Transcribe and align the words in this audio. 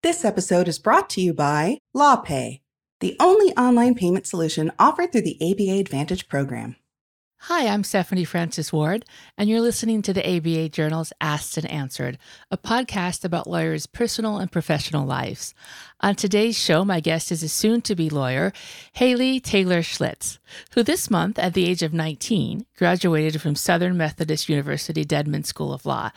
This 0.00 0.24
episode 0.24 0.68
is 0.68 0.78
brought 0.78 1.10
to 1.10 1.20
you 1.20 1.34
by 1.34 1.78
LawPay, 1.92 2.60
the 3.00 3.16
only 3.18 3.52
online 3.56 3.96
payment 3.96 4.28
solution 4.28 4.70
offered 4.78 5.10
through 5.10 5.22
the 5.22 5.36
ABA 5.42 5.80
Advantage 5.80 6.28
program. 6.28 6.76
Hi, 7.42 7.66
I'm 7.66 7.82
Stephanie 7.82 8.22
Francis 8.22 8.72
Ward, 8.72 9.04
and 9.36 9.50
you're 9.50 9.60
listening 9.60 10.02
to 10.02 10.12
the 10.12 10.24
ABA 10.24 10.68
Journal's 10.68 11.12
Asked 11.20 11.56
and 11.56 11.68
Answered, 11.68 12.16
a 12.48 12.56
podcast 12.56 13.24
about 13.24 13.48
lawyers' 13.48 13.86
personal 13.86 14.38
and 14.38 14.52
professional 14.52 15.04
lives. 15.04 15.52
On 16.00 16.14
today's 16.14 16.56
show, 16.56 16.84
my 16.84 17.00
guest 17.00 17.32
is 17.32 17.42
a 17.42 17.48
soon 17.48 17.80
to 17.82 17.96
be 17.96 18.08
lawyer, 18.08 18.52
Haley 18.92 19.40
Taylor 19.40 19.80
Schlitz, 19.80 20.38
who 20.74 20.84
this 20.84 21.10
month, 21.10 21.40
at 21.40 21.54
the 21.54 21.66
age 21.66 21.82
of 21.82 21.92
19, 21.92 22.66
graduated 22.76 23.42
from 23.42 23.56
Southern 23.56 23.96
Methodist 23.96 24.48
University 24.48 25.04
Dedman 25.04 25.44
School 25.44 25.72
of 25.72 25.84
Law. 25.84 26.12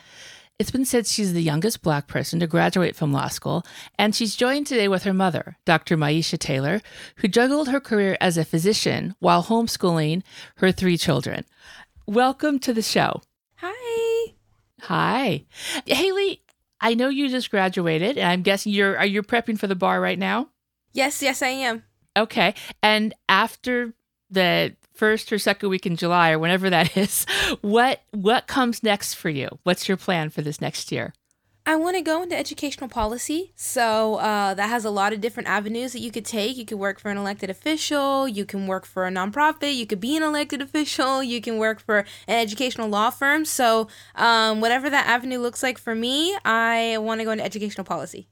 It's 0.62 0.70
been 0.70 0.86
said 0.86 1.08
she's 1.08 1.34
the 1.34 1.42
youngest 1.42 1.82
black 1.82 2.06
person 2.06 2.40
to 2.40 2.46
graduate 2.46 2.96
from 2.96 3.12
law 3.12 3.30
school, 3.30 3.66
and 3.98 4.14
she's 4.14 4.36
joined 4.36 4.68
today 4.68 4.88
with 4.88 5.06
her 5.06 5.12
mother, 5.12 5.58
Dr. 5.66 5.98
Myesha 5.98 6.38
Taylor, 6.38 6.82
who 7.16 7.28
juggled 7.28 7.70
her 7.70 7.80
career 7.80 8.16
as 8.22 8.38
a 8.38 8.46
physician 8.46 9.16
while 9.18 9.46
homeschooling 9.46 10.22
her 10.58 10.72
three 10.72 10.98
children. 10.98 11.46
Welcome 12.06 12.60
to 12.60 12.76
the 12.76 12.84
show. 12.84 13.24
Hi. 13.56 14.34
Hi. 14.82 15.46
Haley, 15.88 16.44
I 16.80 16.94
know 16.94 17.10
you 17.10 17.28
just 17.28 17.50
graduated, 17.50 18.20
and 18.20 18.28
I'm 18.28 18.44
guessing 18.44 18.72
you're 18.72 18.96
are 19.00 19.06
you 19.08 19.24
prepping 19.24 19.58
for 19.58 19.66
the 19.66 19.74
bar 19.74 20.00
right 20.00 20.20
now? 20.20 20.50
Yes, 20.94 21.24
yes, 21.24 21.42
I 21.42 21.48
am. 21.48 21.82
Okay. 22.16 22.54
And 22.84 23.16
after 23.28 23.96
the 24.30 24.76
first 25.02 25.34
or 25.34 25.40
second 25.40 25.68
week 25.68 25.88
in 25.88 25.96
July 25.96 26.30
or 26.30 26.38
whenever 26.38 26.70
that 26.70 26.96
is, 27.06 27.26
what 27.62 28.04
what 28.12 28.46
comes 28.46 28.84
next 28.84 29.16
for 29.16 29.30
you? 29.30 29.50
What's 29.64 29.88
your 29.88 29.98
plan 29.98 30.30
for 30.30 30.44
this 30.44 30.62
next 30.62 30.92
year? 30.92 31.16
I 31.66 31.76
want 31.76 31.96
to 31.96 32.04
go 32.04 32.22
into 32.22 32.38
educational 32.38 32.88
policy. 32.88 33.52
So 33.56 34.16
uh, 34.16 34.54
that 34.54 34.70
has 34.70 34.86
a 34.86 34.92
lot 34.92 35.12
of 35.12 35.20
different 35.20 35.50
avenues 35.50 35.94
that 35.94 36.02
you 36.02 36.12
could 36.12 36.26
take. 36.26 36.56
You 36.56 36.66
could 36.66 36.78
work 36.78 37.00
for 37.00 37.10
an 37.10 37.18
elected 37.18 37.50
official, 37.50 38.28
you 38.28 38.46
can 38.46 38.68
work 38.68 38.86
for 38.86 39.08
a 39.08 39.12
nonprofit, 39.12 39.76
you 39.76 39.88
could 39.88 40.00
be 40.00 40.16
an 40.16 40.22
elected 40.22 40.62
official, 40.68 41.24
you 41.24 41.42
can 41.42 41.58
work 41.58 41.80
for 41.80 42.00
an 42.28 42.38
educational 42.40 42.88
law 42.88 43.10
firm. 43.10 43.44
So, 43.44 43.88
um, 44.14 44.62
whatever 44.62 44.88
that 44.92 45.08
avenue 45.08 45.40
looks 45.40 45.64
like 45.64 45.80
for 45.80 45.96
me, 45.96 46.38
I 46.46 47.00
want 47.00 47.22
to 47.22 47.26
go 47.26 47.32
into 47.32 47.44
educational 47.44 47.86
policy. 47.86 48.28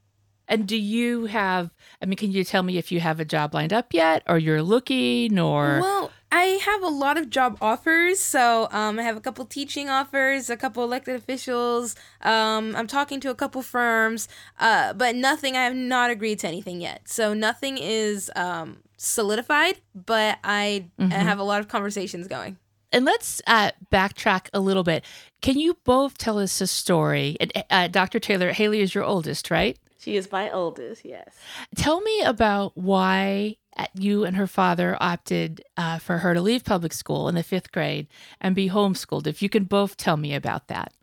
And 0.50 0.66
do 0.66 0.76
you 0.76 1.26
have, 1.26 1.70
I 2.02 2.06
mean, 2.06 2.16
can 2.16 2.32
you 2.32 2.42
tell 2.42 2.64
me 2.64 2.76
if 2.76 2.90
you 2.90 2.98
have 2.98 3.20
a 3.20 3.24
job 3.24 3.54
lined 3.54 3.72
up 3.72 3.94
yet 3.94 4.24
or 4.26 4.36
you're 4.36 4.64
looking 4.64 5.38
or? 5.38 5.78
Well, 5.80 6.10
I 6.32 6.58
have 6.64 6.82
a 6.82 6.88
lot 6.88 7.16
of 7.16 7.30
job 7.30 7.56
offers. 7.60 8.18
So 8.18 8.68
um, 8.72 8.98
I 8.98 9.02
have 9.02 9.16
a 9.16 9.20
couple 9.20 9.44
teaching 9.44 9.88
offers, 9.88 10.50
a 10.50 10.56
couple 10.56 10.82
elected 10.82 11.14
officials. 11.14 11.94
Um, 12.20 12.74
I'm 12.74 12.88
talking 12.88 13.20
to 13.20 13.30
a 13.30 13.34
couple 13.34 13.62
firms, 13.62 14.26
uh, 14.58 14.92
but 14.92 15.14
nothing, 15.14 15.56
I 15.56 15.62
have 15.62 15.76
not 15.76 16.10
agreed 16.10 16.40
to 16.40 16.48
anything 16.48 16.80
yet. 16.80 17.08
So 17.08 17.32
nothing 17.32 17.78
is 17.78 18.28
um, 18.34 18.78
solidified, 18.96 19.80
but 19.94 20.38
I, 20.42 20.86
mm-hmm. 20.98 21.12
I 21.12 21.16
have 21.16 21.38
a 21.38 21.44
lot 21.44 21.60
of 21.60 21.68
conversations 21.68 22.26
going. 22.26 22.58
And 22.92 23.04
let's 23.04 23.40
uh, 23.46 23.70
backtrack 23.92 24.48
a 24.52 24.58
little 24.58 24.82
bit. 24.82 25.04
Can 25.42 25.60
you 25.60 25.78
both 25.84 26.18
tell 26.18 26.40
us 26.40 26.60
a 26.60 26.66
story? 26.66 27.36
Uh, 27.70 27.86
Dr. 27.86 28.18
Taylor, 28.18 28.50
Haley 28.50 28.80
is 28.80 28.96
your 28.96 29.04
oldest, 29.04 29.48
right? 29.48 29.78
She 30.00 30.16
is 30.16 30.32
my 30.32 30.50
oldest, 30.50 31.04
yes. 31.04 31.34
Tell 31.76 32.00
me 32.00 32.22
about 32.22 32.72
why 32.74 33.56
uh, 33.76 33.86
you 33.94 34.24
and 34.24 34.34
her 34.36 34.46
father 34.46 34.96
opted 34.98 35.62
uh, 35.76 35.98
for 35.98 36.18
her 36.18 36.32
to 36.32 36.40
leave 36.40 36.64
public 36.64 36.94
school 36.94 37.28
in 37.28 37.34
the 37.34 37.42
fifth 37.42 37.70
grade 37.70 38.08
and 38.40 38.54
be 38.54 38.70
homeschooled. 38.70 39.26
If 39.26 39.42
you 39.42 39.50
can 39.50 39.64
both 39.64 39.98
tell 39.98 40.16
me 40.16 40.34
about 40.34 40.68
that. 40.68 40.94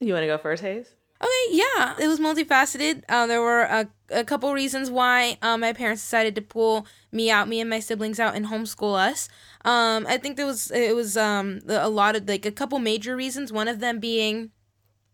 You 0.00 0.14
want 0.14 0.22
to 0.22 0.28
go 0.28 0.38
first, 0.38 0.62
Hayes? 0.62 0.94
Okay, 1.22 1.56
yeah, 1.56 1.94
it 1.98 2.08
was 2.08 2.20
multifaceted. 2.20 3.02
Uh, 3.08 3.26
there 3.26 3.40
were 3.40 3.62
a, 3.62 3.88
a 4.10 4.24
couple 4.24 4.52
reasons 4.52 4.90
why 4.90 5.38
um, 5.40 5.60
my 5.60 5.72
parents 5.72 6.02
decided 6.02 6.34
to 6.34 6.42
pull 6.42 6.86
me 7.10 7.30
out, 7.30 7.48
me 7.48 7.60
and 7.60 7.70
my 7.70 7.80
siblings 7.80 8.20
out, 8.20 8.34
and 8.34 8.46
homeschool 8.46 8.98
us. 8.98 9.28
Um, 9.64 10.06
I 10.06 10.18
think 10.18 10.36
there 10.36 10.44
was 10.44 10.70
it 10.70 10.94
was 10.94 11.16
um, 11.16 11.60
a 11.68 11.88
lot 11.88 12.16
of 12.16 12.28
like 12.28 12.44
a 12.44 12.52
couple 12.52 12.78
major 12.78 13.16
reasons. 13.16 13.50
One 13.50 13.66
of 13.66 13.80
them 13.80 13.98
being 13.98 14.50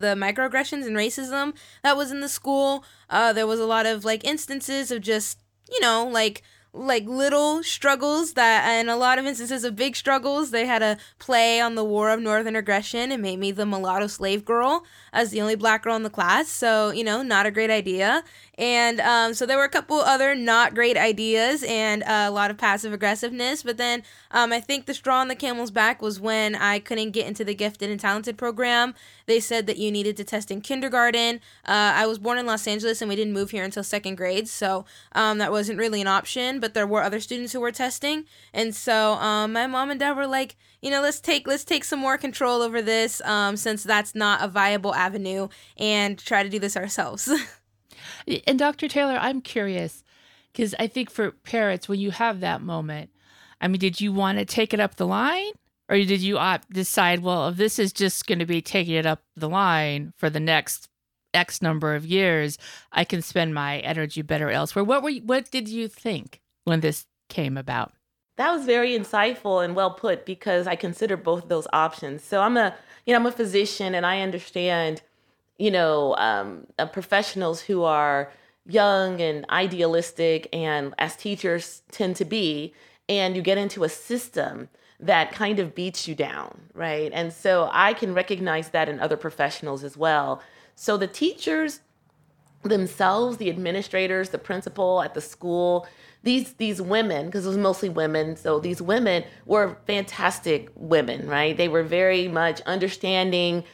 the 0.02 0.08
microaggressions 0.08 0.86
and 0.86 0.94
racism 0.94 1.54
that 1.82 1.96
was 1.96 2.10
in 2.10 2.20
the 2.20 2.28
school. 2.28 2.84
Uh, 3.08 3.32
there 3.32 3.46
was 3.46 3.58
a 3.58 3.66
lot 3.66 3.86
of 3.86 4.04
like 4.04 4.22
instances 4.24 4.90
of 4.90 5.00
just 5.00 5.38
you 5.70 5.80
know 5.80 6.06
like 6.06 6.42
like 6.74 7.04
little 7.04 7.62
struggles 7.62 8.32
that 8.32 8.64
and 8.64 8.88
a 8.88 8.96
lot 8.96 9.18
of 9.18 9.26
instances 9.26 9.62
of 9.62 9.76
big 9.76 9.94
struggles 9.94 10.50
they 10.50 10.64
had 10.64 10.82
a 10.82 10.96
play 11.18 11.60
on 11.60 11.74
the 11.74 11.84
war 11.84 12.08
of 12.08 12.18
northern 12.18 12.56
aggression 12.56 13.12
and 13.12 13.20
made 13.20 13.38
me 13.38 13.52
the 13.52 13.66
mulatto 13.66 14.06
slave 14.06 14.42
girl 14.42 14.82
as 15.12 15.30
the 15.30 15.40
only 15.42 15.54
black 15.54 15.82
girl 15.82 15.96
in 15.96 16.02
the 16.02 16.08
class 16.08 16.48
so 16.48 16.90
you 16.90 17.04
know 17.04 17.22
not 17.22 17.44
a 17.44 17.50
great 17.50 17.68
idea 17.68 18.24
and 18.58 19.00
um, 19.00 19.34
so 19.34 19.46
there 19.46 19.56
were 19.56 19.64
a 19.64 19.68
couple 19.68 19.96
other 19.96 20.34
not 20.34 20.74
great 20.74 20.96
ideas 20.96 21.64
and 21.64 22.02
uh, 22.02 22.26
a 22.28 22.30
lot 22.30 22.50
of 22.50 22.58
passive 22.58 22.92
aggressiveness. 22.92 23.62
But 23.62 23.78
then 23.78 24.02
um, 24.30 24.52
I 24.52 24.60
think 24.60 24.86
the 24.86 24.94
straw 24.94 25.20
on 25.20 25.28
the 25.28 25.34
camel's 25.34 25.70
back 25.70 26.02
was 26.02 26.20
when 26.20 26.54
I 26.54 26.78
couldn't 26.78 27.12
get 27.12 27.26
into 27.26 27.44
the 27.44 27.54
gifted 27.54 27.90
and 27.90 27.98
talented 27.98 28.36
program. 28.36 28.94
They 29.26 29.40
said 29.40 29.66
that 29.66 29.78
you 29.78 29.90
needed 29.90 30.16
to 30.18 30.24
test 30.24 30.50
in 30.50 30.60
kindergarten. 30.60 31.36
Uh, 31.66 31.92
I 31.94 32.06
was 32.06 32.18
born 32.18 32.38
in 32.38 32.46
Los 32.46 32.66
Angeles 32.66 33.00
and 33.00 33.08
we 33.08 33.16
didn't 33.16 33.32
move 33.32 33.50
here 33.50 33.64
until 33.64 33.84
second 33.84 34.16
grade. 34.16 34.48
So 34.48 34.84
um, 35.12 35.38
that 35.38 35.50
wasn't 35.50 35.78
really 35.78 36.00
an 36.00 36.06
option. 36.06 36.60
But 36.60 36.74
there 36.74 36.86
were 36.86 37.02
other 37.02 37.20
students 37.20 37.52
who 37.52 37.60
were 37.60 37.72
testing. 37.72 38.24
And 38.52 38.74
so 38.74 39.14
um, 39.14 39.52
my 39.52 39.66
mom 39.66 39.90
and 39.90 40.00
dad 40.00 40.16
were 40.16 40.26
like, 40.26 40.56
you 40.80 40.90
know, 40.90 41.00
let's 41.00 41.20
take 41.20 41.46
let's 41.46 41.64
take 41.64 41.84
some 41.84 42.00
more 42.00 42.18
control 42.18 42.62
over 42.62 42.82
this 42.82 43.20
um, 43.22 43.56
since 43.56 43.84
that's 43.84 44.14
not 44.14 44.42
a 44.42 44.48
viable 44.48 44.94
avenue 44.94 45.48
and 45.76 46.18
try 46.18 46.42
to 46.42 46.48
do 46.48 46.58
this 46.58 46.76
ourselves. 46.76 47.30
And 48.46 48.58
Dr. 48.58 48.88
Taylor, 48.88 49.16
I'm 49.20 49.40
curious 49.40 50.04
because 50.52 50.74
I 50.78 50.86
think 50.86 51.10
for 51.10 51.30
parents, 51.30 51.88
when 51.88 52.00
you 52.00 52.10
have 52.10 52.40
that 52.40 52.60
moment, 52.60 53.10
I 53.60 53.68
mean, 53.68 53.78
did 53.78 54.00
you 54.00 54.12
want 54.12 54.38
to 54.38 54.44
take 54.44 54.74
it 54.74 54.80
up 54.80 54.96
the 54.96 55.06
line? 55.06 55.52
Or 55.92 55.96
did 55.98 56.22
you 56.22 56.38
opt, 56.38 56.70
decide, 56.70 57.20
well, 57.20 57.48
if 57.48 57.56
this 57.56 57.78
is 57.78 57.92
just 57.92 58.26
going 58.26 58.38
to 58.38 58.46
be 58.46 58.62
taking 58.62 58.94
it 58.94 59.04
up 59.04 59.20
the 59.36 59.48
line 59.48 60.14
for 60.16 60.30
the 60.30 60.40
next 60.40 60.88
X 61.34 61.60
number 61.60 61.94
of 61.94 62.06
years, 62.06 62.56
I 62.92 63.04
can 63.04 63.20
spend 63.20 63.52
my 63.52 63.80
energy 63.80 64.22
better 64.22 64.50
elsewhere. 64.50 64.84
What 64.84 65.02
were 65.02 65.10
you, 65.10 65.20
what 65.20 65.50
did 65.50 65.68
you 65.68 65.88
think 65.88 66.40
when 66.64 66.80
this 66.80 67.04
came 67.28 67.58
about? 67.58 67.92
That 68.38 68.52
was 68.52 68.64
very 68.64 68.98
insightful 68.98 69.62
and 69.62 69.76
well 69.76 69.90
put 69.90 70.24
because 70.24 70.66
I 70.66 70.76
consider 70.76 71.18
both 71.18 71.48
those 71.48 71.66
options. 71.74 72.24
So 72.24 72.40
I'm 72.40 72.56
a, 72.56 72.74
you 73.04 73.12
know, 73.12 73.20
I'm 73.20 73.26
a 73.26 73.32
physician 73.32 73.94
and 73.94 74.06
I 74.06 74.22
understand 74.22 75.02
you 75.58 75.70
know, 75.70 76.16
um, 76.16 76.66
uh, 76.78 76.86
professionals 76.86 77.60
who 77.60 77.84
are 77.84 78.32
young 78.66 79.20
and 79.20 79.48
idealistic, 79.50 80.48
and 80.52 80.92
as 80.98 81.14
teachers 81.14 81.82
tend 81.92 82.16
to 82.16 82.24
be, 82.24 82.74
and 83.08 83.36
you 83.36 83.42
get 83.42 83.58
into 83.58 83.84
a 83.84 83.88
system 83.88 84.68
that 85.02 85.32
kind 85.32 85.58
of 85.58 85.74
beats 85.74 86.06
you 86.06 86.14
down, 86.14 86.60
right? 86.74 87.10
And 87.12 87.32
so 87.32 87.68
I 87.72 87.92
can 87.92 88.14
recognize 88.14 88.70
that 88.70 88.88
in 88.88 89.00
other 89.00 89.16
professionals 89.16 89.82
as 89.82 89.96
well. 89.96 90.40
So 90.76 90.96
the 90.96 91.08
teachers 91.08 91.80
themselves, 92.62 93.36
the 93.38 93.50
administrators, 93.50 94.30
the 94.30 94.38
principal 94.38 95.02
at 95.02 95.14
the 95.14 95.20
school, 95.20 95.88
these 96.22 96.52
these 96.52 96.80
women, 96.80 97.26
because 97.26 97.44
it 97.44 97.48
was 97.48 97.58
mostly 97.58 97.88
women, 97.88 98.36
so 98.36 98.60
these 98.60 98.80
women 98.80 99.24
were 99.44 99.76
fantastic 99.88 100.70
women, 100.76 101.28
right? 101.28 101.56
They 101.56 101.66
were 101.66 101.82
very 101.82 102.28
much 102.28 102.60
understanding 102.60 103.64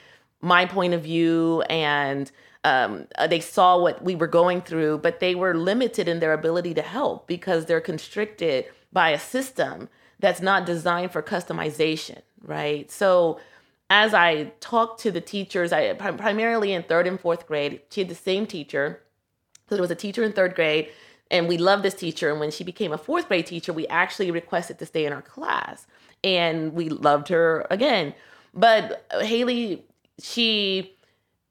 my 0.41 0.65
point 0.65 0.95
of 0.95 1.03
view 1.03 1.63
and 1.69 2.31
um, 2.65 3.07
uh, 3.17 3.27
they 3.27 3.41
saw 3.41 3.79
what 3.79 4.03
we 4.03 4.15
were 4.15 4.27
going 4.27 4.63
through, 4.63 4.99
but 4.99 5.21
they 5.21 5.35
were 5.35 5.55
limited 5.55 6.09
in 6.09 6.21
their 6.21 6.33
ability 6.33 6.75
to 6.75 6.83
help 6.83 7.27
because 7.27 7.67
they're 7.67 7.81
constricted 7.81 8.65
by 8.93 9.11
a 9.11 9.19
system 9.19 9.89
that's 10.19 10.41
not 10.41 10.67
designed 10.67 11.13
for 11.13 11.23
customization, 11.23 12.21
right? 12.43 12.91
So 12.91 13.41
as 13.91 14.15
I 14.15 14.53
talked 14.61 15.01
to 15.03 15.11
the 15.11 15.21
teachers, 15.21 15.73
I 15.73 15.93
primarily 15.95 16.73
in 16.73 16.83
third 16.83 17.07
and 17.07 17.19
fourth 17.19 17.47
grade, 17.47 17.81
she 17.91 18.03
had 18.03 18.11
the 18.11 18.15
same 18.15 18.47
teacher. 18.47 19.03
So 19.69 19.75
there 19.75 19.83
was 19.83 19.91
a 19.91 19.97
teacher 19.97 20.23
in 20.25 20.33
third 20.33 20.55
grade, 20.55 20.89
and 21.31 21.49
we 21.49 21.59
loved 21.59 21.83
this 21.83 21.95
teacher. 21.95 22.31
And 22.31 22.41
when 22.41 22.51
she 22.51 22.65
became 22.65 22.93
a 22.93 22.99
fourth 22.99 23.29
grade 23.29 23.47
teacher, 23.47 23.73
we 23.73 23.87
actually 23.89 24.31
requested 24.31 24.79
to 24.79 24.87
stay 24.87 25.05
in 25.05 25.13
our 25.13 25.23
class, 25.23 25.87
and 26.25 26.73
we 26.73 26.89
loved 26.89 27.29
her 27.29 27.67
again. 27.71 28.15
But 28.55 29.07
Haley 29.21 29.85
she 30.21 30.95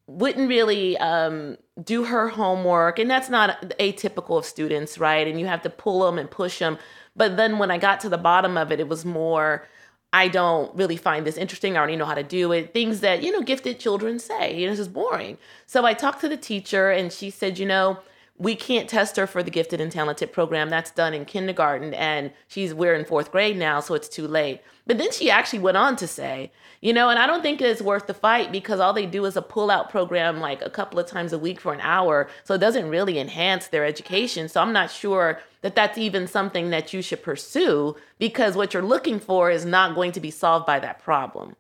wouldn't 0.08 0.48
really 0.48 0.98
um, 0.98 1.58
do 1.84 2.06
her 2.06 2.30
homework 2.30 2.98
and 2.98 3.10
that's 3.10 3.30
not 3.30 3.62
atypical 3.80 4.38
of 4.38 4.46
students 4.46 4.98
right 4.98 5.28
and 5.28 5.40
you 5.40 5.46
have 5.46 5.62
to 5.62 5.70
pull 5.70 6.06
them 6.06 6.18
and 6.18 6.32
push 6.32 6.60
them 6.60 6.78
but 7.18 7.36
then 7.36 7.58
when 7.58 7.72
i 7.72 7.78
got 7.78 8.00
to 8.00 8.10
the 8.10 8.18
bottom 8.18 8.58
of 8.58 8.72
it 8.72 8.80
it 8.80 8.88
was 8.88 9.04
more 9.04 9.68
i 10.14 10.28
don't 10.28 10.74
really 10.76 10.96
find 10.96 11.26
this 11.26 11.38
interesting. 11.38 11.76
I 11.76 11.80
already 11.80 11.98
know 11.98 12.06
how 12.06 12.14
to 12.14 12.24
do 12.24 12.54
it. 12.54 12.74
Things 12.74 13.02
that 13.02 13.22
you 13.24 13.32
know 13.32 13.42
gifted 13.42 13.80
children 13.80 14.20
say 14.20 14.58
you 14.58 14.66
know 14.66 14.72
this 14.72 14.80
is 14.80 14.88
boring. 14.88 15.38
So 15.66 15.86
i 15.86 15.94
talked 15.94 16.22
to 16.22 16.30
the 16.30 16.38
teacher 16.38 16.90
and 16.92 17.12
she 17.12 17.30
said 17.30 17.60
you 17.60 17.66
know 17.66 18.00
we 18.40 18.56
can't 18.56 18.90
test 18.90 19.18
her 19.18 19.26
for 19.26 19.42
the 19.42 19.50
gifted 19.50 19.82
and 19.82 19.92
talented 19.92 20.32
program. 20.32 20.70
That's 20.70 20.92
done 20.92 21.14
in 21.14 21.26
kindergarten, 21.26 21.94
and 21.94 22.32
she's 22.48 22.74
we're 22.74 22.94
in 22.94 23.06
fourth 23.06 23.32
grade 23.32 23.58
now, 23.58 23.80
so 23.80 23.96
it's 23.96 24.08
too 24.08 24.28
late. 24.28 24.62
But 24.86 24.98
then 24.98 25.12
she 25.12 25.30
actually 25.30 25.60
went 25.60 25.78
on 25.78 25.96
to 25.98 26.08
say, 26.08 26.52
you 26.80 26.94
know, 26.94 27.10
and 27.10 27.20
I 27.20 27.26
don't 27.26 27.42
think 27.42 27.62
it's 27.62 27.82
worth 27.82 28.08
the 28.08 28.14
fight 28.14 28.52
because 28.52 28.80
all 28.80 28.94
they 28.94 29.06
do 29.06 29.26
is 29.26 29.36
a 29.36 29.42
pull 29.42 29.72
out 29.72 29.90
program 29.90 30.40
like 30.40 30.62
a 30.62 30.70
couple 30.70 31.00
of 31.00 31.08
times 31.08 31.34
a 31.34 31.40
week 31.40 31.60
for 31.60 31.74
an 31.74 31.82
hour. 31.82 32.30
So 32.44 32.54
it 32.54 32.60
doesn't 32.60 32.90
really 32.90 33.20
enhance 33.20 33.68
their 33.68 33.86
education. 33.86 34.48
So 34.48 34.62
I'm 34.62 34.72
not 34.72 34.92
sure 34.92 35.40
that 35.62 35.76
that's 35.76 35.98
even 35.98 36.28
something 36.28 36.70
that 36.70 36.94
you 36.94 37.02
should 37.02 37.24
pursue 37.24 37.96
because 38.20 38.56
what 38.56 38.74
you're 38.74 38.84
looking 38.84 39.20
for 39.20 39.50
is 39.50 39.66
not 39.66 39.96
going 39.96 40.12
to 40.14 40.20
be 40.20 40.32
solved 40.32 40.66
by 40.66 40.80
that 40.80 41.04
problem. 41.04 41.56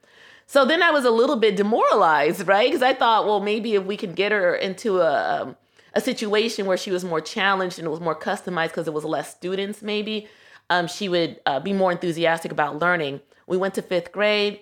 So 0.45 0.63
then 0.63 0.81
I 0.81 0.91
was 0.91 1.03
a 1.03 1.11
little 1.11 1.35
bit 1.35 1.57
demoralized, 1.57 2.47
right? 2.47 2.67
Because 2.67 2.83
I 2.83 2.93
thought, 2.93 3.25
well, 3.25 3.41
maybe 3.41 3.75
if 3.75 3.83
we 3.83 3.97
can 3.97 4.13
get 4.13 4.31
her 4.31 4.55
into 4.55 5.01
a, 5.01 5.41
um, 5.41 5.57
a 5.97 6.01
situation 6.01 6.65
where 6.65 6.77
she 6.77 6.91
was 6.91 7.03
more 7.03 7.21
challenged 7.21 7.79
and 7.79 7.87
it 7.87 7.91
was 7.91 7.99
more 7.99 8.15
customized 8.15 8.69
because 8.69 8.87
it 8.87 8.93
was 8.93 9.03
less 9.03 9.31
students, 9.31 9.81
maybe 9.81 10.27
um, 10.69 10.87
she 10.87 11.09
would 11.09 11.39
uh, 11.45 11.59
be 11.59 11.73
more 11.73 11.91
enthusiastic 11.91 12.51
about 12.51 12.79
learning. 12.79 13.21
We 13.47 13.57
went 13.57 13.73
to 13.75 13.81
fifth 13.81 14.11
grade 14.11 14.61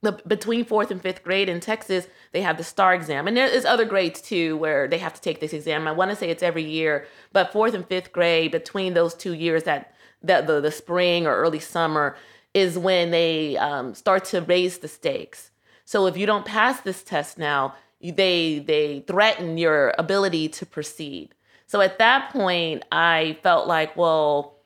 the, 0.00 0.12
between 0.12 0.64
fourth 0.64 0.90
and 0.90 1.02
fifth 1.02 1.24
grade 1.24 1.48
in 1.48 1.60
Texas, 1.60 2.06
they 2.32 2.42
have 2.42 2.56
the 2.56 2.64
STAAR 2.64 2.94
exam. 2.94 3.26
And 3.26 3.36
there 3.36 3.48
is 3.48 3.64
other 3.64 3.84
grades 3.84 4.20
too 4.20 4.56
where 4.56 4.86
they 4.86 4.98
have 4.98 5.14
to 5.14 5.20
take 5.20 5.40
this 5.40 5.52
exam. 5.52 5.88
I 5.88 5.92
want 5.92 6.10
to 6.10 6.16
say 6.16 6.30
it's 6.30 6.42
every 6.42 6.64
year, 6.64 7.06
but 7.32 7.52
fourth 7.52 7.74
and 7.74 7.86
fifth 7.86 8.12
grade, 8.12 8.52
between 8.52 8.94
those 8.94 9.14
two 9.14 9.32
years, 9.32 9.64
that, 9.64 9.94
that 10.22 10.46
the, 10.46 10.60
the 10.60 10.70
spring 10.70 11.26
or 11.26 11.36
early 11.36 11.58
summer, 11.58 12.16
is 12.54 12.78
when 12.78 13.10
they 13.10 13.56
um, 13.56 13.94
start 13.94 14.24
to 14.26 14.40
raise 14.40 14.78
the 14.78 14.88
stakes. 14.88 15.50
So 15.84 16.06
if 16.06 16.16
you 16.16 16.26
don't 16.26 16.44
pass 16.44 16.80
this 16.80 17.02
test 17.02 17.38
now, 17.38 17.74
they 18.00 18.60
they 18.60 19.04
threaten 19.06 19.58
your 19.58 19.94
ability 19.98 20.48
to 20.50 20.66
proceed. 20.66 21.34
So 21.66 21.80
at 21.80 21.98
that 21.98 22.30
point, 22.30 22.84
I 22.90 23.38
felt 23.42 23.66
like, 23.68 23.96
well, 23.96 24.58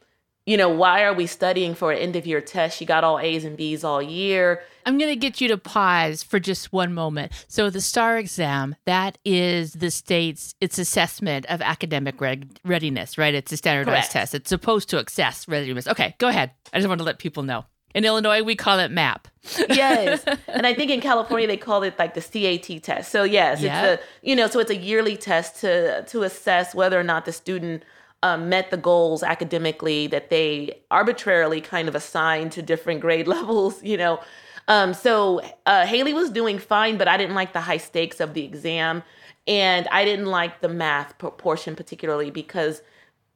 you 0.46 0.56
know, 0.56 0.68
why 0.68 1.04
are 1.04 1.14
we 1.14 1.26
studying 1.26 1.74
for 1.74 1.92
an 1.92 1.98
end 1.98 2.16
of 2.16 2.26
year 2.26 2.40
test? 2.40 2.76
She 2.76 2.84
got 2.84 3.04
all 3.04 3.18
A's 3.18 3.44
and 3.44 3.56
B's 3.56 3.84
all 3.84 4.02
year. 4.02 4.62
I'm 4.84 4.98
going 4.98 5.10
to 5.10 5.16
get 5.16 5.40
you 5.40 5.46
to 5.48 5.56
pause 5.58 6.24
for 6.24 6.40
just 6.40 6.72
one 6.72 6.92
moment. 6.92 7.30
So, 7.46 7.70
the 7.70 7.80
STAAR 7.80 8.18
exam, 8.18 8.74
that 8.84 9.18
is 9.24 9.74
the 9.74 9.92
state's 9.92 10.54
its 10.60 10.78
assessment 10.78 11.46
of 11.46 11.62
academic 11.62 12.20
reg- 12.20 12.58
readiness, 12.64 13.16
right? 13.16 13.34
It's 13.34 13.52
a 13.52 13.56
standardized 13.56 14.10
Correct. 14.10 14.12
test. 14.12 14.34
It's 14.34 14.48
supposed 14.48 14.88
to 14.90 14.98
assess 14.98 15.46
readiness. 15.46 15.86
Okay, 15.86 16.16
go 16.18 16.26
ahead. 16.28 16.50
I 16.72 16.78
just 16.78 16.88
want 16.88 16.98
to 16.98 17.04
let 17.04 17.18
people 17.20 17.44
know. 17.44 17.64
In 17.94 18.04
Illinois, 18.04 18.42
we 18.42 18.56
call 18.56 18.78
it 18.78 18.90
MAP. 18.90 19.28
yes. 19.68 20.24
And 20.48 20.66
I 20.66 20.74
think 20.74 20.90
in 20.90 21.00
California 21.00 21.46
they 21.46 21.56
call 21.56 21.82
it 21.82 21.98
like 21.98 22.14
the 22.14 22.20
CAT 22.20 22.82
test. 22.82 23.10
So 23.10 23.24
yes, 23.24 23.60
Yeah. 23.60 23.82
it's 23.84 24.02
a 24.02 24.04
you 24.22 24.34
know, 24.36 24.46
so 24.46 24.60
it's 24.60 24.70
a 24.70 24.76
yearly 24.76 25.16
test 25.16 25.60
to 25.60 26.02
to 26.04 26.22
assess 26.22 26.74
whether 26.74 26.98
or 26.98 27.02
not 27.04 27.24
the 27.24 27.32
student 27.32 27.82
um, 28.22 28.48
met 28.48 28.70
the 28.70 28.76
goals 28.76 29.22
academically 29.24 30.06
that 30.06 30.30
they 30.30 30.78
arbitrarily 30.92 31.60
kind 31.60 31.88
of 31.88 31.94
assigned 31.96 32.52
to 32.52 32.62
different 32.62 33.00
grade 33.00 33.26
levels, 33.36 33.82
you 33.82 33.96
know. 33.96 34.20
Um, 34.68 34.94
so 34.94 35.40
uh, 35.66 35.84
Haley 35.86 36.14
was 36.14 36.30
doing 36.30 36.58
fine, 36.60 36.96
but 36.96 37.08
I 37.08 37.16
didn't 37.16 37.34
like 37.34 37.52
the 37.52 37.60
high 37.62 37.78
stakes 37.78 38.20
of 38.20 38.32
the 38.34 38.44
exam. 38.44 39.02
And 39.48 39.88
I 39.90 40.04
didn't 40.04 40.26
like 40.26 40.60
the 40.60 40.68
math 40.68 41.18
portion 41.18 41.74
particularly 41.74 42.30
because 42.30 42.80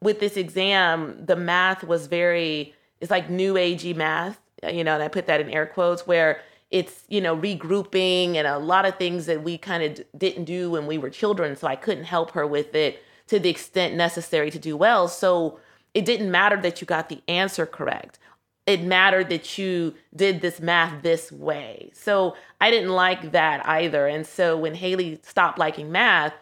with 0.00 0.20
this 0.20 0.36
exam, 0.36 1.18
the 1.26 1.34
math 1.34 1.82
was 1.82 2.06
very, 2.06 2.72
it's 3.00 3.10
like 3.10 3.28
new 3.28 3.54
agey 3.54 3.92
math, 3.96 4.38
Uh, 4.62 4.68
you 4.68 4.84
know, 4.84 4.94
and 4.94 5.02
I 5.02 5.08
put 5.08 5.26
that 5.26 5.40
in 5.40 5.50
air 5.50 5.66
quotes 5.66 6.06
where 6.06 6.40
it's, 6.70 7.04
you 7.08 7.20
know, 7.20 7.36
regrouping 7.36 8.34
and 8.34 8.46
a 8.46 8.58
lot 8.58 8.86
of 8.86 8.96
things 8.96 9.26
that 9.26 9.42
we 9.42 9.56
kind 9.58 9.82
of 9.82 9.94
d- 9.94 10.04
didn't 10.16 10.44
do 10.44 10.70
when 10.70 10.86
we 10.86 10.98
were 10.98 11.10
children. 11.10 11.56
So 11.56 11.66
I 11.66 11.76
couldn't 11.76 12.04
help 12.04 12.32
her 12.32 12.46
with 12.46 12.74
it 12.74 13.02
to 13.28 13.38
the 13.38 13.48
extent 13.48 13.94
necessary 13.94 14.50
to 14.50 14.58
do 14.58 14.76
well. 14.76 15.08
So 15.08 15.60
it 15.94 16.04
didn't 16.04 16.30
matter 16.30 16.60
that 16.62 16.80
you 16.80 16.86
got 16.86 17.08
the 17.08 17.22
answer 17.28 17.66
correct. 17.66 18.18
It 18.66 18.82
mattered 18.82 19.28
that 19.30 19.58
you 19.58 19.94
did 20.14 20.40
this 20.40 20.58
math 20.60 21.02
this 21.02 21.30
way. 21.30 21.90
So 21.94 22.34
I 22.60 22.70
didn't 22.70 22.90
like 22.90 23.30
that 23.32 23.64
either. 23.66 24.08
And 24.08 24.26
so 24.26 24.56
when 24.56 24.74
Haley 24.74 25.20
stopped 25.22 25.58
liking 25.58 25.92
math, 25.92 26.34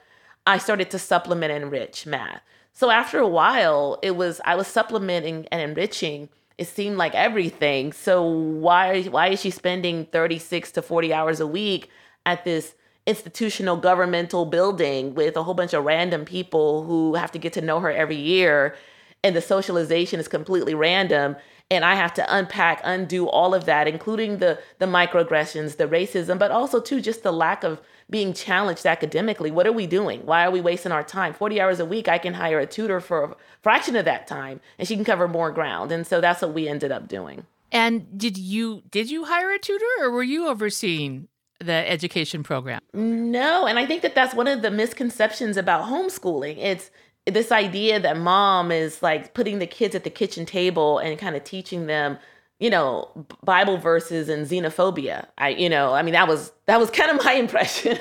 I 0.46 0.58
started 0.58 0.90
to 0.90 0.98
supplement 0.98 1.52
and 1.52 1.64
enrich 1.64 2.06
math. 2.06 2.40
So 2.72 2.90
after 2.90 3.18
a 3.18 3.28
while, 3.28 3.98
it 4.02 4.16
was 4.16 4.40
I 4.44 4.54
was 4.54 4.66
supplementing 4.66 5.46
and 5.52 5.60
enriching. 5.60 6.28
It 6.56 6.66
seemed 6.66 6.96
like 6.96 7.14
everything. 7.14 7.92
So 7.92 8.22
why 8.22 9.02
why 9.04 9.28
is 9.28 9.40
she 9.40 9.50
spending 9.50 10.06
36 10.06 10.72
to 10.72 10.82
40 10.82 11.12
hours 11.12 11.40
a 11.40 11.46
week 11.46 11.90
at 12.26 12.44
this 12.44 12.74
institutional 13.06 13.76
governmental 13.76 14.46
building 14.46 15.14
with 15.14 15.36
a 15.36 15.42
whole 15.42 15.54
bunch 15.54 15.74
of 15.74 15.84
random 15.84 16.24
people 16.24 16.84
who 16.84 17.14
have 17.14 17.30
to 17.32 17.38
get 17.38 17.52
to 17.54 17.60
know 17.60 17.80
her 17.80 17.90
every 17.90 18.16
year 18.16 18.74
and 19.24 19.34
the 19.34 19.40
socialization 19.40 20.20
is 20.20 20.28
completely 20.28 20.74
random 20.74 21.34
and 21.70 21.84
I 21.84 21.94
have 21.94 22.12
to 22.14 22.26
unpack, 22.36 22.82
undo 22.84 23.26
all 23.26 23.54
of 23.54 23.64
that, 23.64 23.88
including 23.88 24.38
the 24.38 24.60
the 24.78 24.86
microaggressions, 24.86 25.76
the 25.76 25.88
racism, 25.88 26.38
but 26.38 26.50
also 26.50 26.78
too 26.80 27.00
just 27.00 27.22
the 27.22 27.32
lack 27.32 27.64
of 27.64 27.80
being 28.10 28.34
challenged 28.34 28.84
academically. 28.84 29.50
What 29.50 29.66
are 29.66 29.72
we 29.72 29.86
doing? 29.86 30.26
Why 30.26 30.44
are 30.44 30.50
we 30.50 30.60
wasting 30.60 30.92
our 30.92 31.02
time? 31.02 31.32
40 31.32 31.60
hours 31.60 31.80
a 31.80 31.86
week, 31.86 32.06
I 32.06 32.18
can 32.18 32.34
hire 32.34 32.60
a 32.60 32.66
tutor 32.66 33.00
for 33.00 33.24
a 33.24 33.36
fraction 33.62 33.96
of 33.96 34.04
that 34.04 34.26
time 34.26 34.60
and 34.78 34.86
she 34.86 34.94
can 34.94 35.06
cover 35.06 35.26
more 35.26 35.50
ground. 35.50 35.90
And 35.90 36.06
so 36.06 36.20
that's 36.20 36.42
what 36.42 36.52
we 36.52 36.68
ended 36.68 36.92
up 36.92 37.08
doing. 37.08 37.46
And 37.72 38.18
did 38.18 38.36
you 38.36 38.82
did 38.90 39.10
you 39.10 39.24
hire 39.24 39.50
a 39.50 39.58
tutor 39.58 39.86
or 40.00 40.10
were 40.10 40.22
you 40.22 40.48
overseeing 40.48 41.28
the 41.60 41.90
education 41.90 42.42
program? 42.42 42.80
No, 42.92 43.66
and 43.66 43.78
I 43.78 43.86
think 43.86 44.02
that 44.02 44.14
that's 44.14 44.34
one 44.34 44.48
of 44.48 44.62
the 44.62 44.70
misconceptions 44.70 45.56
about 45.56 45.88
homeschooling. 45.88 46.58
It's 46.58 46.90
this 47.26 47.50
idea 47.50 47.98
that 48.00 48.18
mom 48.18 48.70
is 48.70 49.02
like 49.02 49.34
putting 49.34 49.58
the 49.58 49.66
kids 49.66 49.94
at 49.94 50.04
the 50.04 50.10
kitchen 50.10 50.44
table 50.44 50.98
and 50.98 51.18
kind 51.18 51.34
of 51.36 51.44
teaching 51.44 51.86
them, 51.86 52.18
you 52.58 52.70
know, 52.70 53.08
Bible 53.42 53.78
verses 53.78 54.28
and 54.28 54.46
xenophobia. 54.46 55.26
I, 55.38 55.50
you 55.50 55.68
know, 55.68 55.94
I 55.94 56.02
mean 56.02 56.12
that 56.12 56.28
was 56.28 56.52
that 56.66 56.78
was 56.78 56.90
kind 56.90 57.10
of 57.10 57.24
my 57.24 57.32
impression. 57.34 57.98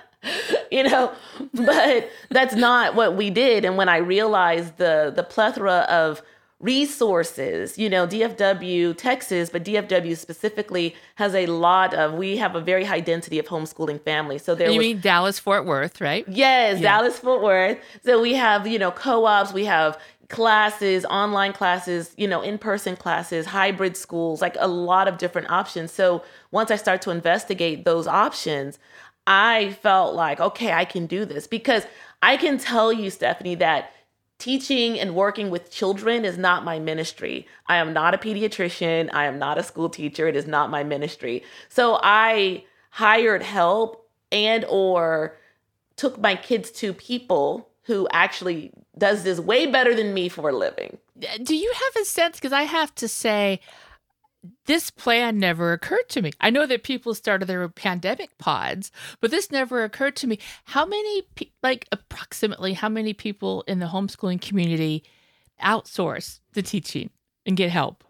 you 0.70 0.84
know, 0.84 1.12
but 1.52 2.10
that's 2.30 2.54
not 2.54 2.94
what 2.94 3.16
we 3.16 3.30
did. 3.30 3.64
And 3.64 3.76
when 3.76 3.88
I 3.88 3.98
realized 3.98 4.78
the 4.78 5.12
the 5.14 5.22
plethora 5.22 5.86
of 5.88 6.22
resources, 6.58 7.76
you 7.76 7.88
know, 7.88 8.06
DFW, 8.06 8.96
Texas, 8.96 9.50
but 9.50 9.62
DFW 9.62 10.16
specifically 10.16 10.96
has 11.16 11.34
a 11.34 11.46
lot 11.46 11.92
of, 11.92 12.14
we 12.14 12.38
have 12.38 12.54
a 12.54 12.60
very 12.60 12.84
high 12.84 13.00
density 13.00 13.38
of 13.38 13.46
homeschooling 13.46 14.00
families. 14.00 14.42
So 14.42 14.54
there 14.54 14.70
you 14.70 14.78
was, 14.78 14.86
mean 14.86 15.00
Dallas 15.00 15.38
Fort 15.38 15.66
Worth, 15.66 16.00
right? 16.00 16.24
yes, 16.28 16.80
Yeah. 16.80 16.96
Dallas 16.96 17.18
Fort 17.18 17.42
Worth. 17.42 17.78
So 18.04 18.22
we 18.22 18.34
have, 18.34 18.66
you 18.66 18.78
know, 18.78 18.90
co-ops, 18.90 19.52
we 19.52 19.66
have 19.66 19.98
classes, 20.28 21.04
online 21.04 21.52
classes, 21.52 22.12
you 22.16 22.26
know, 22.26 22.40
in-person 22.40 22.96
classes, 22.96 23.46
hybrid 23.46 23.96
schools, 23.96 24.40
like 24.40 24.56
a 24.58 24.66
lot 24.66 25.08
of 25.08 25.18
different 25.18 25.50
options. 25.50 25.92
So 25.92 26.24
once 26.50 26.70
I 26.70 26.76
start 26.76 27.02
to 27.02 27.10
investigate 27.10 27.84
those 27.84 28.06
options, 28.06 28.78
I 29.26 29.76
felt 29.82 30.14
like, 30.14 30.40
okay, 30.40 30.72
I 30.72 30.84
can 30.84 31.06
do 31.06 31.24
this 31.24 31.46
because 31.46 31.86
I 32.22 32.36
can 32.36 32.58
tell 32.58 32.92
you, 32.92 33.10
Stephanie, 33.10 33.56
that 33.56 33.92
teaching 34.38 34.98
and 34.98 35.14
working 35.14 35.50
with 35.50 35.70
children 35.70 36.24
is 36.24 36.36
not 36.36 36.64
my 36.64 36.78
ministry. 36.78 37.46
I 37.66 37.76
am 37.76 37.92
not 37.92 38.14
a 38.14 38.18
pediatrician. 38.18 39.10
I 39.12 39.24
am 39.24 39.38
not 39.38 39.58
a 39.58 39.62
school 39.62 39.88
teacher. 39.88 40.28
It 40.28 40.36
is 40.36 40.46
not 40.46 40.70
my 40.70 40.84
ministry. 40.84 41.42
So 41.68 41.98
I 42.02 42.64
hired 42.90 43.42
help 43.42 44.08
and 44.30 44.64
or 44.68 45.38
took 45.96 46.18
my 46.18 46.36
kids 46.36 46.70
to 46.72 46.92
people 46.92 47.68
who 47.82 48.06
actually 48.12 48.72
does 48.98 49.22
this 49.22 49.38
way 49.38 49.66
better 49.66 49.94
than 49.94 50.12
me 50.12 50.28
for 50.28 50.50
a 50.50 50.56
living. 50.56 50.98
Do 51.42 51.56
you 51.56 51.72
have 51.72 52.02
a 52.02 52.04
sense? 52.04 52.36
Because 52.36 52.52
I 52.52 52.62
have 52.62 52.94
to 52.96 53.08
say, 53.08 53.60
this 54.66 54.90
plan 54.90 55.38
never 55.38 55.72
occurred 55.72 56.08
to 56.10 56.22
me. 56.22 56.32
I 56.40 56.50
know 56.50 56.66
that 56.66 56.84
people 56.84 57.14
started 57.14 57.46
their 57.46 57.68
pandemic 57.68 58.36
pods, 58.38 58.92
but 59.20 59.30
this 59.30 59.50
never 59.50 59.82
occurred 59.84 60.16
to 60.16 60.26
me. 60.26 60.38
How 60.64 60.84
many, 60.84 61.22
like 61.62 61.86
approximately, 61.92 62.74
how 62.74 62.88
many 62.88 63.14
people 63.14 63.62
in 63.66 63.78
the 63.78 63.86
homeschooling 63.86 64.40
community 64.40 65.04
outsource 65.62 66.40
the 66.52 66.62
teaching 66.62 67.10
and 67.44 67.56
get 67.56 67.70
help? 67.70 68.04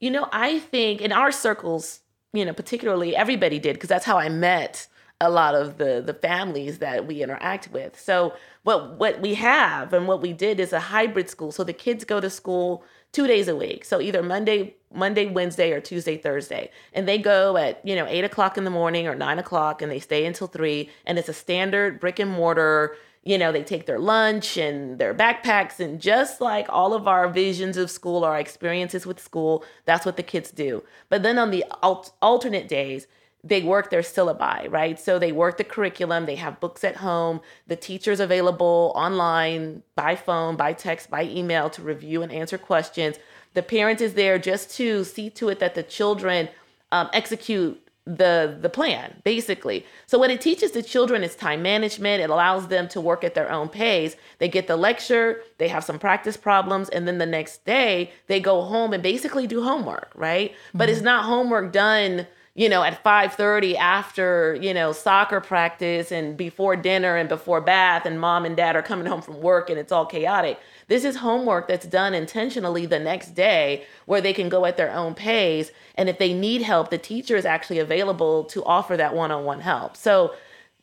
You 0.00 0.10
know, 0.10 0.28
I 0.32 0.58
think 0.58 1.00
in 1.00 1.12
our 1.12 1.30
circles, 1.30 2.00
you 2.32 2.44
know, 2.44 2.52
particularly 2.52 3.14
everybody 3.14 3.58
did 3.58 3.74
because 3.74 3.88
that's 3.88 4.04
how 4.04 4.18
I 4.18 4.28
met 4.28 4.86
a 5.20 5.28
lot 5.28 5.54
of 5.54 5.76
the 5.76 6.02
the 6.04 6.14
families 6.14 6.78
that 6.78 7.06
we 7.06 7.22
interact 7.22 7.70
with. 7.72 8.00
So 8.00 8.32
what 8.62 8.98
what 8.98 9.20
we 9.20 9.34
have 9.34 9.92
and 9.92 10.08
what 10.08 10.22
we 10.22 10.32
did 10.32 10.58
is 10.58 10.72
a 10.72 10.80
hybrid 10.80 11.28
school. 11.28 11.52
So 11.52 11.62
the 11.62 11.74
kids 11.74 12.04
go 12.04 12.20
to 12.20 12.30
school 12.30 12.84
two 13.12 13.26
days 13.26 13.48
a 13.48 13.56
week. 13.56 13.84
So 13.84 14.00
either 14.00 14.22
Monday, 14.22 14.76
Monday, 14.92 15.26
Wednesday, 15.26 15.72
or 15.72 15.80
Tuesday, 15.80 16.16
Thursday, 16.16 16.70
and 16.92 17.06
they 17.06 17.18
go 17.18 17.56
at 17.56 17.84
you 17.86 17.96
know 17.96 18.06
eight 18.06 18.24
o'clock 18.24 18.56
in 18.56 18.64
the 18.64 18.70
morning 18.70 19.06
or 19.06 19.14
nine 19.14 19.38
o'clock, 19.38 19.82
and 19.82 19.90
they 19.90 20.00
stay 20.00 20.26
until 20.26 20.46
three. 20.46 20.90
And 21.06 21.18
it's 21.18 21.28
a 21.28 21.34
standard 21.34 22.00
brick 22.00 22.18
and 22.18 22.30
mortar. 22.30 22.96
You 23.22 23.36
know, 23.36 23.52
they 23.52 23.62
take 23.62 23.84
their 23.84 23.98
lunch 23.98 24.56
and 24.56 24.98
their 24.98 25.14
backpacks, 25.14 25.78
and 25.78 26.00
just 26.00 26.40
like 26.40 26.66
all 26.70 26.94
of 26.94 27.06
our 27.06 27.28
visions 27.28 27.76
of 27.76 27.90
school, 27.90 28.24
our 28.24 28.38
experiences 28.38 29.04
with 29.04 29.20
school, 29.20 29.62
that's 29.84 30.06
what 30.06 30.16
the 30.16 30.22
kids 30.22 30.50
do. 30.50 30.82
But 31.10 31.22
then 31.22 31.38
on 31.38 31.50
the 31.50 31.64
alt- 31.82 32.14
alternate 32.22 32.66
days, 32.66 33.06
they 33.42 33.62
work 33.62 33.90
their 33.90 34.02
syllabi, 34.02 34.70
right? 34.70 34.98
So 34.98 35.18
they 35.18 35.32
work 35.32 35.56
the 35.56 35.64
curriculum, 35.64 36.26
they 36.26 36.36
have 36.36 36.60
books 36.60 36.84
at 36.84 36.96
home, 36.96 37.40
the 37.66 37.76
teacher's 37.76 38.20
available 38.20 38.92
online, 38.94 39.82
by 39.94 40.16
phone, 40.16 40.56
by 40.56 40.72
text, 40.72 41.10
by 41.10 41.24
email 41.24 41.70
to 41.70 41.82
review 41.82 42.22
and 42.22 42.30
answer 42.30 42.58
questions. 42.58 43.16
The 43.54 43.62
parent 43.62 44.00
is 44.00 44.14
there 44.14 44.38
just 44.38 44.70
to 44.76 45.04
see 45.04 45.30
to 45.30 45.48
it 45.48 45.58
that 45.58 45.74
the 45.74 45.82
children 45.82 46.48
um, 46.92 47.08
execute 47.12 47.80
the 48.06 48.56
the 48.60 48.68
plan 48.68 49.20
basically 49.24 49.84
so 50.06 50.18
what 50.18 50.30
it 50.30 50.40
teaches 50.40 50.72
the 50.72 50.82
children 50.82 51.22
is 51.22 51.36
time 51.36 51.62
management 51.62 52.22
it 52.22 52.30
allows 52.30 52.68
them 52.68 52.88
to 52.88 53.00
work 53.00 53.22
at 53.22 53.34
their 53.34 53.52
own 53.52 53.68
pace 53.68 54.16
they 54.38 54.48
get 54.48 54.66
the 54.66 54.76
lecture 54.76 55.42
they 55.58 55.68
have 55.68 55.84
some 55.84 55.98
practice 55.98 56.36
problems 56.36 56.88
and 56.88 57.06
then 57.06 57.18
the 57.18 57.26
next 57.26 57.64
day 57.66 58.10
they 58.26 58.40
go 58.40 58.62
home 58.62 58.94
and 58.94 59.02
basically 59.02 59.46
do 59.46 59.62
homework 59.62 60.10
right 60.14 60.50
mm-hmm. 60.52 60.78
but 60.78 60.88
it's 60.88 60.98
mm-hmm. 60.98 61.06
not 61.06 61.24
homework 61.24 61.72
done 61.72 62.26
you 62.54 62.68
know 62.68 62.82
at 62.82 63.02
5:30 63.02 63.76
after 63.76 64.58
you 64.60 64.74
know 64.74 64.92
soccer 64.92 65.40
practice 65.40 66.10
and 66.10 66.36
before 66.36 66.76
dinner 66.76 67.16
and 67.16 67.28
before 67.28 67.60
bath 67.60 68.06
and 68.06 68.20
mom 68.20 68.44
and 68.44 68.56
dad 68.56 68.76
are 68.76 68.82
coming 68.82 69.06
home 69.06 69.22
from 69.22 69.40
work 69.40 69.70
and 69.70 69.78
it's 69.78 69.92
all 69.92 70.06
chaotic 70.06 70.58
this 70.90 71.04
is 71.04 71.14
homework 71.14 71.68
that's 71.68 71.86
done 71.86 72.14
intentionally 72.14 72.84
the 72.84 72.98
next 72.98 73.36
day 73.36 73.86
where 74.06 74.20
they 74.20 74.32
can 74.32 74.48
go 74.48 74.66
at 74.66 74.76
their 74.76 74.92
own 74.92 75.14
pace. 75.14 75.70
And 75.94 76.08
if 76.08 76.18
they 76.18 76.32
need 76.32 76.62
help, 76.62 76.90
the 76.90 76.98
teacher 76.98 77.36
is 77.36 77.44
actually 77.44 77.78
available 77.78 78.42
to 78.46 78.64
offer 78.64 78.96
that 78.96 79.14
one-on-one 79.14 79.60
help. 79.60 79.96
So 79.96 80.34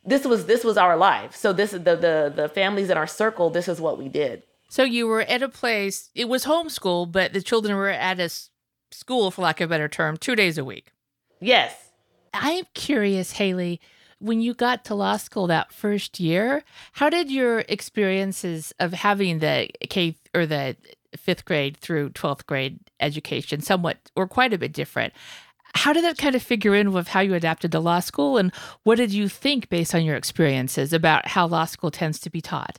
this 0.06 0.24
was 0.24 0.46
this 0.46 0.64
was 0.64 0.78
our 0.78 0.96
life. 0.96 1.36
So 1.36 1.52
this 1.52 1.74
is 1.74 1.84
the 1.84 1.94
the 1.94 2.32
the 2.34 2.48
families 2.48 2.88
in 2.88 2.96
our 2.96 3.06
circle, 3.06 3.50
this 3.50 3.68
is 3.68 3.82
what 3.82 3.98
we 3.98 4.08
did. 4.08 4.44
So 4.70 4.82
you 4.82 5.06
were 5.06 5.20
at 5.20 5.42
a 5.42 5.48
place, 5.48 6.08
it 6.14 6.26
was 6.26 6.46
homeschool, 6.46 7.12
but 7.12 7.34
the 7.34 7.42
children 7.42 7.76
were 7.76 7.90
at 7.90 8.18
a 8.18 8.30
school, 8.90 9.30
for 9.30 9.42
lack 9.42 9.60
of 9.60 9.68
a 9.68 9.74
better 9.74 9.88
term, 9.88 10.16
two 10.16 10.34
days 10.34 10.56
a 10.56 10.64
week. 10.64 10.92
Yes. 11.40 11.92
I'm 12.34 12.64
curious, 12.74 13.32
Haley, 13.32 13.80
when 14.18 14.40
you 14.40 14.54
got 14.54 14.84
to 14.86 14.94
law 14.94 15.16
school 15.16 15.46
that 15.46 15.72
first 15.72 16.18
year, 16.20 16.64
how 16.92 17.08
did 17.08 17.30
your 17.30 17.60
experiences 17.60 18.72
of 18.80 18.92
having 18.92 19.38
the 19.38 19.68
K 19.88 20.16
or 20.34 20.46
the 20.46 20.76
fifth 21.16 21.44
grade 21.44 21.76
through 21.76 22.10
12th 22.10 22.46
grade 22.46 22.80
education 23.00 23.60
somewhat 23.60 24.10
or 24.16 24.26
quite 24.26 24.52
a 24.52 24.58
bit 24.58 24.72
different? 24.72 25.12
How 25.74 25.92
did 25.92 26.04
that 26.04 26.18
kind 26.18 26.34
of 26.34 26.42
figure 26.42 26.74
in 26.74 26.92
with 26.92 27.08
how 27.08 27.20
you 27.20 27.34
adapted 27.34 27.72
to 27.72 27.80
law 27.80 28.00
school? 28.00 28.38
And 28.38 28.52
what 28.82 28.96
did 28.96 29.12
you 29.12 29.28
think 29.28 29.68
based 29.68 29.94
on 29.94 30.04
your 30.04 30.16
experiences 30.16 30.92
about 30.92 31.28
how 31.28 31.46
law 31.46 31.66
school 31.66 31.90
tends 31.90 32.18
to 32.20 32.30
be 32.30 32.40
taught? 32.40 32.78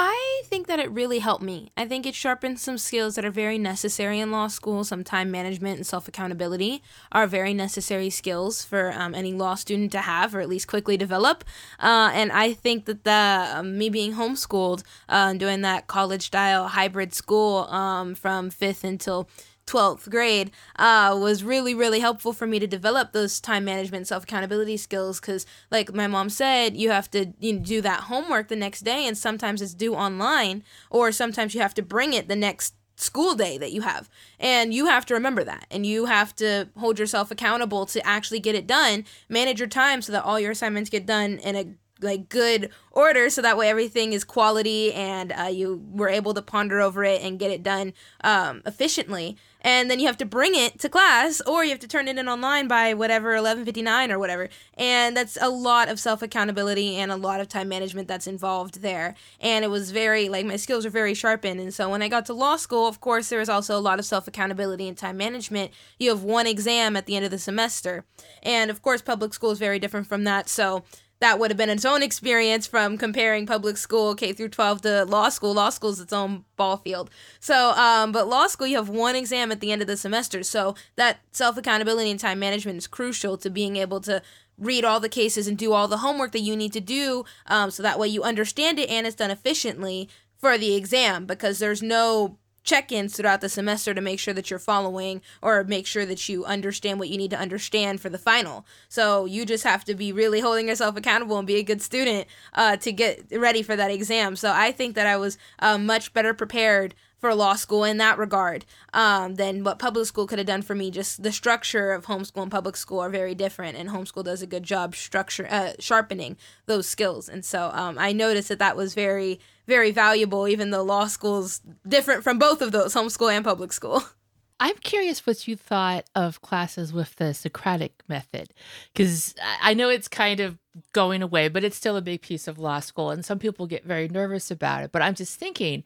I 0.00 0.42
think 0.44 0.68
that 0.68 0.78
it 0.78 0.92
really 0.92 1.18
helped 1.18 1.42
me. 1.42 1.72
I 1.76 1.84
think 1.84 2.06
it 2.06 2.14
sharpened 2.14 2.60
some 2.60 2.78
skills 2.78 3.16
that 3.16 3.24
are 3.24 3.32
very 3.32 3.58
necessary 3.58 4.20
in 4.20 4.30
law 4.30 4.46
school. 4.46 4.84
Some 4.84 5.02
time 5.02 5.28
management 5.32 5.78
and 5.78 5.84
self 5.84 6.06
accountability 6.06 6.84
are 7.10 7.26
very 7.26 7.52
necessary 7.52 8.08
skills 8.08 8.64
for 8.64 8.92
um, 8.92 9.12
any 9.12 9.32
law 9.32 9.56
student 9.56 9.90
to 9.92 10.02
have, 10.02 10.36
or 10.36 10.40
at 10.40 10.48
least 10.48 10.68
quickly 10.68 10.96
develop. 10.96 11.42
Uh, 11.80 12.12
and 12.14 12.30
I 12.30 12.52
think 12.52 12.84
that 12.84 13.02
the 13.02 13.50
um, 13.56 13.76
me 13.76 13.88
being 13.88 14.12
homeschooled, 14.12 14.84
uh, 15.08 15.32
doing 15.32 15.62
that 15.62 15.88
college 15.88 16.26
style 16.26 16.68
hybrid 16.68 17.12
school 17.12 17.66
um, 17.68 18.14
from 18.14 18.50
fifth 18.50 18.84
until 18.84 19.28
12th 19.68 20.10
grade 20.10 20.50
uh, 20.76 21.16
was 21.20 21.44
really 21.44 21.74
really 21.74 22.00
helpful 22.00 22.32
for 22.32 22.46
me 22.46 22.58
to 22.58 22.66
develop 22.66 23.12
those 23.12 23.40
time 23.40 23.64
management 23.64 24.06
self 24.06 24.24
accountability 24.24 24.76
skills 24.76 25.20
because 25.20 25.46
like 25.70 25.94
my 25.94 26.06
mom 26.06 26.28
said 26.28 26.76
you 26.76 26.90
have 26.90 27.10
to 27.10 27.32
you 27.38 27.54
know, 27.54 27.58
do 27.60 27.80
that 27.80 28.04
homework 28.04 28.48
the 28.48 28.56
next 28.56 28.80
day 28.80 29.06
and 29.06 29.16
sometimes 29.16 29.60
it's 29.60 29.74
due 29.74 29.94
online 29.94 30.62
or 30.90 31.12
sometimes 31.12 31.54
you 31.54 31.60
have 31.60 31.74
to 31.74 31.82
bring 31.82 32.14
it 32.14 32.28
the 32.28 32.36
next 32.36 32.74
school 33.00 33.34
day 33.34 33.56
that 33.58 33.72
you 33.72 33.82
have. 33.82 34.08
And 34.40 34.74
you 34.74 34.86
have 34.86 35.06
to 35.06 35.14
remember 35.14 35.44
that 35.44 35.66
and 35.70 35.86
you 35.86 36.06
have 36.06 36.34
to 36.36 36.68
hold 36.76 36.98
yourself 36.98 37.30
accountable 37.30 37.86
to 37.86 38.04
actually 38.06 38.40
get 38.40 38.54
it 38.54 38.66
done 38.66 39.04
manage 39.28 39.60
your 39.60 39.68
time 39.68 40.02
so 40.02 40.12
that 40.12 40.24
all 40.24 40.40
your 40.40 40.50
assignments 40.50 40.90
get 40.90 41.06
done 41.06 41.38
in 41.38 41.56
a 41.56 41.66
like 42.00 42.28
good 42.28 42.70
order 42.92 43.28
so 43.28 43.42
that 43.42 43.56
way 43.56 43.68
everything 43.68 44.12
is 44.12 44.22
quality 44.22 44.92
and 44.94 45.32
uh, 45.32 45.44
you 45.44 45.82
were 45.90 46.08
able 46.08 46.32
to 46.32 46.42
ponder 46.42 46.80
over 46.80 47.02
it 47.02 47.20
and 47.22 47.40
get 47.40 47.50
it 47.50 47.62
done 47.62 47.92
um, 48.22 48.62
efficiently 48.66 49.36
and 49.60 49.90
then 49.90 49.98
you 49.98 50.06
have 50.06 50.16
to 50.18 50.26
bring 50.26 50.54
it 50.54 50.78
to 50.80 50.88
class 50.88 51.40
or 51.42 51.64
you 51.64 51.70
have 51.70 51.80
to 51.80 51.88
turn 51.88 52.08
it 52.08 52.18
in 52.18 52.28
online 52.28 52.68
by 52.68 52.94
whatever 52.94 53.34
11:59 53.34 54.10
or 54.10 54.18
whatever. 54.18 54.48
And 54.74 55.16
that's 55.16 55.36
a 55.40 55.48
lot 55.48 55.88
of 55.88 55.98
self 55.98 56.22
accountability 56.22 56.96
and 56.96 57.10
a 57.10 57.16
lot 57.16 57.40
of 57.40 57.48
time 57.48 57.68
management 57.68 58.08
that's 58.08 58.26
involved 58.26 58.82
there. 58.82 59.14
And 59.40 59.64
it 59.64 59.68
was 59.68 59.90
very 59.90 60.28
like 60.28 60.46
my 60.46 60.56
skills 60.56 60.84
were 60.84 60.90
very 60.90 61.14
sharpened. 61.14 61.60
And 61.60 61.74
so 61.74 61.88
when 61.90 62.02
I 62.02 62.08
got 62.08 62.26
to 62.26 62.32
law 62.32 62.56
school 62.56 62.86
of 62.86 63.00
course 63.00 63.28
there 63.28 63.40
was 63.40 63.48
also 63.48 63.76
a 63.76 63.80
lot 63.80 63.98
of 63.98 64.04
self 64.04 64.28
accountability 64.28 64.88
and 64.88 64.96
time 64.96 65.16
management. 65.16 65.72
You 65.98 66.10
have 66.10 66.22
one 66.22 66.46
exam 66.46 66.96
at 66.96 67.06
the 67.06 67.16
end 67.16 67.24
of 67.24 67.30
the 67.30 67.38
semester. 67.38 68.04
And 68.42 68.70
of 68.70 68.82
course 68.82 69.02
public 69.02 69.34
school 69.34 69.50
is 69.50 69.58
very 69.58 69.78
different 69.78 70.06
from 70.06 70.24
that. 70.24 70.48
So 70.48 70.84
that 71.20 71.38
would 71.38 71.50
have 71.50 71.58
been 71.58 71.70
its 71.70 71.84
own 71.84 72.02
experience 72.02 72.66
from 72.66 72.96
comparing 72.96 73.46
public 73.46 73.76
school 73.76 74.14
K 74.14 74.32
through 74.32 74.50
12 74.50 74.82
to 74.82 75.04
law 75.04 75.28
school. 75.28 75.54
Law 75.54 75.70
school 75.70 75.90
is 75.90 76.00
its 76.00 76.12
own 76.12 76.44
ball 76.56 76.76
field. 76.76 77.10
So, 77.40 77.72
um, 77.72 78.12
but 78.12 78.28
law 78.28 78.46
school, 78.46 78.66
you 78.66 78.76
have 78.76 78.88
one 78.88 79.16
exam 79.16 79.50
at 79.50 79.60
the 79.60 79.72
end 79.72 79.82
of 79.82 79.88
the 79.88 79.96
semester. 79.96 80.42
So 80.42 80.74
that 80.96 81.18
self 81.32 81.56
accountability 81.56 82.10
and 82.10 82.20
time 82.20 82.38
management 82.38 82.78
is 82.78 82.86
crucial 82.86 83.36
to 83.38 83.50
being 83.50 83.76
able 83.76 84.00
to 84.02 84.22
read 84.56 84.84
all 84.84 85.00
the 85.00 85.08
cases 85.08 85.46
and 85.46 85.56
do 85.56 85.72
all 85.72 85.88
the 85.88 85.98
homework 85.98 86.32
that 86.32 86.40
you 86.40 86.56
need 86.56 86.72
to 86.72 86.80
do. 86.80 87.24
Um, 87.46 87.70
so 87.70 87.82
that 87.82 87.98
way 87.98 88.08
you 88.08 88.22
understand 88.22 88.78
it 88.78 88.90
and 88.90 89.06
it's 89.06 89.16
done 89.16 89.30
efficiently 89.30 90.08
for 90.36 90.58
the 90.58 90.74
exam 90.74 91.26
because 91.26 91.58
there's 91.58 91.82
no 91.82 92.38
check-ins 92.68 93.16
throughout 93.16 93.40
the 93.40 93.48
semester 93.48 93.94
to 93.94 94.00
make 94.00 94.18
sure 94.18 94.34
that 94.34 94.50
you're 94.50 94.58
following 94.58 95.22
or 95.40 95.64
make 95.64 95.86
sure 95.86 96.04
that 96.04 96.28
you 96.28 96.44
understand 96.44 96.98
what 96.98 97.08
you 97.08 97.16
need 97.16 97.30
to 97.30 97.38
understand 97.38 98.00
for 98.00 98.10
the 98.10 98.18
final. 98.18 98.66
So 98.88 99.24
you 99.24 99.46
just 99.46 99.64
have 99.64 99.84
to 99.86 99.94
be 99.94 100.12
really 100.12 100.40
holding 100.40 100.68
yourself 100.68 100.96
accountable 100.96 101.38
and 101.38 101.46
be 101.46 101.56
a 101.56 101.62
good 101.62 101.80
student 101.80 102.28
uh, 102.52 102.76
to 102.76 102.92
get 102.92 103.26
ready 103.32 103.62
for 103.62 103.74
that 103.74 103.90
exam. 103.90 104.36
So 104.36 104.52
I 104.54 104.70
think 104.72 104.94
that 104.96 105.06
I 105.06 105.16
was 105.16 105.38
uh, 105.60 105.78
much 105.78 106.12
better 106.12 106.34
prepared 106.34 106.94
for 107.18 107.34
law 107.34 107.54
school 107.54 107.84
in 107.84 107.98
that 107.98 108.18
regard 108.18 108.64
um, 108.92 109.34
than 109.34 109.64
what 109.64 109.78
public 109.78 110.06
school 110.06 110.26
could 110.26 110.38
have 110.38 110.46
done 110.46 110.62
for 110.62 110.74
me. 110.74 110.90
Just 110.90 111.22
the 111.22 111.32
structure 111.32 111.92
of 111.92 112.06
homeschool 112.06 112.42
and 112.42 112.50
public 112.50 112.76
school 112.76 113.00
are 113.00 113.10
very 113.10 113.34
different, 113.34 113.76
and 113.76 113.90
homeschool 113.90 114.24
does 114.24 114.42
a 114.42 114.46
good 114.46 114.62
job 114.62 114.94
structure 114.94 115.46
uh, 115.50 115.72
sharpening 115.78 116.36
those 116.66 116.88
skills. 116.88 117.28
And 117.28 117.44
so 117.44 117.70
um, 117.72 117.98
I 117.98 118.12
noticed 118.12 118.48
that 118.48 118.58
that 118.58 118.76
was 118.76 118.94
very 118.94 119.40
very 119.66 119.90
valuable, 119.90 120.48
even 120.48 120.70
though 120.70 120.82
law 120.82 121.06
school's 121.06 121.60
different 121.86 122.24
from 122.24 122.38
both 122.38 122.62
of 122.62 122.72
those, 122.72 122.94
homeschool 122.94 123.30
and 123.30 123.44
public 123.44 123.72
school. 123.72 124.02
I'm 124.60 124.76
curious 124.78 125.24
what 125.24 125.46
you 125.46 125.54
thought 125.54 126.06
of 126.16 126.42
classes 126.42 126.92
with 126.92 127.14
the 127.16 127.32
Socratic 127.32 128.02
method, 128.08 128.52
because 128.92 129.34
I 129.62 129.74
know 129.74 129.88
it's 129.88 130.08
kind 130.08 130.40
of 130.40 130.58
going 130.92 131.22
away, 131.22 131.48
but 131.48 131.62
it's 131.62 131.76
still 131.76 131.96
a 131.96 132.02
big 132.02 132.22
piece 132.22 132.48
of 132.48 132.58
law 132.58 132.80
school, 132.80 133.10
and 133.10 133.24
some 133.24 133.38
people 133.38 133.68
get 133.68 133.84
very 133.84 134.08
nervous 134.08 134.50
about 134.50 134.82
it. 134.82 134.90
But 134.90 135.02
I'm 135.02 135.14
just 135.14 135.38
thinking 135.38 135.84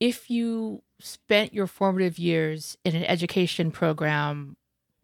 if 0.00 0.30
you 0.30 0.82
spent 1.00 1.54
your 1.54 1.66
formative 1.66 2.18
years 2.18 2.76
in 2.84 2.94
an 2.94 3.04
education 3.04 3.70
program 3.70 4.56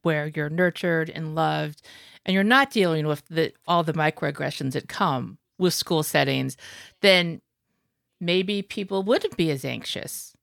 where 0.03 0.31
you're 0.35 0.51
nurtured 0.51 1.11
and 1.11 1.35
loved, 1.35 1.83
and 2.25 2.35
you're 2.35 2.45
not 2.45 2.71
dealing 2.71 3.07
with 3.07 3.23
the, 3.29 3.53
all 3.67 3.83
the 3.83 3.93
microaggressions 3.93 4.73
that 4.73 4.89
come 4.89 5.39
with 5.59 5.75
school 5.75 6.03
settings, 6.03 6.57
then 7.01 7.41
maybe 8.21 8.63
people 8.63 9.03
wouldn't 9.03 9.37
be 9.37 9.51
as 9.51 9.65
anxious 9.65 10.35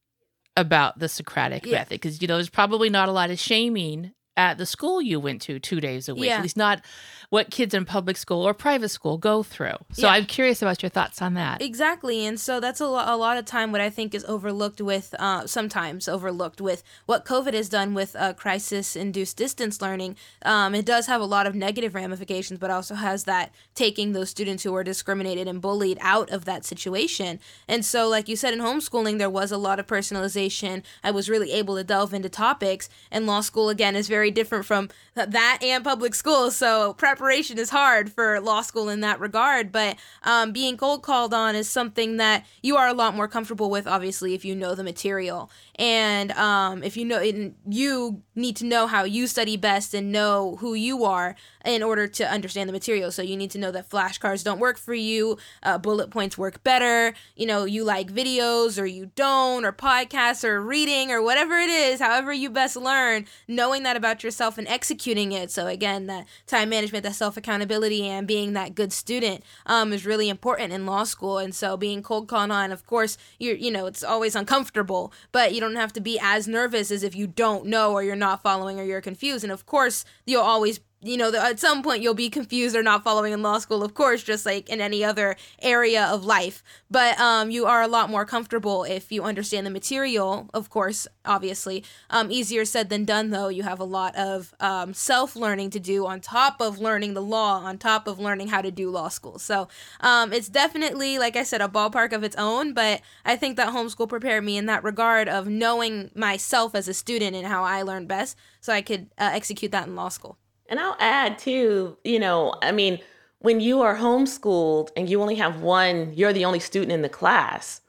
about 0.55 0.99
the 0.99 1.09
Socratic 1.09 1.65
yeah. 1.65 1.79
method 1.79 1.89
because 1.91 2.21
you 2.21 2.27
know 2.27 2.35
there's 2.35 2.49
probably 2.49 2.89
not 2.89 3.09
a 3.09 3.13
lot 3.13 3.31
of 3.31 3.39
shaming 3.39 4.13
at 4.39 4.57
the 4.57 4.65
school 4.65 5.01
you 5.01 5.19
went 5.19 5.41
to 5.41 5.59
two 5.59 5.81
days 5.81 6.07
a 6.07 6.15
week. 6.15 6.29
Yeah. 6.29 6.37
At 6.37 6.43
least 6.43 6.55
not 6.55 6.81
what 7.29 7.51
kids 7.51 7.73
in 7.73 7.83
public 7.85 8.17
school 8.17 8.41
or 8.41 8.53
private 8.53 8.89
school 8.89 9.17
go 9.17 9.43
through. 9.43 9.75
So 9.91 10.07
yeah. 10.07 10.13
I'm 10.13 10.25
curious 10.25 10.61
about 10.61 10.81
your 10.81 10.89
thoughts 10.89 11.21
on 11.21 11.33
that. 11.35 11.61
Exactly. 11.61 12.25
And 12.25 12.39
so 12.39 12.59
that's 12.59 12.79
a, 12.79 12.87
lo- 12.87 13.03
a 13.05 13.17
lot 13.17 13.37
of 13.37 13.45
time 13.45 13.71
what 13.71 13.81
I 13.81 13.89
think 13.89 14.15
is 14.15 14.23
overlooked 14.25 14.81
with, 14.81 15.13
uh, 15.19 15.45
sometimes 15.45 16.07
overlooked 16.07 16.61
with 16.61 16.83
what 17.05 17.25
COVID 17.25 17.53
has 17.53 17.69
done 17.69 17.93
with 17.93 18.15
uh, 18.15 18.33
crisis 18.33 18.95
induced 18.95 19.35
distance 19.37 19.81
learning. 19.81 20.15
Um, 20.43 20.73
it 20.73 20.85
does 20.85 21.05
have 21.07 21.21
a 21.21 21.25
lot 21.25 21.45
of 21.45 21.53
negative 21.53 21.93
ramifications, 21.93 22.59
but 22.59 22.71
also 22.71 22.95
has 22.95 23.25
that 23.25 23.53
taking 23.75 24.13
those 24.13 24.29
students 24.29 24.63
who 24.63 24.73
are 24.73 24.85
discriminated 24.85 25.47
and 25.47 25.61
bullied 25.61 25.97
out 26.01 26.29
of 26.31 26.45
that 26.45 26.65
situation. 26.65 27.39
And 27.67 27.85
so, 27.85 28.07
like 28.07 28.29
you 28.29 28.37
said, 28.37 28.53
in 28.53 28.59
homeschooling, 28.61 29.17
there 29.17 29.29
was 29.29 29.51
a 29.51 29.57
lot 29.57 29.79
of 29.79 29.85
personalization. 29.85 30.81
I 31.03 31.11
was 31.11 31.29
really 31.29 31.51
able 31.51 31.75
to 31.75 31.83
delve 31.83 32.13
into 32.13 32.29
topics. 32.29 32.89
And 33.11 33.27
law 33.27 33.41
school, 33.41 33.69
again, 33.69 33.95
is 33.95 34.07
very 34.07 34.28
very 34.29 34.43
different 34.43 34.65
from 34.65 34.89
that 35.15 35.59
and 35.61 35.83
public 35.83 36.15
school. 36.15 36.51
So 36.51 36.93
preparation 36.93 37.57
is 37.57 37.69
hard 37.69 38.11
for 38.11 38.39
law 38.39 38.61
school 38.61 38.89
in 38.89 39.01
that 39.01 39.19
regard. 39.19 39.71
But 39.71 39.97
um, 40.23 40.51
being 40.51 40.77
cold 40.77 41.03
called 41.03 41.33
on 41.33 41.55
is 41.55 41.69
something 41.69 42.17
that 42.17 42.45
you 42.61 42.77
are 42.77 42.87
a 42.87 42.93
lot 42.93 43.15
more 43.15 43.27
comfortable 43.27 43.69
with, 43.69 43.87
obviously, 43.87 44.33
if 44.33 44.45
you 44.45 44.55
know 44.55 44.75
the 44.75 44.83
material. 44.83 45.49
And 45.75 46.31
um, 46.33 46.83
if 46.83 46.97
you 46.97 47.05
know, 47.05 47.21
you 47.21 48.21
need 48.35 48.55
to 48.57 48.65
know 48.65 48.87
how 48.87 49.03
you 49.03 49.27
study 49.27 49.57
best 49.57 49.93
and 49.93 50.11
know 50.11 50.57
who 50.59 50.73
you 50.73 51.05
are 51.05 51.35
in 51.65 51.83
order 51.83 52.07
to 52.07 52.29
understand 52.29 52.69
the 52.69 52.73
material. 52.73 53.11
So 53.11 53.21
you 53.21 53.35
need 53.35 53.51
to 53.51 53.57
know 53.57 53.71
that 53.71 53.89
flashcards 53.89 54.43
don't 54.43 54.59
work 54.59 54.77
for 54.77 54.93
you, 54.93 55.37
uh, 55.63 55.77
bullet 55.77 56.09
points 56.09 56.37
work 56.37 56.63
better. 56.63 57.13
You 57.35 57.45
know, 57.45 57.65
you 57.65 57.83
like 57.83 58.11
videos 58.11 58.81
or 58.81 58.85
you 58.85 59.11
don't, 59.15 59.65
or 59.65 59.71
podcasts 59.71 60.43
or 60.43 60.61
reading 60.61 61.11
or 61.11 61.21
whatever 61.21 61.57
it 61.57 61.69
is, 61.69 61.99
however 61.99 62.31
you 62.31 62.49
best 62.49 62.75
learn, 62.75 63.25
knowing 63.47 63.83
that 63.83 63.97
about 63.97 64.18
about 64.19 64.23
yourself 64.25 64.57
and 64.57 64.67
executing 64.67 65.31
it. 65.31 65.49
So 65.49 65.67
again, 65.67 66.07
that 66.07 66.27
time 66.45 66.69
management, 66.69 67.03
that 67.03 67.15
self 67.15 67.37
accountability, 67.37 68.05
and 68.05 68.27
being 68.27 68.53
that 68.53 68.75
good 68.75 68.91
student 68.91 69.43
um, 69.65 69.93
is 69.93 70.05
really 70.05 70.29
important 70.29 70.73
in 70.73 70.85
law 70.85 71.05
school. 71.05 71.37
And 71.37 71.55
so 71.55 71.77
being 71.77 72.03
cold 72.03 72.27
called 72.27 72.51
on, 72.51 72.71
of 72.71 72.85
course, 72.85 73.17
you're 73.39 73.55
you 73.55 73.71
know 73.71 73.85
it's 73.85 74.03
always 74.03 74.35
uncomfortable, 74.35 75.13
but 75.31 75.53
you 75.53 75.61
don't 75.61 75.75
have 75.75 75.93
to 75.93 76.01
be 76.01 76.19
as 76.21 76.47
nervous 76.47 76.91
as 76.91 77.03
if 77.03 77.15
you 77.15 77.27
don't 77.27 77.65
know 77.65 77.93
or 77.93 78.03
you're 78.03 78.15
not 78.15 78.43
following 78.43 78.79
or 78.79 78.83
you're 78.83 79.01
confused. 79.01 79.43
And 79.43 79.53
of 79.53 79.65
course, 79.65 80.03
you'll 80.25 80.41
always 80.41 80.79
you 81.01 81.15
know, 81.15 81.33
at 81.33 81.59
some 81.59 81.81
point 81.81 82.01
you'll 82.01 82.13
be 82.13 82.29
confused 82.29 82.75
or 82.75 82.83
not 82.83 83.03
following 83.03 83.31
in 83.31 83.41
law 83.41 83.57
school, 83.57 83.83
of 83.83 83.93
course, 83.93 84.21
just 84.21 84.45
like 84.45 84.69
in 84.69 84.81
any 84.81 85.03
other 85.03 85.37
area 85.61 86.05
of 86.05 86.25
life. 86.25 86.61
But 86.91 87.17
um, 87.19 87.51
you 87.51 87.65
are 87.65 87.81
a 87.81 87.87
lot 87.87 88.09
more 88.09 88.25
comfortable 88.25 88.83
if 88.83 89.09
you 89.11 89.23
understand 89.23 89.65
the 89.65 89.71
material, 89.71 90.49
of 90.53 90.69
course, 90.69 91.07
obviously. 91.23 91.85
Um, 92.09 92.31
easier 92.31 92.65
said 92.65 92.89
than 92.89 93.05
done, 93.05 93.29
though. 93.29 93.47
You 93.47 93.63
have 93.63 93.79
a 93.79 93.85
lot 93.85 94.15
of 94.17 94.53
um, 94.59 94.93
self 94.93 95.37
learning 95.37 95.69
to 95.71 95.79
do 95.79 96.05
on 96.05 96.19
top 96.19 96.59
of 96.59 96.79
learning 96.79 97.13
the 97.13 97.21
law, 97.21 97.59
on 97.59 97.77
top 97.77 98.05
of 98.05 98.19
learning 98.19 98.49
how 98.49 98.61
to 98.61 98.71
do 98.71 98.89
law 98.89 99.07
school. 99.07 99.39
So 99.39 99.69
um, 100.01 100.33
it's 100.33 100.49
definitely, 100.49 101.17
like 101.17 101.37
I 101.37 101.43
said, 101.43 101.61
a 101.61 101.69
ballpark 101.69 102.11
of 102.11 102.23
its 102.23 102.35
own. 102.35 102.73
But 102.73 103.01
I 103.23 103.37
think 103.37 103.55
that 103.55 103.69
homeschool 103.69 104.09
prepared 104.09 104.43
me 104.43 104.57
in 104.57 104.65
that 104.65 104.83
regard 104.83 105.29
of 105.29 105.47
knowing 105.47 106.11
myself 106.13 106.75
as 106.75 106.89
a 106.89 106.93
student 106.93 107.37
and 107.37 107.47
how 107.47 107.63
I 107.63 107.83
learned 107.83 108.09
best 108.09 108.37
so 108.59 108.73
I 108.73 108.81
could 108.81 109.09
uh, 109.17 109.29
execute 109.33 109.71
that 109.71 109.87
in 109.87 109.95
law 109.95 110.09
school. 110.09 110.38
And 110.69 110.79
I'll 110.79 110.95
add 110.99 111.39
too, 111.39 111.97
you 112.03 112.19
know, 112.19 112.53
I 112.61 112.71
mean, 112.71 112.99
when 113.39 113.59
you 113.59 113.81
are 113.81 113.97
homeschooled 113.97 114.89
and 114.95 115.09
you 115.09 115.21
only 115.21 115.35
have 115.35 115.61
one, 115.61 116.13
you're 116.13 116.33
the 116.33 116.45
only 116.45 116.59
student 116.59 116.91
in 116.91 117.01
the 117.01 117.09
class, 117.09 117.81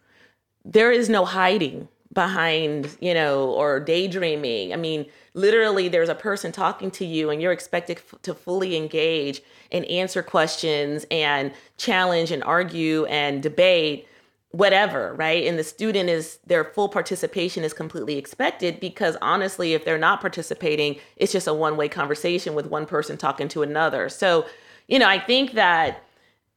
there 0.65 0.91
is 0.91 1.09
no 1.09 1.25
hiding 1.25 1.89
behind, 2.13 2.97
you 3.01 3.15
know, 3.15 3.51
or 3.51 3.79
daydreaming. 3.79 4.73
I 4.73 4.77
mean, 4.77 5.07
literally, 5.35 5.89
there's 5.89 6.09
a 6.09 6.15
person 6.15 6.53
talking 6.53 6.91
to 6.93 7.05
you 7.05 7.31
and 7.31 7.41
you're 7.41 7.53
expected 7.53 7.99
f- 7.99 8.21
to 8.23 8.35
fully 8.35 8.77
engage 8.77 9.43
and 9.71 9.85
answer 9.85 10.23
questions 10.23 11.05
and 11.11 11.53
challenge 11.77 12.33
and 12.33 12.43
argue 12.43 13.05
and 13.07 13.43
debate 13.43 14.09
whatever, 14.53 15.15
right? 15.15 15.47
And 15.47 15.59
the 15.59 15.65
student 15.65 16.09
is 16.09 16.39
their 16.47 16.65
full 16.65 16.89
participation 16.89 17.63
is 17.63 17.73
completely 17.73 18.17
expected 18.19 18.81
because 18.81 19.17
honestly, 19.23 19.75
if 19.75 19.85
they're 19.85 19.99
not 19.99 20.21
participating, 20.21 20.97
it's 21.17 21.33
just 21.33 21.47
a 21.47 21.55
one 21.55 21.77
way 21.77 21.89
conversation 21.89 22.55
with 22.55 22.67
one 22.67 22.87
person 22.87 23.17
talking 23.17 23.49
to 23.49 23.63
another. 23.63 24.09
So, 24.09 24.47
you 24.89 24.99
know, 24.99 25.09
I 25.09 25.19
think 25.19 25.53
that 25.53 26.03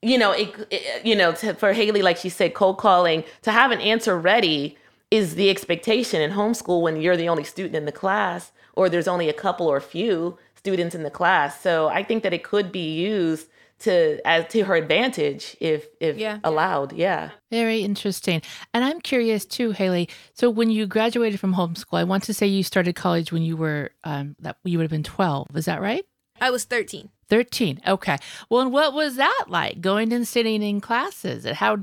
you 0.02 0.18
know, 0.18 0.32
it, 0.32 0.54
it 0.70 1.06
you 1.06 1.16
know, 1.16 1.32
to, 1.32 1.54
for 1.54 1.72
Haley, 1.72 2.02
like 2.02 2.18
she 2.18 2.28
said, 2.28 2.54
cold 2.54 2.78
calling 2.78 3.24
to 3.44 3.52
have 3.52 3.72
an 3.72 3.80
answer 3.80 4.20
ready 4.20 4.78
is 5.10 5.36
the 5.36 5.50
expectation 5.50 6.22
in 6.22 6.32
homeschool 6.32 6.82
when 6.82 7.00
you're 7.00 7.16
the 7.16 7.30
only 7.30 7.44
student 7.44 7.76
in 7.76 7.86
the 7.86 7.92
class 7.92 8.52
or 8.74 8.90
there's 8.90 9.08
only 9.08 9.30
a 9.30 9.34
couple 9.34 9.68
or 9.68 9.80
few 9.80 10.38
students 10.56 10.96
in 10.96 11.04
the 11.04 11.10
class. 11.10 11.62
So 11.62 11.88
I 11.88 12.04
think 12.04 12.24
that 12.24 12.34
it 12.34 12.44
could 12.44 12.72
be 12.72 12.94
used 12.96 13.48
to 13.84 14.26
as 14.28 14.48
to 14.50 14.64
her 14.64 14.76
advantage 14.76 15.56
if 15.60 15.88
if 16.00 16.18
yeah. 16.18 16.40
allowed. 16.44 16.94
Yeah. 16.94 17.32
Very 17.52 17.80
interesting. 17.80 18.42
And 18.74 18.84
I'm 18.84 19.02
curious 19.02 19.46
too, 19.46 19.72
Haley. 19.72 20.10
So 20.34 20.50
when 20.50 20.70
you 20.70 20.88
graduated 20.88 21.40
from 21.40 21.54
homeschool, 21.54 21.98
I 21.98 22.04
want 22.04 22.24
to 22.24 22.34
say 22.34 22.48
you 22.48 22.64
started 22.64 22.96
college 22.96 23.32
when 23.32 23.44
you 23.44 23.56
were 23.56 23.92
um 24.04 24.36
that 24.40 24.58
you 24.64 24.78
would 24.78 24.84
have 24.84 24.92
been 24.92 25.04
12. 25.04 25.56
Is 25.56 25.66
that 25.66 25.82
right? 25.82 26.06
I 26.42 26.50
was 26.50 26.64
13. 26.66 27.10
13. 27.30 27.82
Okay. 27.88 28.18
Well, 28.50 28.62
and 28.62 28.74
what 28.74 28.94
was 28.94 29.16
that 29.16 29.46
like 29.48 29.82
going 29.82 30.12
and 30.12 30.28
sitting 30.28 30.62
in 30.62 30.82
classes? 30.82 31.46
And 31.46 31.56
how 31.56 31.80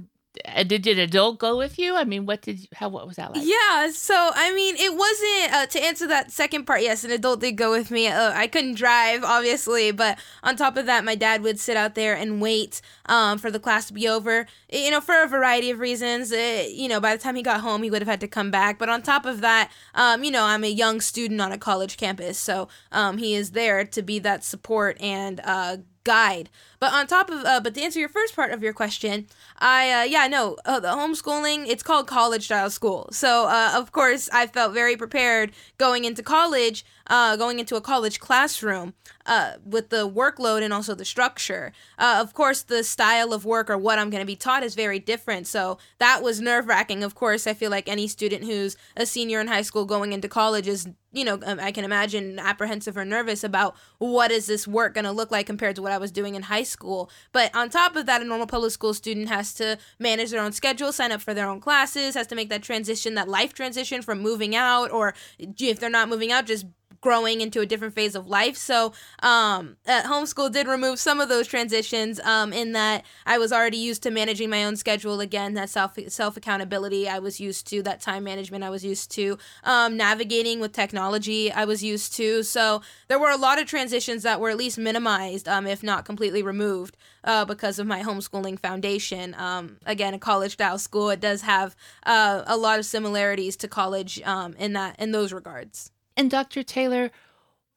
did 0.67 0.87
an 0.87 0.99
adult 0.99 1.39
go 1.39 1.57
with 1.57 1.79
you? 1.79 1.97
I 1.97 2.05
mean, 2.05 2.27
what 2.27 2.43
did 2.43 2.61
you, 2.61 2.67
how 2.75 2.89
what 2.89 3.07
was 3.07 3.17
that 3.17 3.35
like? 3.35 3.45
Yeah, 3.45 3.91
so 3.91 4.31
I 4.35 4.55
mean, 4.55 4.77
it 4.77 4.95
wasn't 4.95 5.55
uh, 5.55 5.67
to 5.67 5.85
answer 5.85 6.07
that 6.09 6.31
second 6.31 6.65
part. 6.65 6.83
Yes, 6.83 7.05
an 7.05 7.11
adult 7.11 7.41
did 7.41 7.53
go 7.53 7.71
with 7.71 7.91
me. 7.91 8.09
Uh, 8.09 8.33
I 8.33 8.47
couldn't 8.47 8.75
drive, 8.75 9.25
obviously, 9.25 9.91
but 9.93 10.19
on 10.43 10.57
top 10.57 10.77
of 10.77 10.87
that, 10.87 11.05
my 11.05 11.15
dad 11.15 11.43
would 11.43 11.59
sit 11.59 11.77
out 11.77 11.95
there 11.95 12.15
and 12.15 12.41
wait 12.41 12.81
um, 13.07 13.39
for 13.39 13.51
the 13.51 13.61
class 13.61 13.87
to 13.87 13.93
be 13.93 14.09
over. 14.09 14.47
You 14.73 14.91
know, 14.91 15.01
for 15.01 15.23
a 15.23 15.27
variety 15.27 15.71
of 15.71 15.79
reasons. 15.79 16.33
It, 16.33 16.67
uh, 16.67 16.69
you 16.69 16.89
know, 16.89 17.01
by 17.01 17.15
the 17.15 17.23
time 17.23 17.35
he 17.35 17.43
got 17.43 17.61
home, 17.61 17.83
he 17.83 17.91
would 17.91 18.03
have 18.03 18.09
had 18.09 18.21
to 18.21 18.29
come 18.29 18.51
back. 18.51 18.79
But 18.79 18.89
on 18.89 19.03
top 19.03 19.27
of 19.27 19.41
that, 19.41 19.71
um, 19.95 20.25
you 20.25 20.31
know, 20.31 20.45
I'm 20.45 20.65
a 20.65 20.71
young 20.71 21.01
student 21.01 21.41
on 21.41 21.53
a 21.53 21.59
college 21.59 21.97
campus, 21.97 22.39
so 22.39 22.69
um, 22.93 23.19
he 23.19 23.35
is 23.35 23.53
there 23.53 23.85
to 23.85 24.03
be 24.03 24.19
that 24.21 24.45
support 24.45 25.01
and 25.01 25.41
uh, 25.45 25.79
guide. 26.05 26.49
But 26.79 26.93
on 26.93 27.07
top 27.07 27.31
of, 27.31 27.45
uh, 27.45 27.61
but 27.61 27.75
to 27.75 27.83
answer 27.83 28.01
your 28.01 28.09
first 28.09 28.35
part 28.35 28.53
of 28.53 28.63
your 28.63 28.73
question, 28.73 29.27
I, 29.59 29.91
uh, 29.93 30.03
yeah, 30.05 30.27
no, 30.29 30.57
uh, 30.65 30.81
the 30.81 30.89
homeschooling, 30.89 31.67
it's 31.69 31.83
called 31.83 32.07
college 32.07 32.45
style 32.47 32.71
school. 32.71 33.09
So, 33.13 33.47
uh, 33.47 33.73
of 33.75 33.93
course, 33.93 34.29
I 34.33 34.47
felt 34.47 34.73
very 34.73 34.97
prepared 34.97 35.53
going 35.79 36.05
into 36.05 36.23
college, 36.23 36.85
uh, 37.11 37.35
going 37.37 37.59
into 37.59 37.75
a 37.75 37.81
college 37.81 38.21
classroom 38.21 38.95
uh, 39.27 39.55
with 39.65 39.91
the 39.91 40.09
workload 40.09 40.63
and 40.63 40.73
also 40.73 40.95
the 40.95 41.05
structure. 41.05 41.73
Uh, 41.99 42.19
of 42.21 42.33
course, 42.33 42.63
the 42.63 42.85
style 42.85 43.33
of 43.33 43.45
work 43.45 43.69
or 43.69 43.77
what 43.77 43.99
I'm 43.99 44.11
going 44.11 44.23
to 44.23 44.27
be 44.27 44.37
taught 44.37 44.63
is 44.63 44.77
very 44.77 45.01
different. 45.01 45.49
So 45.49 45.79
that 45.99 46.23
was 46.23 46.41
nerve 46.41 46.69
wracking. 46.69 47.03
Of 47.03 47.17
course, 47.17 47.49
I 47.49 47.53
feel 47.53 47.71
like 47.71 47.89
any 47.89 48.07
student 48.07 48.45
who's 48.45 48.77
a 48.97 49.05
senior 49.05 49.41
in 49.41 49.49
high 49.49 49.63
school 49.63 49.85
going 49.85 50.13
into 50.13 50.29
college 50.29 50.69
is, 50.69 50.89
you 51.13 51.25
know, 51.25 51.41
um, 51.45 51.59
I 51.59 51.73
can 51.73 51.85
imagine 51.85 52.39
apprehensive 52.39 52.97
or 52.97 53.05
nervous 53.05 53.43
about 53.43 53.75
what 53.99 54.31
is 54.31 54.47
this 54.47 54.69
work 54.69 54.95
going 54.95 55.05
to 55.05 55.11
look 55.11 55.33
like 55.33 55.47
compared 55.47 55.75
to 55.77 55.83
what 55.83 55.91
I 55.91 55.99
was 55.99 56.13
doing 56.13 56.37
in 56.37 56.43
high 56.43 56.63
school. 56.63 57.11
But 57.33 57.55
on 57.57 57.71
top 57.71 57.97
of 57.97 58.07
that, 58.07 58.23
a 58.23 58.25
normal 58.25 58.47
public 58.47 58.71
school 58.71 58.95
student 58.95 59.29
has 59.29 59.53
to 59.55 59.79
manage 59.99 60.31
their 60.31 60.41
own 60.41 60.53
schedule, 60.53 60.93
sign 60.93 61.11
up 61.11 61.21
for 61.21 61.35
their 61.35 61.49
own 61.49 61.61
classes, 61.61 62.15
has 62.15 62.29
to 62.29 62.37
make 62.37 62.51
that 62.51 62.63
transition, 62.63 63.17
that 63.17 63.29
life 63.29 63.53
transition 63.53 64.01
from 64.01 64.21
moving 64.21 64.55
out, 64.55 64.93
or 64.93 65.13
if 65.39 65.81
they're 65.81 65.91
not 65.91 66.09
moving 66.09 66.31
out, 66.31 66.47
just 66.47 66.67
growing 67.01 67.41
into 67.41 67.61
a 67.61 67.67
different 67.67 67.95
phase 67.95 68.15
of 68.15 68.29
life. 68.29 68.57
So, 68.57 68.93
um, 69.23 69.77
homeschool 69.87 70.53
did 70.53 70.67
remove 70.67 70.99
some 70.99 71.21
of 71.21 71.29
those 71.29 71.47
transitions. 71.47 72.21
Um, 72.21 72.53
in 72.53 72.73
that 72.73 73.05
I 73.27 73.39
was 73.39 73.53
already 73.53 73.77
used 73.77 74.03
to 74.05 74.11
managing 74.11 74.51
my 74.51 74.65
own 74.65 74.77
schedule. 74.77 75.21
Again, 75.21 75.55
that 75.55 75.71
self 75.71 75.99
self 76.09 76.37
accountability. 76.37 77.09
I 77.09 77.19
was 77.19 77.41
used 77.41 77.67
to 77.69 77.83
that 77.83 78.01
time 78.01 78.25
management. 78.25 78.65
I 78.65 78.71
was 78.71 78.85
used 78.85 79.11
to 79.13 79.39
um, 79.65 79.97
navigating 79.97 80.61
with 80.61 80.73
technology. 80.73 81.51
I 81.53 81.65
was 81.65 81.83
used 81.83 82.15
to. 82.17 82.43
So 82.43 82.83
there 83.09 83.19
were 83.19 83.31
a 83.31 83.37
lot 83.37 83.61
of 83.61 83.67
transitions 83.67 84.23
that 84.23 84.41
were 84.41 84.51
at 84.51 84.57
least 84.57 84.79
minimized, 84.79 85.49
um, 85.49 85.67
if 85.67 85.83
not 85.83 86.05
completely 86.05 86.43
removed, 86.43 86.97
uh, 87.25 87.45
because 87.45 87.79
of 87.79 87.87
my 87.87 88.03
homeschooling 88.03 88.59
foundation. 88.59 89.35
Um, 89.39 89.79
again, 89.87 90.15
a 90.15 90.19
college 90.19 90.53
style 90.53 90.79
school. 90.79 91.11
It 91.11 91.21
does 91.21 91.43
have 91.43 91.77
uh, 92.05 92.43
a 92.47 92.57
lot 92.57 92.79
of 92.79 92.87
similarities 92.87 93.57
to 93.59 93.69
college 93.69 94.21
um, 94.23 94.55
in 94.59 94.73
that 94.75 94.97
in 94.99 95.13
those 95.13 95.33
regards. 95.33 95.91
And 96.21 96.31
Dr. 96.31 96.63
Taylor, 96.63 97.11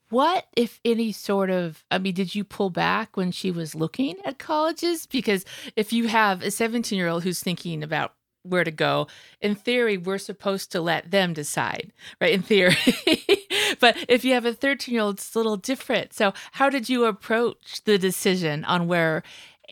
what, 0.09 0.47
if 0.57 0.81
any, 0.83 1.13
sort 1.13 1.49
of, 1.49 1.85
I 1.89 1.97
mean, 1.97 2.13
did 2.13 2.35
you 2.35 2.43
pull 2.43 2.69
back 2.69 3.15
when 3.15 3.31
she 3.31 3.51
was 3.51 3.73
looking 3.73 4.17
at 4.25 4.37
colleges? 4.37 5.05
Because 5.05 5.45
if 5.77 5.93
you 5.93 6.09
have 6.09 6.41
a 6.41 6.51
17 6.51 6.97
year 6.97 7.07
old 7.07 7.23
who's 7.23 7.39
thinking 7.39 7.81
about 7.81 8.15
where 8.41 8.65
to 8.65 8.69
go, 8.69 9.07
in 9.39 9.55
theory, 9.55 9.95
we're 9.95 10.17
supposed 10.17 10.73
to 10.73 10.81
let 10.81 11.09
them 11.09 11.31
decide, 11.31 11.93
right? 12.19 12.33
In 12.33 12.41
theory. 12.41 12.75
but 13.79 13.95
if 14.09 14.25
you 14.25 14.33
have 14.33 14.43
a 14.43 14.51
13 14.51 14.93
year 14.93 15.03
old, 15.03 15.19
it's 15.19 15.33
a 15.33 15.39
little 15.39 15.55
different. 15.55 16.11
So, 16.11 16.33
how 16.51 16.69
did 16.69 16.89
you 16.89 17.05
approach 17.05 17.85
the 17.85 17.97
decision 17.97 18.65
on 18.65 18.87
where 18.87 19.23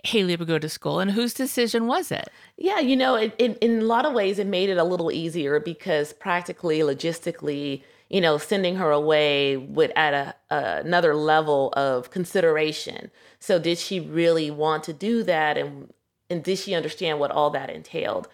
Haley 0.05 0.37
would 0.37 0.47
go 0.47 0.59
to 0.59 0.69
school 0.69 1.01
and 1.01 1.11
whose 1.11 1.33
decision 1.33 1.87
was 1.87 2.09
it? 2.09 2.29
Yeah, 2.55 2.79
you 2.79 2.95
know, 2.95 3.15
it, 3.15 3.35
it, 3.37 3.57
in 3.57 3.79
a 3.79 3.83
lot 3.83 4.05
of 4.05 4.13
ways, 4.13 4.39
it 4.39 4.47
made 4.47 4.69
it 4.69 4.77
a 4.77 4.85
little 4.85 5.11
easier 5.11 5.59
because 5.59 6.13
practically, 6.13 6.79
logistically, 6.79 7.83
you 8.11 8.19
know, 8.19 8.37
sending 8.37 8.75
her 8.75 8.91
away 8.91 9.55
would 9.55 9.93
add 9.95 10.13
a, 10.13 10.35
a, 10.53 10.81
another 10.85 11.15
level 11.15 11.73
of 11.77 12.11
consideration. 12.11 13.09
So 13.39 13.57
did 13.57 13.77
she 13.77 14.01
really 14.01 14.51
want 14.51 14.83
to 14.83 14.93
do 14.93 15.23
that 15.23 15.57
and 15.57 15.93
and 16.29 16.43
did 16.43 16.59
she 16.59 16.73
understand 16.73 17.19
what 17.19 17.31
all 17.31 17.49
that 17.49 17.69
entailed? 17.69 18.27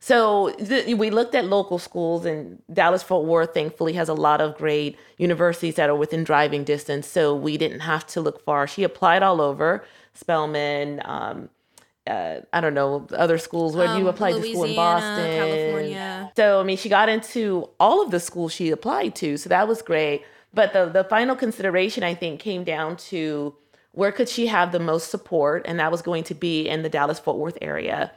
So 0.00 0.50
th- 0.58 0.96
we 0.96 1.10
looked 1.10 1.34
at 1.34 1.44
local 1.44 1.78
schools 1.78 2.24
and 2.24 2.60
Dallas 2.72 3.02
Fort 3.02 3.24
Worth 3.24 3.54
thankfully 3.54 3.92
has 3.94 4.08
a 4.08 4.14
lot 4.14 4.40
of 4.40 4.56
great 4.56 4.98
universities 5.16 5.76
that 5.76 5.88
are 5.88 5.94
within 5.94 6.24
driving 6.24 6.64
distance. 6.64 7.06
So 7.06 7.34
we 7.34 7.56
didn't 7.56 7.80
have 7.80 8.06
to 8.08 8.20
look 8.20 8.44
far. 8.44 8.66
She 8.66 8.82
applied 8.82 9.22
all 9.22 9.40
over 9.40 9.84
Spelman, 10.12 11.02
um, 11.04 11.48
uh, 12.06 12.40
I 12.52 12.60
don't 12.60 12.74
know 12.74 13.06
other 13.12 13.38
schools. 13.38 13.76
Where 13.76 13.88
um, 13.88 13.98
you 13.98 14.08
applied 14.08 14.34
Louisiana, 14.34 14.48
to 14.48 14.54
school 14.54 14.64
in 14.64 14.76
Boston, 14.76 15.38
California. 15.38 16.32
So 16.36 16.60
I 16.60 16.62
mean, 16.62 16.76
she 16.76 16.88
got 16.88 17.08
into 17.08 17.68
all 17.80 18.02
of 18.02 18.10
the 18.10 18.20
schools 18.20 18.52
she 18.52 18.70
applied 18.70 19.14
to, 19.16 19.36
so 19.36 19.48
that 19.48 19.66
was 19.68 19.82
great. 19.82 20.24
But 20.54 20.72
the 20.72 20.86
the 20.86 21.04
final 21.04 21.36
consideration 21.36 22.02
I 22.02 22.14
think 22.14 22.40
came 22.40 22.64
down 22.64 22.96
to 23.08 23.54
where 23.92 24.12
could 24.12 24.28
she 24.28 24.46
have 24.46 24.72
the 24.72 24.80
most 24.80 25.10
support, 25.10 25.62
and 25.66 25.80
that 25.80 25.90
was 25.90 26.02
going 26.02 26.24
to 26.24 26.34
be 26.34 26.68
in 26.68 26.82
the 26.82 26.88
Dallas 26.88 27.18
Fort 27.18 27.38
Worth 27.38 27.58
area. 27.60 28.12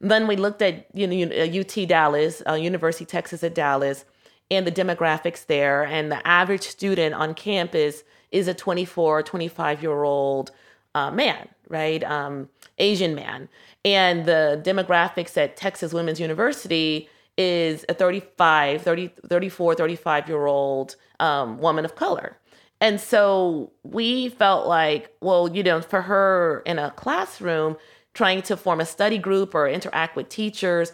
Then 0.00 0.26
we 0.26 0.36
looked 0.36 0.62
at 0.62 0.86
you 0.94 1.06
know 1.06 1.60
UT 1.60 1.88
Dallas, 1.88 2.42
uh, 2.48 2.54
University 2.54 3.04
of 3.04 3.10
Texas 3.10 3.44
at 3.44 3.54
Dallas, 3.54 4.04
and 4.50 4.66
the 4.66 4.72
demographics 4.72 5.46
there, 5.46 5.84
and 5.84 6.10
the 6.10 6.26
average 6.26 6.62
student 6.62 7.14
on 7.14 7.34
campus 7.34 8.02
is 8.32 8.48
a 8.48 8.54
24, 8.54 9.22
25 9.22 9.82
year 9.82 10.02
old 10.02 10.50
uh, 10.94 11.10
man, 11.10 11.48
right? 11.68 12.02
Um, 12.04 12.48
Asian 12.78 13.14
man. 13.14 13.48
And 13.84 14.26
the 14.26 14.60
demographics 14.64 15.36
at 15.36 15.56
Texas 15.56 15.92
Women's 15.92 16.20
University 16.20 17.08
is 17.38 17.84
a 17.88 17.94
35, 17.94 18.82
30, 18.82 19.10
34, 19.28 19.74
35 19.74 20.28
year 20.28 20.46
old 20.46 20.96
um, 21.20 21.58
woman 21.58 21.84
of 21.84 21.94
color. 21.94 22.36
And 22.80 23.00
so 23.00 23.72
we 23.82 24.30
felt 24.30 24.66
like, 24.66 25.14
well, 25.20 25.48
you 25.48 25.62
know, 25.62 25.82
for 25.82 26.02
her 26.02 26.62
in 26.64 26.78
a 26.78 26.90
classroom, 26.92 27.76
trying 28.14 28.42
to 28.42 28.56
form 28.56 28.80
a 28.80 28.86
study 28.86 29.18
group 29.18 29.54
or 29.54 29.68
interact 29.68 30.16
with 30.16 30.28
teachers, 30.28 30.92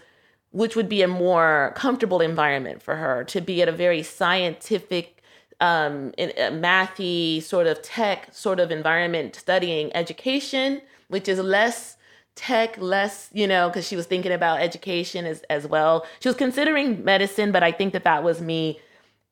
which 0.51 0.77
would 0.77 0.89
be 0.89 1.03
a 1.03 1.09
more 1.09 1.73
comfortable 1.77 2.21
environment 2.21 2.83
for 2.83 2.97
her 2.97 3.25
to 3.25 3.41
be 3.41 3.63
at 3.63 3.69
a 3.69 3.73
very 3.73 4.03
scientific, 4.03 5.16
um, 5.61 6.13
in 6.19 6.31
a 6.31 6.51
mathy 6.51 7.43
sort 7.43 7.67
of 7.67 7.81
tech 7.83 8.29
sort 8.33 8.61
of 8.61 8.71
environment 8.71 9.37
studying 9.37 9.95
education, 9.95 10.83
which 11.09 11.29
is 11.29 11.39
less 11.39 11.97
tech, 12.35 12.77
less, 12.79 13.31
you 13.33 13.47
know, 13.47 13.69
because 13.69 13.87
she 13.89 13.97
was 13.97 14.07
thinking 14.07 14.33
about 14.33 14.61
education 14.61 15.25
as, 15.25 15.43
as 15.49 15.67
well. 15.67 16.07
She 16.21 16.29
was 16.29 16.37
considering 16.37 17.03
medicine, 17.03 17.51
but 17.51 17.63
I 17.63 17.73
think 17.73 17.95
that 17.95 18.05
that 18.05 18.23
was 18.23 18.41
me 18.41 18.81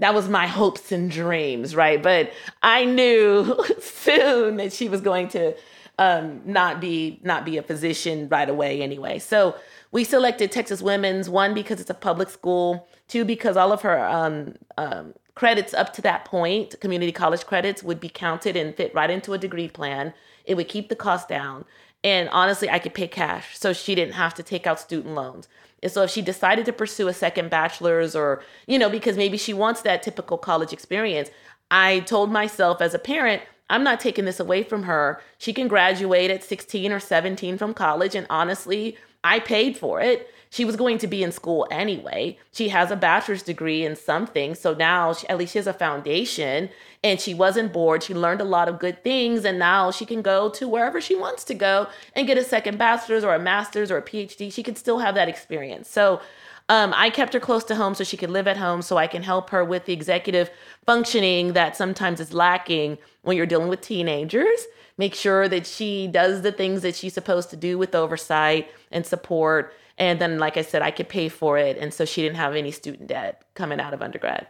that 0.00 0.12
was 0.12 0.28
my 0.28 0.46
hopes 0.46 0.90
and 0.90 1.08
dreams, 1.10 1.76
right? 1.76 2.02
But 2.02 2.32
I 2.62 2.84
knew 2.84 3.56
soon 3.80 4.56
that 4.56 4.72
she 4.72 4.88
was 4.88 5.00
going 5.00 5.28
to 5.28 5.54
um, 5.98 6.40
not 6.44 6.80
be 6.80 7.20
not 7.22 7.44
be 7.44 7.56
a 7.56 7.62
physician 7.62 8.28
right 8.28 8.48
away 8.48 8.82
anyway. 8.82 9.18
So 9.18 9.54
we 9.92 10.02
selected 10.02 10.50
Texas 10.50 10.82
Women's 10.82 11.30
one 11.30 11.54
because 11.54 11.80
it's 11.80 11.90
a 11.90 11.94
public 11.94 12.28
school, 12.28 12.88
two 13.06 13.24
because 13.24 13.56
all 13.56 13.70
of 13.70 13.82
her 13.82 14.04
um, 14.04 14.54
um, 14.76 15.14
credits 15.34 15.74
up 15.74 15.92
to 15.94 16.02
that 16.02 16.24
point, 16.24 16.78
community 16.80 17.12
college 17.12 17.44
credits, 17.46 17.82
would 17.82 18.00
be 18.00 18.08
counted 18.08 18.56
and 18.56 18.74
fit 18.74 18.94
right 18.94 19.10
into 19.10 19.32
a 19.32 19.38
degree 19.38 19.68
plan. 19.68 20.14
It 20.44 20.56
would 20.56 20.68
keep 20.68 20.88
the 20.88 20.96
cost 20.96 21.28
down, 21.28 21.64
and 22.04 22.28
honestly, 22.28 22.68
I 22.68 22.78
could 22.78 22.94
pay 22.94 23.08
cash, 23.08 23.58
so 23.58 23.72
she 23.72 23.94
didn't 23.94 24.14
have 24.14 24.34
to 24.34 24.42
take 24.42 24.66
out 24.66 24.78
student 24.78 25.14
loans. 25.14 25.48
And 25.82 25.90
so 25.90 26.02
if 26.02 26.10
she 26.10 26.22
decided 26.22 26.66
to 26.66 26.72
pursue 26.72 27.08
a 27.08 27.14
second 27.14 27.50
bachelor's 27.50 28.14
or, 28.14 28.42
you 28.66 28.78
know, 28.78 28.90
because 28.90 29.16
maybe 29.16 29.36
she 29.36 29.54
wants 29.54 29.82
that 29.82 30.02
typical 30.02 30.38
college 30.38 30.72
experience, 30.72 31.30
I 31.70 32.00
told 32.00 32.30
myself 32.30 32.80
as 32.80 32.94
a 32.94 32.98
parent, 32.98 33.42
I'm 33.70 33.82
not 33.82 34.00
taking 34.00 34.26
this 34.26 34.40
away 34.40 34.62
from 34.62 34.82
her. 34.84 35.20
She 35.38 35.52
can 35.52 35.66
graduate 35.66 36.30
at 36.30 36.44
16 36.44 36.92
or 36.92 37.00
17 37.00 37.56
from 37.56 37.72
college. 37.72 38.14
And 38.14 38.26
honestly, 38.28 38.96
I 39.24 39.40
paid 39.40 39.76
for 39.76 40.00
it. 40.00 40.30
She 40.50 40.64
was 40.64 40.76
going 40.76 40.98
to 40.98 41.08
be 41.08 41.24
in 41.24 41.32
school 41.32 41.66
anyway. 41.68 42.38
She 42.52 42.68
has 42.68 42.92
a 42.92 42.96
bachelor's 42.96 43.42
degree 43.42 43.84
in 43.84 43.96
something. 43.96 44.54
So 44.54 44.72
now 44.72 45.12
she, 45.12 45.26
at 45.28 45.36
least 45.36 45.54
she 45.54 45.58
has 45.58 45.66
a 45.66 45.72
foundation 45.72 46.70
and 47.02 47.20
she 47.20 47.34
wasn't 47.34 47.72
bored. 47.72 48.04
She 48.04 48.14
learned 48.14 48.40
a 48.40 48.44
lot 48.44 48.68
of 48.68 48.78
good 48.78 49.02
things. 49.02 49.44
And 49.44 49.58
now 49.58 49.90
she 49.90 50.06
can 50.06 50.22
go 50.22 50.48
to 50.50 50.68
wherever 50.68 51.00
she 51.00 51.16
wants 51.16 51.42
to 51.44 51.54
go 51.54 51.88
and 52.14 52.28
get 52.28 52.38
a 52.38 52.44
second 52.44 52.78
bachelor's 52.78 53.24
or 53.24 53.34
a 53.34 53.38
master's 53.40 53.90
or 53.90 53.96
a 53.96 54.02
PhD. 54.02 54.52
She 54.52 54.62
could 54.62 54.78
still 54.78 55.00
have 55.00 55.16
that 55.16 55.28
experience. 55.28 55.88
So 55.88 56.20
um, 56.68 56.94
I 56.94 57.10
kept 57.10 57.34
her 57.34 57.40
close 57.40 57.64
to 57.64 57.74
home 57.74 57.94
so 57.94 58.04
she 58.04 58.16
could 58.16 58.30
live 58.30 58.46
at 58.46 58.56
home 58.56 58.80
so 58.80 58.96
I 58.96 59.08
can 59.08 59.24
help 59.24 59.50
her 59.50 59.64
with 59.64 59.86
the 59.86 59.92
executive 59.92 60.50
functioning 60.86 61.54
that 61.54 61.76
sometimes 61.76 62.20
is 62.20 62.32
lacking 62.32 62.98
when 63.22 63.36
you're 63.36 63.46
dealing 63.46 63.68
with 63.68 63.80
teenagers. 63.80 64.66
Make 64.96 65.14
sure 65.14 65.48
that 65.48 65.66
she 65.66 66.06
does 66.06 66.42
the 66.42 66.52
things 66.52 66.82
that 66.82 66.94
she's 66.94 67.14
supposed 67.14 67.50
to 67.50 67.56
do 67.56 67.78
with 67.78 67.94
oversight 67.94 68.70
and 68.90 69.04
support. 69.04 69.72
And 69.98 70.20
then, 70.20 70.38
like 70.38 70.56
I 70.56 70.62
said, 70.62 70.82
I 70.82 70.90
could 70.90 71.08
pay 71.08 71.28
for 71.28 71.58
it. 71.58 71.76
And 71.78 71.92
so 71.92 72.04
she 72.04 72.22
didn't 72.22 72.36
have 72.36 72.54
any 72.54 72.70
student 72.70 73.08
debt 73.08 73.44
coming 73.54 73.80
out 73.80 73.94
of 73.94 74.02
undergrad. 74.02 74.46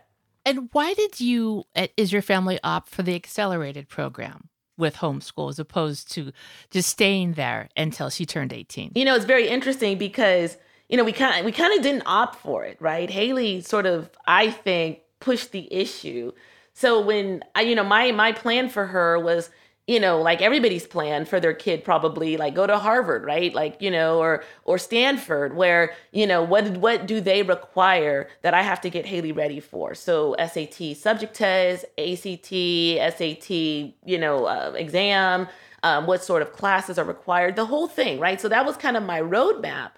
And 0.47 0.69
why 0.73 0.93
did 0.93 1.21
you, 1.21 1.65
eh, 1.75 1.87
is 1.97 2.13
your 2.13 2.23
family 2.23 2.59
opt 2.63 2.91
for 2.91 3.03
the 3.03 3.15
accelerated 3.15 3.89
program? 3.89 4.49
with 4.77 4.97
homeschool 4.97 5.49
as 5.49 5.61
opposed 5.61 6.11
to 6.11 6.33
just 6.73 6.89
staying 6.89 7.35
there 7.35 7.69
until 7.77 8.11
she 8.11 8.27
turned 8.27 8.53
18 8.53 8.91
you 8.97 9.05
know 9.05 9.15
it's 9.15 9.25
very 9.25 9.47
interesting 9.47 9.97
because 9.97 10.57
you 10.89 10.97
know 10.97 11.05
we 11.05 11.13
kind 11.13 11.39
of 11.39 11.45
we 11.45 11.53
kind 11.53 11.73
of 11.77 11.81
didn't 11.81 12.03
opt 12.07 12.35
for 12.41 12.65
it 12.65 12.77
right 12.81 13.09
haley 13.09 13.61
sort 13.61 13.87
of 13.87 14.11
i 14.27 14.51
think 14.51 14.99
pushed 15.21 15.53
the 15.53 15.73
issue 15.73 16.33
so 16.75 17.01
when 17.01 17.45
I, 17.55 17.63
you 17.63 17.77
know, 17.77 17.85
my 17.85 18.11
my 18.13 18.33
plan 18.33 18.69
for 18.69 18.87
her 18.87 19.19
was, 19.19 19.49
you 19.87 20.01
know, 20.01 20.21
like 20.21 20.41
everybody's 20.41 20.87
plan 20.87 21.27
for 21.27 21.39
their 21.41 21.53
kid 21.53 21.85
probably 21.85 22.39
like 22.39 22.55
go 22.55 22.67
to 22.67 22.79
Harvard, 22.79 23.25
right? 23.25 23.55
Like, 23.55 23.83
you 23.83 23.91
know, 23.91 24.19
or 24.19 24.43
or 24.65 24.79
Stanford, 24.79 25.55
where, 25.55 25.93
you 26.11 26.27
know, 26.27 26.43
what 26.43 26.79
what 26.79 27.07
do 27.07 27.21
they 27.21 27.43
require 27.43 28.29
that 28.43 28.55
I 28.55 28.63
have 28.63 28.81
to 28.83 28.91
get 28.91 29.05
Haley 29.05 29.33
ready 29.33 29.61
for? 29.61 29.95
So 29.95 30.35
SAT 30.39 30.97
subject 30.97 31.35
test, 31.35 31.85
ACT, 31.99 32.47
SAT, 33.19 33.51
you 33.51 34.19
know, 34.19 34.47
uh, 34.47 34.73
exam, 34.75 35.49
um, 35.83 36.07
what 36.07 36.25
sort 36.25 36.41
of 36.41 36.53
classes 36.55 36.99
are 36.99 37.05
required, 37.05 37.57
the 37.57 37.67
whole 37.67 37.87
thing, 37.87 38.19
right? 38.19 38.41
So 38.41 38.49
that 38.49 38.65
was 38.65 38.79
kind 38.79 38.97
of 38.97 39.03
my 39.03 39.21
roadmap. 39.21 39.91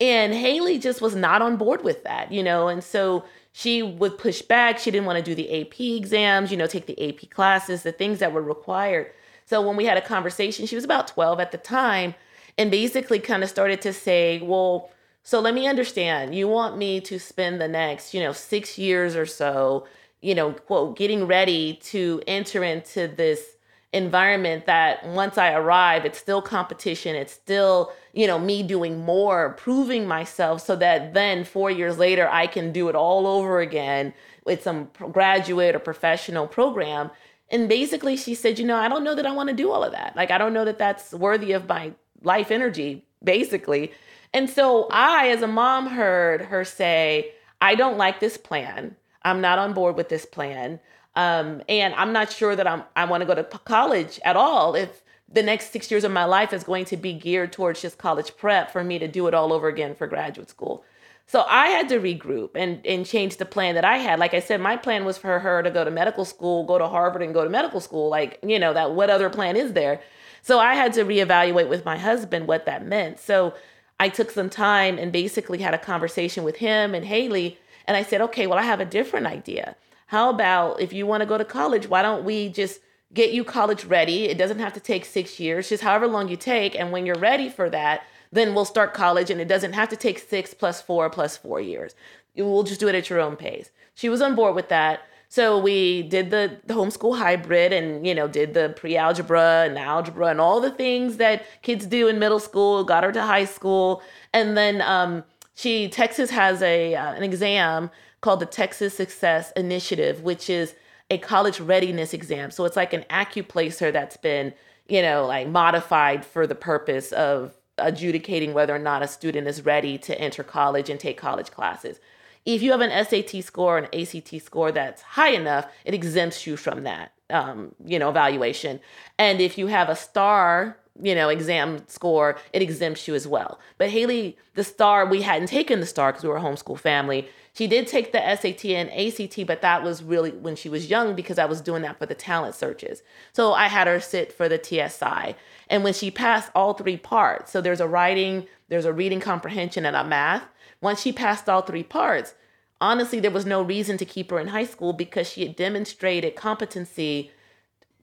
And 0.00 0.32
Haley 0.34 0.78
just 0.78 1.02
was 1.02 1.14
not 1.14 1.42
on 1.42 1.56
board 1.56 1.84
with 1.84 2.04
that, 2.04 2.32
you 2.32 2.42
know, 2.42 2.68
and 2.68 2.82
so 2.82 3.24
she 3.52 3.82
would 3.82 4.18
push 4.18 4.42
back. 4.42 4.78
She 4.78 4.90
didn't 4.90 5.06
want 5.06 5.18
to 5.18 5.24
do 5.24 5.34
the 5.34 5.60
AP 5.60 5.80
exams, 5.80 6.50
you 6.50 6.56
know, 6.56 6.66
take 6.66 6.86
the 6.86 7.08
AP 7.08 7.30
classes, 7.30 7.82
the 7.82 7.92
things 7.92 8.18
that 8.18 8.32
were 8.32 8.42
required. 8.42 9.10
So 9.46 9.62
when 9.62 9.76
we 9.76 9.86
had 9.86 9.96
a 9.96 10.02
conversation, 10.02 10.66
she 10.66 10.74
was 10.74 10.84
about 10.84 11.08
12 11.08 11.40
at 11.40 11.52
the 11.52 11.58
time, 11.58 12.14
and 12.58 12.70
basically 12.70 13.18
kind 13.18 13.42
of 13.42 13.48
started 13.48 13.80
to 13.82 13.92
say, 13.92 14.40
well, 14.40 14.90
so 15.22 15.40
let 15.40 15.54
me 15.54 15.66
understand. 15.66 16.34
You 16.34 16.48
want 16.48 16.76
me 16.76 17.00
to 17.02 17.18
spend 17.18 17.60
the 17.60 17.68
next, 17.68 18.14
you 18.14 18.20
know, 18.20 18.32
six 18.32 18.78
years 18.78 19.16
or 19.16 19.26
so, 19.26 19.86
you 20.20 20.34
know, 20.34 20.52
quote, 20.52 20.96
getting 20.96 21.26
ready 21.26 21.74
to 21.84 22.22
enter 22.26 22.64
into 22.64 23.08
this 23.08 23.56
environment 23.92 24.66
that 24.66 25.06
once 25.06 25.38
I 25.38 25.52
arrive, 25.52 26.04
it's 26.04 26.18
still 26.18 26.42
competition. 26.42 27.14
It's 27.16 27.32
still, 27.32 27.92
you 28.12 28.26
know, 28.26 28.38
me 28.38 28.62
doing 28.62 29.04
more, 29.04 29.54
proving 29.54 30.06
myself 30.06 30.64
so 30.64 30.76
that 30.76 31.14
then 31.14 31.44
four 31.44 31.70
years 31.70 31.98
later, 31.98 32.28
I 32.28 32.46
can 32.46 32.72
do 32.72 32.88
it 32.88 32.94
all 32.94 33.26
over 33.26 33.60
again 33.60 34.12
with 34.44 34.62
some 34.62 34.90
graduate 35.12 35.74
or 35.74 35.78
professional 35.78 36.46
program. 36.46 37.10
And 37.50 37.68
basically, 37.68 38.16
she 38.16 38.34
said, 38.34 38.58
you 38.58 38.66
know, 38.66 38.76
I 38.76 38.88
don't 38.88 39.04
know 39.04 39.14
that 39.14 39.26
I 39.26 39.32
want 39.32 39.48
to 39.48 39.54
do 39.54 39.70
all 39.70 39.84
of 39.84 39.92
that. 39.92 40.16
Like, 40.16 40.30
I 40.30 40.38
don't 40.38 40.52
know 40.52 40.64
that 40.64 40.78
that's 40.78 41.12
worthy 41.12 41.52
of 41.52 41.68
my 41.68 41.92
life 42.22 42.50
energy, 42.50 43.04
basically. 43.22 43.92
And 44.32 44.50
so 44.50 44.88
I, 44.90 45.28
as 45.28 45.42
a 45.42 45.46
mom, 45.46 45.86
heard 45.86 46.42
her 46.42 46.64
say, 46.64 47.32
I 47.60 47.74
don't 47.74 47.96
like 47.96 48.20
this 48.20 48.36
plan. 48.36 48.96
I'm 49.22 49.40
not 49.40 49.58
on 49.58 49.72
board 49.72 49.96
with 49.96 50.08
this 50.08 50.26
plan. 50.26 50.80
Um, 51.14 51.62
and 51.68 51.94
I'm 51.94 52.12
not 52.12 52.30
sure 52.30 52.54
that 52.54 52.66
I'm 52.66 52.84
I 52.94 53.06
want 53.06 53.22
to 53.22 53.26
go 53.26 53.34
to 53.34 53.42
college 53.42 54.20
at 54.24 54.36
all 54.36 54.74
if 54.74 55.02
the 55.28 55.42
next 55.42 55.72
six 55.72 55.90
years 55.90 56.04
of 56.04 56.12
my 56.12 56.24
life 56.24 56.52
is 56.52 56.62
going 56.62 56.84
to 56.86 56.96
be 56.96 57.12
geared 57.14 57.52
towards 57.52 57.82
just 57.82 57.98
college 57.98 58.36
prep 58.36 58.70
for 58.70 58.84
me 58.84 58.98
to 58.98 59.08
do 59.08 59.26
it 59.26 59.34
all 59.34 59.52
over 59.52 59.66
again 59.68 59.94
for 59.94 60.06
graduate 60.06 60.50
school. 60.50 60.84
So 61.28 61.44
I 61.48 61.68
had 61.68 61.88
to 61.88 61.98
regroup 61.98 62.50
and 62.54 62.84
and 62.86 63.04
change 63.04 63.36
the 63.36 63.44
plan 63.44 63.74
that 63.74 63.84
I 63.84 63.98
had. 63.98 64.18
Like 64.18 64.34
I 64.34 64.40
said, 64.40 64.60
my 64.60 64.76
plan 64.76 65.04
was 65.04 65.18
for 65.18 65.38
her 65.40 65.62
to 65.62 65.70
go 65.70 65.84
to 65.84 65.90
medical 65.90 66.24
school, 66.24 66.64
go 66.64 66.78
to 66.78 66.86
Harvard 66.86 67.22
and 67.22 67.34
go 67.34 67.42
to 67.42 67.50
medical 67.50 67.80
school. 67.80 68.08
Like, 68.08 68.38
you 68.42 68.58
know, 68.58 68.72
that 68.72 68.92
what 68.92 69.10
other 69.10 69.28
plan 69.28 69.56
is 69.56 69.72
there? 69.72 70.00
So 70.42 70.60
I 70.60 70.74
had 70.74 70.92
to 70.92 71.04
reevaluate 71.04 71.68
with 71.68 71.84
my 71.84 71.98
husband 71.98 72.46
what 72.46 72.66
that 72.66 72.86
meant. 72.86 73.18
So 73.18 73.54
I 73.98 74.08
took 74.08 74.30
some 74.30 74.48
time 74.48 74.98
and 74.98 75.10
basically 75.10 75.58
had 75.58 75.74
a 75.74 75.78
conversation 75.78 76.44
with 76.44 76.56
him 76.56 76.94
and 76.94 77.04
Haley. 77.04 77.58
And 77.86 77.96
I 77.96 78.02
said, 78.02 78.20
okay, 78.20 78.46
well, 78.46 78.58
I 78.58 78.62
have 78.62 78.80
a 78.80 78.84
different 78.84 79.26
idea. 79.26 79.74
How 80.06 80.30
about 80.30 80.80
if 80.80 80.92
you 80.92 81.06
want 81.06 81.22
to 81.22 81.26
go 81.26 81.38
to 81.38 81.44
college, 81.44 81.88
why 81.88 82.02
don't 82.02 82.24
we 82.24 82.48
just 82.48 82.80
get 83.12 83.32
you 83.32 83.42
college 83.42 83.84
ready? 83.84 84.24
It 84.24 84.38
doesn't 84.38 84.60
have 84.60 84.74
to 84.74 84.80
take 84.80 85.04
six 85.04 85.40
years, 85.40 85.68
just 85.68 85.82
however 85.82 86.06
long 86.06 86.28
you 86.28 86.36
take. 86.36 86.78
And 86.78 86.92
when 86.92 87.06
you're 87.06 87.18
ready 87.18 87.48
for 87.48 87.68
that, 87.70 88.04
then 88.32 88.54
we'll 88.54 88.64
start 88.64 88.94
college 88.94 89.30
and 89.30 89.40
it 89.40 89.48
doesn't 89.48 89.72
have 89.72 89.88
to 89.88 89.96
take 89.96 90.18
six 90.18 90.54
plus 90.54 90.80
four 90.80 91.08
plus 91.10 91.36
four 91.36 91.60
years. 91.60 91.94
We'll 92.36 92.62
just 92.64 92.80
do 92.80 92.88
it 92.88 92.94
at 92.94 93.08
your 93.08 93.20
own 93.20 93.36
pace. 93.36 93.70
She 93.94 94.08
was 94.08 94.20
on 94.20 94.34
board 94.34 94.54
with 94.54 94.68
that. 94.68 95.00
So 95.28 95.58
we 95.58 96.02
did 96.02 96.30
the, 96.30 96.60
the 96.66 96.74
homeschool 96.74 97.18
hybrid 97.18 97.72
and, 97.72 98.06
you 98.06 98.14
know, 98.14 98.28
did 98.28 98.54
the 98.54 98.74
pre-algebra 98.76 99.64
and 99.66 99.76
algebra 99.76 100.28
and 100.28 100.40
all 100.40 100.60
the 100.60 100.70
things 100.70 101.16
that 101.16 101.44
kids 101.62 101.86
do 101.86 102.06
in 102.06 102.18
middle 102.18 102.38
school, 102.38 102.84
got 102.84 103.02
her 103.02 103.12
to 103.12 103.22
high 103.22 103.44
school. 103.44 104.02
And 104.32 104.56
then 104.56 104.82
um, 104.82 105.24
she, 105.54 105.88
Texas 105.88 106.30
has 106.30 106.62
a, 106.62 106.94
uh, 106.94 107.14
an 107.14 107.22
exam 107.22 107.90
called 108.20 108.40
the 108.40 108.46
Texas 108.46 108.94
Success 108.94 109.52
Initiative, 109.56 110.22
which 110.22 110.48
is 110.48 110.74
a 111.10 111.18
college 111.18 111.60
readiness 111.60 112.14
exam. 112.14 112.50
So 112.50 112.64
it's 112.64 112.76
like 112.76 112.92
an 112.92 113.04
AccuPlacer 113.10 113.92
that's 113.92 114.16
been, 114.16 114.54
you 114.88 115.02
know, 115.02 115.26
like 115.26 115.48
modified 115.48 116.24
for 116.24 116.46
the 116.46 116.54
purpose 116.54 117.12
of 117.12 117.54
adjudicating 117.78 118.54
whether 118.54 118.74
or 118.74 118.78
not 118.78 119.02
a 119.02 119.08
student 119.08 119.46
is 119.46 119.64
ready 119.64 119.98
to 119.98 120.18
enter 120.20 120.42
college 120.42 120.88
and 120.88 120.98
take 120.98 121.16
college 121.18 121.50
classes. 121.50 122.00
If 122.44 122.62
you 122.62 122.70
have 122.70 122.80
an 122.80 123.04
SAT 123.04 123.42
score, 123.42 123.78
an 123.78 123.88
ACT 123.92 124.40
score 124.42 124.70
that's 124.70 125.02
high 125.02 125.30
enough, 125.30 125.66
it 125.84 125.94
exempts 125.94 126.46
you 126.46 126.56
from 126.56 126.84
that, 126.84 127.12
um, 127.28 127.74
you 127.84 127.98
know, 127.98 128.08
evaluation. 128.08 128.80
And 129.18 129.40
if 129.40 129.58
you 129.58 129.66
have 129.66 129.88
a 129.88 129.96
STAAR 129.96 130.76
you 131.02 131.14
know, 131.14 131.28
exam 131.28 131.86
score, 131.88 132.38
it 132.52 132.62
exempts 132.62 133.06
you 133.06 133.14
as 133.14 133.26
well. 133.26 133.60
But 133.78 133.90
Haley, 133.90 134.36
the 134.54 134.64
STAAR, 134.64 135.06
we 135.06 135.22
hadn't 135.22 135.48
taken 135.48 135.80
the 135.80 135.86
STAAR 135.86 136.12
because 136.12 136.22
we 136.22 136.28
were 136.28 136.38
a 136.38 136.42
homeschool 136.42 136.78
family. 136.78 137.28
She 137.52 137.66
did 137.66 137.86
take 137.86 138.12
the 138.12 138.18
SAT 138.18 138.66
and 138.66 138.90
ACT, 138.90 139.46
but 139.46 139.62
that 139.62 139.82
was 139.82 140.02
really 140.02 140.30
when 140.30 140.56
she 140.56 140.68
was 140.68 140.90
young 140.90 141.14
because 141.14 141.38
I 141.38 141.46
was 141.46 141.60
doing 141.60 141.82
that 141.82 141.98
for 141.98 142.06
the 142.06 142.14
talent 142.14 142.54
searches. 142.54 143.02
So 143.32 143.52
I 143.54 143.68
had 143.68 143.86
her 143.86 144.00
sit 144.00 144.32
for 144.32 144.48
the 144.48 144.62
TSI. 144.62 145.34
And 145.68 145.82
when 145.82 145.94
she 145.94 146.10
passed 146.10 146.50
all 146.54 146.74
three 146.74 146.96
parts, 146.96 147.50
so 147.50 147.60
there's 147.60 147.80
a 147.80 147.88
writing, 147.88 148.46
there's 148.68 148.84
a 148.84 148.92
reading 148.92 149.20
comprehension, 149.20 149.84
and 149.84 149.96
a 149.96 150.04
math. 150.04 150.44
Once 150.80 151.00
she 151.00 151.12
passed 151.12 151.48
all 151.48 151.62
three 151.62 151.82
parts, 151.82 152.34
honestly, 152.80 153.20
there 153.20 153.30
was 153.30 153.46
no 153.46 153.62
reason 153.62 153.96
to 153.98 154.04
keep 154.04 154.30
her 154.30 154.38
in 154.38 154.48
high 154.48 154.64
school 154.64 154.92
because 154.92 155.28
she 155.28 155.42
had 155.46 155.56
demonstrated 155.56 156.36
competency 156.36 157.30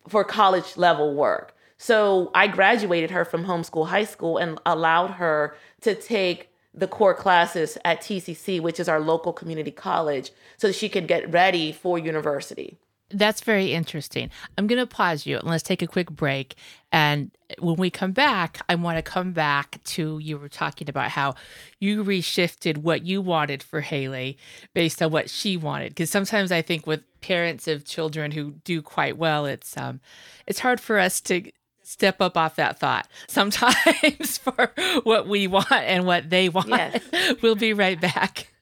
for 0.07 0.23
college 0.23 0.75
level 0.75 1.13
work. 1.13 1.55
So 1.77 2.31
I 2.33 2.47
graduated 2.47 3.11
her 3.11 3.25
from 3.25 3.45
homeschool 3.45 3.87
high 3.87 4.05
school 4.05 4.37
and 4.37 4.59
allowed 4.65 5.11
her 5.11 5.55
to 5.81 5.95
take 5.95 6.49
the 6.73 6.87
core 6.87 7.13
classes 7.13 7.77
at 7.85 8.01
TCC, 8.01 8.59
which 8.59 8.79
is 8.79 8.89
our 8.89 8.99
local 8.99 9.31
community 9.31 9.71
college, 9.71 10.31
so 10.57 10.71
she 10.71 10.89
could 10.89 11.07
get 11.07 11.31
ready 11.31 11.71
for 11.71 11.99
university. 11.99 12.77
That's 13.09 13.41
very 13.41 13.73
interesting. 13.73 14.29
I'm 14.57 14.65
going 14.65 14.79
to 14.79 14.87
pause 14.87 15.25
you 15.25 15.37
and 15.37 15.47
let's 15.47 15.63
take 15.63 15.81
a 15.81 15.87
quick 15.87 16.09
break. 16.09 16.55
And 16.91 17.31
when 17.59 17.75
we 17.75 17.89
come 17.89 18.11
back, 18.11 18.61
I 18.67 18.75
want 18.75 18.97
to 18.97 19.03
come 19.03 19.33
back 19.33 19.83
to 19.83 20.17
you 20.19 20.37
were 20.37 20.49
talking 20.49 20.89
about 20.89 21.09
how 21.11 21.35
you 21.79 22.03
reshifted 22.03 22.77
what 22.77 23.05
you 23.05 23.21
wanted 23.21 23.61
for 23.61 23.81
Haley 23.81 24.37
based 24.73 25.01
on 25.01 25.11
what 25.11 25.29
she 25.29 25.57
wanted. 25.57 25.89
Because 25.89 26.09
sometimes 26.09 26.51
I 26.51 26.61
think 26.61 26.87
with 26.87 27.01
parents 27.21 27.67
of 27.67 27.85
children 27.85 28.31
who 28.31 28.55
do 28.63 28.81
quite 28.81 29.17
well, 29.17 29.45
it's 29.45 29.77
um, 29.77 29.99
it's 30.47 30.59
hard 30.59 30.79
for 30.79 30.97
us 30.97 31.21
to 31.21 31.51
step 31.83 32.21
up 32.21 32.37
off 32.37 32.55
that 32.55 32.79
thought 32.79 33.07
sometimes 33.27 34.37
for 34.37 34.71
what 35.03 35.27
we 35.27 35.47
want 35.47 35.71
and 35.71 36.05
what 36.05 36.29
they 36.29 36.49
want. 36.49 36.69
Yes. 36.69 37.01
we'll 37.41 37.55
be 37.55 37.73
right 37.73 37.99
back. 37.99 38.52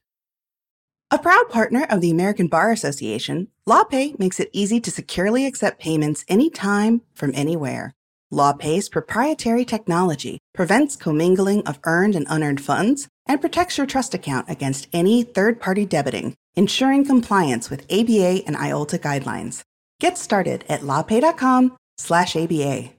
A 1.13 1.19
proud 1.19 1.49
partner 1.49 1.85
of 1.89 1.99
the 1.99 2.09
American 2.09 2.47
Bar 2.47 2.71
Association, 2.71 3.49
LawPay 3.67 4.17
makes 4.17 4.39
it 4.39 4.49
easy 4.53 4.79
to 4.79 4.89
securely 4.89 5.45
accept 5.45 5.81
payments 5.81 6.23
anytime 6.29 7.01
from 7.13 7.33
anywhere. 7.35 7.91
LawPay's 8.31 8.87
proprietary 8.87 9.65
technology 9.65 10.39
prevents 10.53 10.95
commingling 10.95 11.67
of 11.67 11.81
earned 11.83 12.15
and 12.15 12.25
unearned 12.29 12.61
funds 12.61 13.09
and 13.27 13.41
protects 13.41 13.77
your 13.77 13.85
trust 13.85 14.13
account 14.13 14.49
against 14.49 14.87
any 14.93 15.21
third-party 15.21 15.85
debiting, 15.85 16.33
ensuring 16.55 17.03
compliance 17.03 17.69
with 17.69 17.81
ABA 17.91 18.43
and 18.47 18.55
IOLTA 18.55 18.99
guidelines. 18.99 19.63
Get 19.99 20.17
started 20.17 20.63
at 20.69 20.79
lawpay.com/aba. 20.79 22.93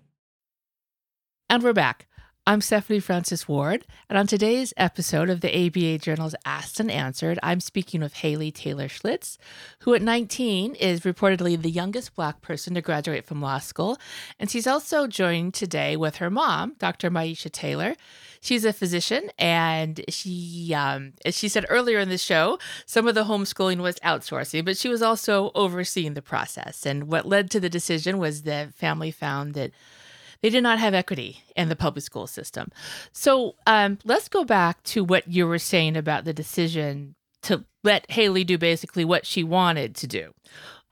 And 1.49 1.63
we're 1.63 1.73
back. 1.73 2.09
I'm 2.45 2.61
Stephanie 2.61 2.99
Francis 2.99 3.47
Ward, 3.47 3.87
and 4.09 4.19
on 4.19 4.27
today's 4.27 4.75
episode 4.77 5.31
of 5.31 5.43
the 5.43 5.67
ABA 5.67 5.99
Journal's 5.99 6.35
Asked 6.45 6.81
and 6.81 6.91
Answered, 6.91 7.39
I'm 7.41 7.61
speaking 7.61 8.01
with 8.01 8.15
Haley 8.15 8.51
Taylor 8.51 8.89
Schlitz, 8.89 9.39
who 9.83 9.95
at 9.95 10.03
19 10.03 10.75
is 10.75 11.03
reportedly 11.03 11.63
the 11.63 11.71
youngest 11.71 12.17
Black 12.17 12.43
person 12.43 12.75
to 12.75 12.81
graduate 12.81 13.27
from 13.27 13.41
law 13.41 13.61
school. 13.61 13.97
And 14.41 14.51
she's 14.51 14.67
also 14.67 15.07
joined 15.07 15.55
today 15.55 15.97
with 15.97 16.17
her 16.17 16.31
mom, 16.31 16.75
Dr. 16.81 17.13
Myesha 17.13 17.49
Taylor. 17.49 17.95
She's 18.41 18.65
a 18.65 18.73
physician, 18.73 19.31
and 19.39 20.05
she, 20.09 20.75
um, 20.77 21.13
as 21.25 21.39
she 21.39 21.49
said 21.49 21.65
earlier 21.69 22.01
in 22.01 22.09
the 22.09 22.19
show, 22.19 22.59
some 22.87 23.07
of 23.07 23.15
the 23.15 23.27
homeschooling 23.27 23.79
was 23.79 24.01
outsourcing, 24.01 24.65
but 24.65 24.77
she 24.77 24.89
was 24.89 25.01
also 25.01 25.53
overseeing 25.55 26.15
the 26.15 26.23
process. 26.23 26.85
And 26.85 27.05
what 27.05 27.25
led 27.25 27.53
to 27.53 27.61
the 27.61 27.71
decision 27.71 28.19
was 28.19 28.43
the 28.43 28.73
family 28.75 29.13
found 29.13 29.55
that 29.55 29.71
they 30.43 30.51
did 30.51 30.63
not 30.63 30.79
have 30.79 30.95
equity 30.95 31.43
in 31.57 31.69
the 31.69 31.77
public 31.77 32.05
school 32.05 32.27
system. 32.27 32.71
So 33.13 33.55
um, 33.67 33.99
let's 34.05 34.29
go 34.29 34.45
back 34.45 34.83
to 34.85 35.05
what 35.05 35.29
you 35.29 35.47
were 35.47 35.59
saying 35.59 35.97
about 35.97 36.25
the 36.25 36.33
decision 36.33 37.15
to 37.43 37.65
let 37.83 38.11
Haley 38.11 38.45
do 38.45 38.59
basically 38.59 39.05
what 39.05 39.27
she 39.27 39.43
wanted 39.43 39.95
to 39.97 40.07
do. 40.07 40.35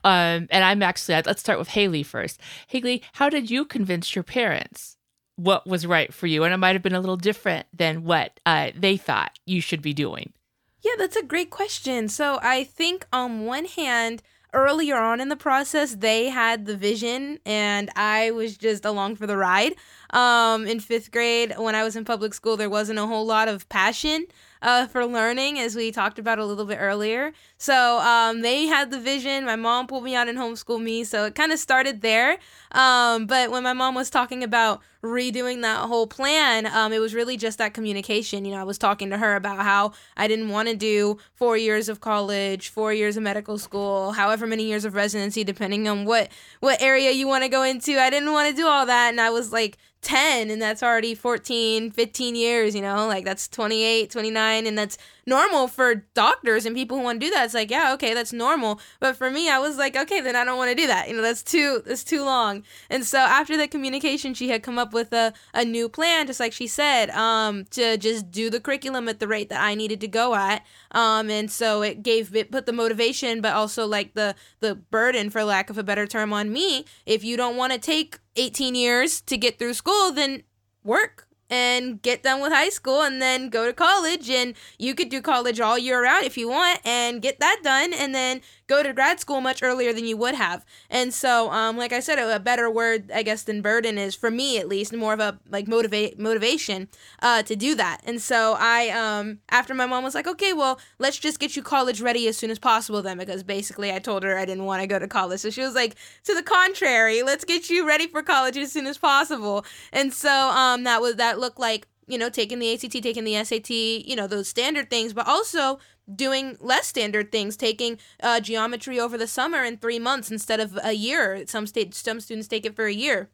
Um, 0.03 0.47
and 0.49 0.63
I'm 0.63 0.81
actually, 0.81 1.21
let's 1.25 1.41
start 1.41 1.59
with 1.59 1.69
Haley 1.69 2.03
first. 2.03 2.39
Haley, 2.67 3.03
how 3.13 3.29
did 3.29 3.51
you 3.51 3.65
convince 3.65 4.15
your 4.15 4.23
parents 4.23 4.97
what 5.35 5.67
was 5.67 5.85
right 5.85 6.13
for 6.13 6.27
you? 6.27 6.43
And 6.43 6.53
it 6.53 6.57
might 6.57 6.73
have 6.73 6.81
been 6.81 6.95
a 6.95 6.99
little 6.99 7.17
different 7.17 7.67
than 7.73 8.03
what 8.03 8.39
uh, 8.45 8.71
they 8.75 8.97
thought 8.97 9.37
you 9.45 9.61
should 9.61 9.81
be 9.81 9.93
doing. 9.93 10.33
Yeah, 10.81 10.93
that's 10.97 11.15
a 11.15 11.23
great 11.23 11.51
question. 11.51 12.09
So 12.09 12.39
I 12.41 12.63
think 12.63 13.05
on 13.13 13.45
one 13.45 13.65
hand, 13.65 14.23
earlier 14.53 14.97
on 14.97 15.19
in 15.21 15.29
the 15.29 15.35
process, 15.35 15.95
they 15.95 16.29
had 16.29 16.65
the 16.65 16.75
vision 16.75 17.39
and 17.45 17.89
I 17.95 18.31
was 18.31 18.57
just 18.57 18.85
along 18.85 19.15
for 19.15 19.27
the 19.27 19.37
ride. 19.37 19.73
Um, 20.11 20.67
in 20.67 20.79
fifth 20.79 21.11
grade, 21.11 21.53
when 21.57 21.75
I 21.75 21.83
was 21.83 21.95
in 21.95 22.05
public 22.05 22.33
school, 22.33 22.57
there 22.57 22.69
wasn't 22.69 22.99
a 22.99 23.07
whole 23.07 23.25
lot 23.25 23.47
of 23.47 23.67
passion 23.69 24.25
uh, 24.61 24.87
for 24.87 25.05
learning, 25.05 25.59
as 25.59 25.75
we 25.75 25.91
talked 25.91 26.19
about 26.19 26.39
a 26.39 26.45
little 26.45 26.65
bit 26.65 26.77
earlier. 26.79 27.33
So 27.57 27.99
um, 27.99 28.41
they 28.41 28.65
had 28.65 28.91
the 28.91 28.99
vision. 28.99 29.45
My 29.45 29.55
mom 29.55 29.87
pulled 29.87 30.03
me 30.03 30.15
out 30.15 30.27
and 30.27 30.37
homeschooled 30.37 30.83
me. 30.83 31.03
So 31.03 31.25
it 31.25 31.35
kind 31.35 31.51
of 31.51 31.59
started 31.59 32.01
there. 32.01 32.37
Um, 32.71 33.25
but 33.25 33.51
when 33.51 33.63
my 33.63 33.73
mom 33.73 33.95
was 33.95 34.09
talking 34.09 34.43
about 34.43 34.81
redoing 35.03 35.61
that 35.61 35.87
whole 35.87 36.05
plan, 36.07 36.67
um, 36.67 36.93
it 36.93 36.99
was 36.99 37.13
really 37.13 37.35
just 37.35 37.57
that 37.57 37.73
communication. 37.73 38.45
You 38.45 38.51
know, 38.51 38.61
I 38.61 38.63
was 38.63 38.77
talking 38.77 39.09
to 39.09 39.17
her 39.17 39.35
about 39.35 39.59
how 39.59 39.93
I 40.15 40.27
didn't 40.27 40.49
want 40.49 40.69
to 40.69 40.75
do 40.75 41.17
four 41.33 41.57
years 41.57 41.89
of 41.89 41.99
college, 42.01 42.69
four 42.69 42.93
years 42.93 43.17
of 43.17 43.23
medical 43.23 43.57
school, 43.57 44.11
however 44.11 44.45
many 44.45 44.63
years 44.63 44.85
of 44.85 44.93
residency, 44.93 45.43
depending 45.43 45.87
on 45.87 46.05
what 46.05 46.29
what 46.59 46.81
area 46.81 47.11
you 47.11 47.27
want 47.27 47.43
to 47.43 47.49
go 47.49 47.63
into. 47.63 47.99
I 47.99 48.09
didn't 48.09 48.31
want 48.31 48.49
to 48.49 48.55
do 48.55 48.67
all 48.67 48.85
that, 48.85 49.09
and 49.09 49.19
I 49.19 49.31
was 49.31 49.51
like 49.51 49.77
10 50.01 50.49
and 50.49 50.61
that's 50.61 50.81
already 50.81 51.13
14 51.13 51.91
15 51.91 52.35
years 52.35 52.75
you 52.75 52.81
know 52.81 53.07
like 53.07 53.23
that's 53.23 53.47
28 53.47 54.09
29 54.09 54.67
and 54.67 54.77
that's 54.77 54.97
normal 55.25 55.67
for 55.67 55.95
doctors 56.13 56.65
and 56.65 56.75
people 56.75 56.97
who 56.97 57.03
want 57.03 57.19
to 57.19 57.27
do 57.27 57.31
that. 57.31 57.45
It's 57.45 57.53
like 57.53 57.71
yeah 57.71 57.93
okay 57.93 58.13
that's 58.13 58.33
normal. 58.33 58.79
But 58.99 59.15
for 59.15 59.29
me 59.29 59.49
i 59.49 59.59
was 59.59 59.77
like 59.77 59.95
okay 59.95 60.21
then 60.21 60.35
i 60.35 60.43
don't 60.43 60.57
want 60.57 60.69
to 60.69 60.75
do 60.75 60.87
that. 60.87 61.09
You 61.09 61.15
know 61.15 61.21
that's 61.21 61.43
too 61.43 61.81
that's 61.85 62.03
too 62.03 62.23
long. 62.23 62.63
And 62.89 63.05
so 63.05 63.19
after 63.19 63.57
the 63.57 63.67
communication 63.67 64.33
she 64.33 64.49
had 64.49 64.63
come 64.63 64.77
up 64.79 64.93
with 64.93 65.13
a, 65.13 65.33
a 65.53 65.65
new 65.65 65.89
plan 65.89 66.27
just 66.27 66.39
like 66.39 66.53
she 66.53 66.67
said 66.67 67.09
um 67.11 67.65
to 67.71 67.97
just 67.97 68.31
do 68.31 68.49
the 68.49 68.59
curriculum 68.59 69.07
at 69.07 69.19
the 69.19 69.27
rate 69.27 69.49
that 69.49 69.61
i 69.61 69.75
needed 69.75 70.01
to 70.01 70.07
go 70.07 70.35
at. 70.35 70.65
Um 70.91 71.29
and 71.29 71.51
so 71.51 71.81
it 71.81 72.03
gave 72.03 72.35
it 72.35 72.51
put 72.51 72.65
the 72.65 72.73
motivation 72.73 73.41
but 73.41 73.53
also 73.53 73.85
like 73.85 74.13
the 74.13 74.35
the 74.59 74.75
burden 74.75 75.29
for 75.29 75.43
lack 75.43 75.69
of 75.69 75.77
a 75.77 75.83
better 75.83 76.07
term 76.07 76.33
on 76.33 76.51
me. 76.51 76.85
If 77.05 77.23
you 77.23 77.37
don't 77.37 77.57
want 77.57 77.73
to 77.73 77.79
take 77.79 78.19
18 78.35 78.75
years 78.75 79.21
to 79.21 79.37
get 79.37 79.59
through 79.59 79.73
school, 79.73 80.11
then 80.11 80.43
work 80.83 81.27
and 81.51 82.01
get 82.01 82.23
done 82.23 82.41
with 82.41 82.53
high 82.53 82.69
school 82.69 83.01
and 83.01 83.21
then 83.21 83.49
go 83.49 83.65
to 83.65 83.73
college. 83.73 84.29
And 84.29 84.55
you 84.79 84.95
could 84.95 85.09
do 85.09 85.21
college 85.21 85.59
all 85.59 85.77
year 85.77 86.01
round 86.01 86.25
if 86.25 86.37
you 86.37 86.47
want 86.47 86.79
and 86.85 87.21
get 87.21 87.39
that 87.41 87.59
done. 87.61 87.93
And 87.93 88.15
then 88.15 88.41
go 88.71 88.81
to 88.81 88.93
grad 88.93 89.19
school 89.19 89.41
much 89.41 89.61
earlier 89.61 89.91
than 89.91 90.05
you 90.05 90.15
would 90.15 90.33
have. 90.33 90.65
And 90.89 91.13
so 91.13 91.51
um, 91.51 91.77
like 91.77 91.91
i 91.91 91.99
said 91.99 92.17
a 92.19 92.39
better 92.39 92.69
word 92.69 93.11
i 93.13 93.21
guess 93.21 93.43
than 93.43 93.61
burden 93.61 93.97
is 93.97 94.15
for 94.15 94.31
me 94.31 94.57
at 94.57 94.67
least 94.67 94.93
more 94.93 95.13
of 95.13 95.19
a 95.19 95.39
like 95.49 95.67
motivate 95.67 96.17
motivation 96.17 96.87
uh, 97.21 97.43
to 97.43 97.55
do 97.55 97.75
that. 97.75 97.99
And 98.05 98.21
so 98.21 98.55
i 98.57 98.89
um, 98.89 99.39
after 99.49 99.73
my 99.73 99.85
mom 99.85 100.03
was 100.03 100.15
like 100.15 100.27
okay 100.27 100.53
well 100.53 100.79
let's 100.99 101.19
just 101.19 101.39
get 101.39 101.55
you 101.55 101.61
college 101.61 101.99
ready 102.01 102.27
as 102.27 102.37
soon 102.37 102.49
as 102.49 102.59
possible 102.59 103.01
then 103.01 103.17
because 103.17 103.43
basically 103.43 103.91
i 103.91 103.99
told 103.99 104.23
her 104.23 104.37
i 104.37 104.45
didn't 104.45 104.65
want 104.65 104.81
to 104.81 104.87
go 104.87 104.99
to 104.99 105.07
college. 105.07 105.41
So 105.41 105.49
she 105.49 105.61
was 105.61 105.75
like 105.75 105.95
to 106.23 106.33
the 106.33 106.43
contrary 106.43 107.23
let's 107.23 107.43
get 107.43 107.69
you 107.69 107.85
ready 107.85 108.07
for 108.07 108.23
college 108.23 108.57
as 108.57 108.71
soon 108.71 108.87
as 108.87 108.97
possible. 108.97 109.65
And 109.91 110.13
so 110.13 110.31
um, 110.31 110.83
that 110.85 111.01
was 111.01 111.15
that 111.15 111.39
looked 111.39 111.59
like 111.59 111.87
you 112.07 112.17
know 112.17 112.29
taking 112.29 112.59
the 112.59 112.73
ACT, 112.73 113.03
taking 113.03 113.23
the 113.23 113.43
SAT, 113.43 113.69
you 113.69 114.15
know 114.15 114.27
those 114.27 114.47
standard 114.47 114.89
things, 114.89 115.13
but 115.13 115.27
also 115.27 115.79
doing 116.13 116.57
less 116.59 116.87
standard 116.87 117.31
things, 117.31 117.55
taking 117.55 117.97
uh, 118.21 118.39
geometry 118.39 118.99
over 118.99 119.17
the 119.17 119.27
summer 119.27 119.63
in 119.63 119.77
three 119.77 119.99
months 119.99 120.31
instead 120.31 120.59
of 120.59 120.77
a 120.83 120.93
year. 120.93 121.43
Some 121.47 121.67
state 121.67 121.93
some 121.93 122.19
students 122.19 122.47
take 122.47 122.65
it 122.65 122.75
for 122.75 122.85
a 122.85 122.93
year 122.93 123.29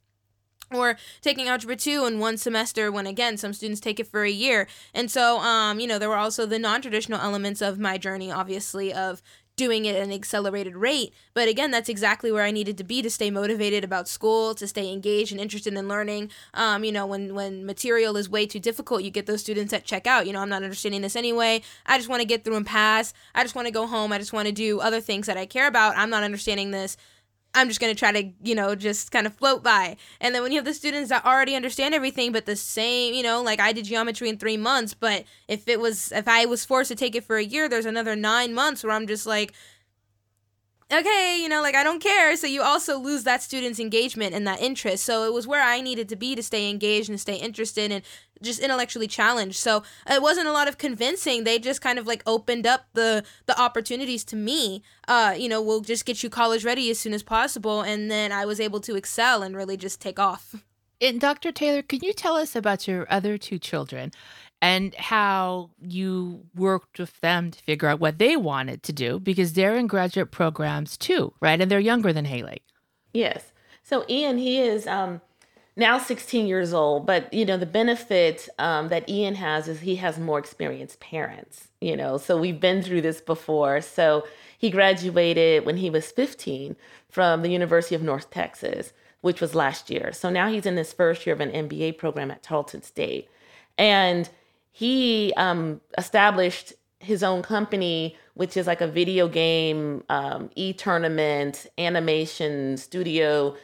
or 0.74 0.98
taking 1.22 1.48
algebra 1.48 1.76
2 1.76 2.06
in 2.06 2.20
one 2.20 2.38
semester 2.38 2.92
when 2.92 3.08
again 3.08 3.38
some 3.38 3.54
students 3.54 3.80
take 3.80 4.00
it 4.00 4.08
for 4.08 4.24
a 4.24 4.30
year 4.30 4.68
and 4.94 5.10
so 5.10 5.40
um 5.40 5.80
you 5.80 5.88
know 5.88 5.98
there 5.98 6.10
were 6.10 6.18
also 6.18 6.46
the 6.46 6.60
non-traditional 6.60 7.20
elements 7.22 7.62
of 7.62 7.80
my 7.80 7.98
journey 7.98 8.32
obviously 8.32 8.92
of 8.92 9.22
doing 9.58 9.86
it 9.86 9.96
at 9.96 10.04
an 10.04 10.14
accelerated 10.14 10.76
rate. 10.76 11.14
But 11.34 11.50
again, 11.50 11.72
that's 11.72 11.90
exactly 11.90 12.32
where 12.32 12.44
I 12.44 12.52
needed 12.52 12.78
to 12.78 12.84
be 12.84 13.02
to 13.02 13.10
stay 13.10 13.30
motivated 13.30 13.84
about 13.84 14.08
school, 14.08 14.56
to 14.56 14.68
stay 14.68 14.94
engaged 14.94 15.32
and 15.32 15.42
interested 15.42 15.74
in 15.74 15.88
learning. 15.88 16.32
Um, 16.54 16.84
you 16.84 16.92
know, 16.92 17.06
when 17.06 17.36
when 17.36 17.66
material 17.66 18.16
is 18.16 18.30
way 18.30 18.46
too 18.46 18.60
difficult, 18.60 19.04
you 19.04 19.12
get 19.12 19.26
those 19.26 19.42
students 19.42 19.72
that 19.72 19.84
check 19.84 20.08
out. 20.08 20.28
You 20.28 20.34
know, 20.34 20.40
I'm 20.40 20.50
not 20.50 20.64
understanding 20.64 21.02
this 21.02 21.16
anyway. 21.16 21.62
I 21.86 21.98
just 21.98 22.08
want 22.08 22.22
to 22.22 22.28
get 22.28 22.46
through 22.46 22.56
and 22.56 22.66
pass. 22.66 23.14
I 23.36 23.44
just 23.44 23.56
want 23.56 23.66
to 23.66 23.74
go 23.74 23.88
home. 23.88 24.14
I 24.14 24.20
just 24.20 24.34
want 24.34 24.48
to 24.48 24.54
do 24.54 24.80
other 24.80 25.02
things 25.02 25.26
that 25.26 25.38
I 25.38 25.46
care 25.46 25.68
about. 25.68 25.98
I'm 25.98 26.10
not 26.10 26.24
understanding 26.24 26.72
this. 26.72 26.96
I'm 27.58 27.68
just 27.68 27.80
going 27.80 27.94
to 27.94 27.98
try 27.98 28.12
to, 28.12 28.30
you 28.44 28.54
know, 28.54 28.76
just 28.76 29.12
kind 29.12 29.26
of 29.26 29.34
float 29.34 29.64
by. 29.64 29.98
And 30.22 30.36
then 30.36 30.44
when 30.44 30.52
you 30.52 30.60
have 30.60 30.66
the 30.66 30.74
students 30.74 31.10
that 31.10 31.26
already 31.26 31.56
understand 31.56 31.96
everything, 31.96 32.32
but 32.32 32.46
the 32.46 32.56
same, 32.56 33.16
you 33.16 33.24
know, 33.24 33.42
like 33.42 33.60
I 33.60 33.74
did 33.74 33.86
geometry 33.86 34.30
in 34.30 34.38
three 34.38 34.58
months, 34.58 34.94
but 34.94 35.24
if 35.48 35.68
it 35.68 35.80
was, 35.80 36.12
if 36.12 36.28
I 36.28 36.46
was 36.46 36.64
forced 36.64 36.90
to 36.90 36.96
take 36.96 37.16
it 37.16 37.24
for 37.24 37.38
a 37.38 37.44
year, 37.44 37.68
there's 37.68 37.88
another 37.88 38.16
nine 38.16 38.54
months 38.54 38.84
where 38.84 38.94
I'm 38.94 39.08
just 39.08 39.26
like, 39.26 39.54
okay, 40.92 41.40
you 41.42 41.50
know, 41.50 41.62
like 41.62 41.76
I 41.76 41.84
don't 41.84 42.02
care. 42.02 42.36
So 42.38 42.48
you 42.48 42.62
also 42.62 42.98
lose 42.98 43.24
that 43.24 43.42
student's 43.44 43.80
engagement 43.80 44.34
and 44.34 44.48
that 44.48 44.62
interest. 44.62 45.04
So 45.04 45.26
it 45.26 45.34
was 45.34 45.48
where 45.48 45.62
I 45.62 45.82
needed 45.82 46.08
to 46.10 46.16
be 46.16 46.36
to 46.36 46.44
stay 46.44 46.70
engaged 46.70 47.10
and 47.10 47.20
stay 47.20 47.36
interested 47.36 47.92
and 47.92 48.04
just 48.42 48.60
intellectually 48.60 49.08
challenged. 49.08 49.58
So 49.58 49.84
it 50.10 50.22
wasn't 50.22 50.48
a 50.48 50.52
lot 50.52 50.68
of 50.68 50.78
convincing. 50.78 51.44
They 51.44 51.60
just 51.60 51.82
kind 51.82 52.00
of 52.00 52.08
like 52.08 52.24
opened 52.26 52.66
up 52.66 52.86
the 52.94 53.24
the 53.46 53.60
opportunities 53.60 54.24
to 54.26 54.36
me. 54.36 54.84
Uh, 55.08 55.36
you 55.38 55.50
know, 55.50 55.62
we'll 55.62 55.82
just 55.82 56.06
get 56.06 56.24
you 56.24 56.30
college 56.30 56.64
ready 56.64 56.90
as 56.90 57.00
soon 57.00 57.14
as 57.14 57.24
possible 57.24 57.82
and 57.82 58.10
then 58.10 58.32
I 58.32 58.46
was 58.46 58.60
able 58.60 58.80
to 58.82 58.96
excel 58.96 59.44
and 59.44 59.56
really 59.56 59.78
just 59.78 60.00
take 60.00 60.20
off. 60.20 60.56
And 61.00 61.22
Dr. 61.22 61.52
Taylor, 61.52 61.84
can 61.84 62.00
you 62.02 62.12
tell 62.12 62.36
us 62.36 62.56
about 62.56 62.88
your 62.88 63.06
other 63.10 63.38
two 63.38 63.60
children 63.60 64.12
and 64.62 64.96
how 64.96 65.70
you 65.82 66.46
worked 66.56 67.00
with 67.00 67.20
them 67.22 67.52
to 67.52 67.60
figure 67.62 67.88
out 67.88 68.00
what 68.00 68.18
they 68.18 68.36
wanted 68.36 68.84
to 68.84 68.94
do 68.94 69.20
because 69.20 69.54
they're 69.54 69.76
in 69.76 69.88
graduate 69.88 70.32
programs 70.32 70.98
too, 70.98 71.34
right? 71.40 71.62
And 71.62 71.70
they're 71.70 71.80
younger 71.80 72.12
than 72.12 72.26
Haley. 72.26 72.62
Yes. 73.14 73.52
So 73.84 74.04
Ian, 74.10 74.38
he 74.38 74.60
is 74.60 74.88
um, 74.88 75.22
now 75.76 76.00
16 76.00 76.48
years 76.48 76.74
old, 76.74 77.06
but 77.06 77.32
you 77.34 77.46
know 77.46 77.58
the 77.58 77.66
benefit 77.66 78.50
um, 78.58 78.90
that 78.90 79.08
Ian 79.08 79.36
has 79.36 79.68
is 79.68 79.82
he 79.82 79.98
has 79.98 80.18
more 80.18 80.40
experienced 80.40 81.00
parents. 81.00 81.68
You 81.80 81.96
know, 81.96 82.18
so 82.18 82.38
we've 82.38 82.60
been 82.60 82.82
through 82.82 83.02
this 83.02 83.22
before. 83.22 83.82
So 83.82 84.26
he 84.58 84.72
graduated 84.72 85.66
when 85.66 85.78
he 85.78 85.92
was 85.92 86.12
15 86.12 86.76
from 87.10 87.44
the 87.44 87.50
University 87.50 87.94
of 87.94 88.02
North 88.02 88.32
Texas, 88.32 88.92
which 89.22 89.40
was 89.40 89.54
last 89.54 89.92
year. 89.92 90.12
So 90.14 90.32
now 90.32 90.50
he's 90.50 90.66
in 90.66 90.76
his 90.76 90.92
first 90.92 91.26
year 91.28 91.36
of 91.36 91.42
an 91.42 91.52
MBA 91.52 92.00
program 92.00 92.32
at 92.32 92.42
Tarleton 92.42 92.82
State, 92.82 93.30
and 93.78 94.28
he 94.78 95.34
um, 95.38 95.82
established 95.98 96.72
his 97.00 97.24
own 97.24 97.42
company, 97.42 98.16
which 98.36 98.56
is 98.56 98.68
like 98.68 98.80
a 98.80 98.86
video 98.86 99.28
game 99.28 100.04
um, 100.08 100.52
e 100.54 100.72
tournament 100.72 101.66
animation 101.80 102.78
studio 102.78 103.56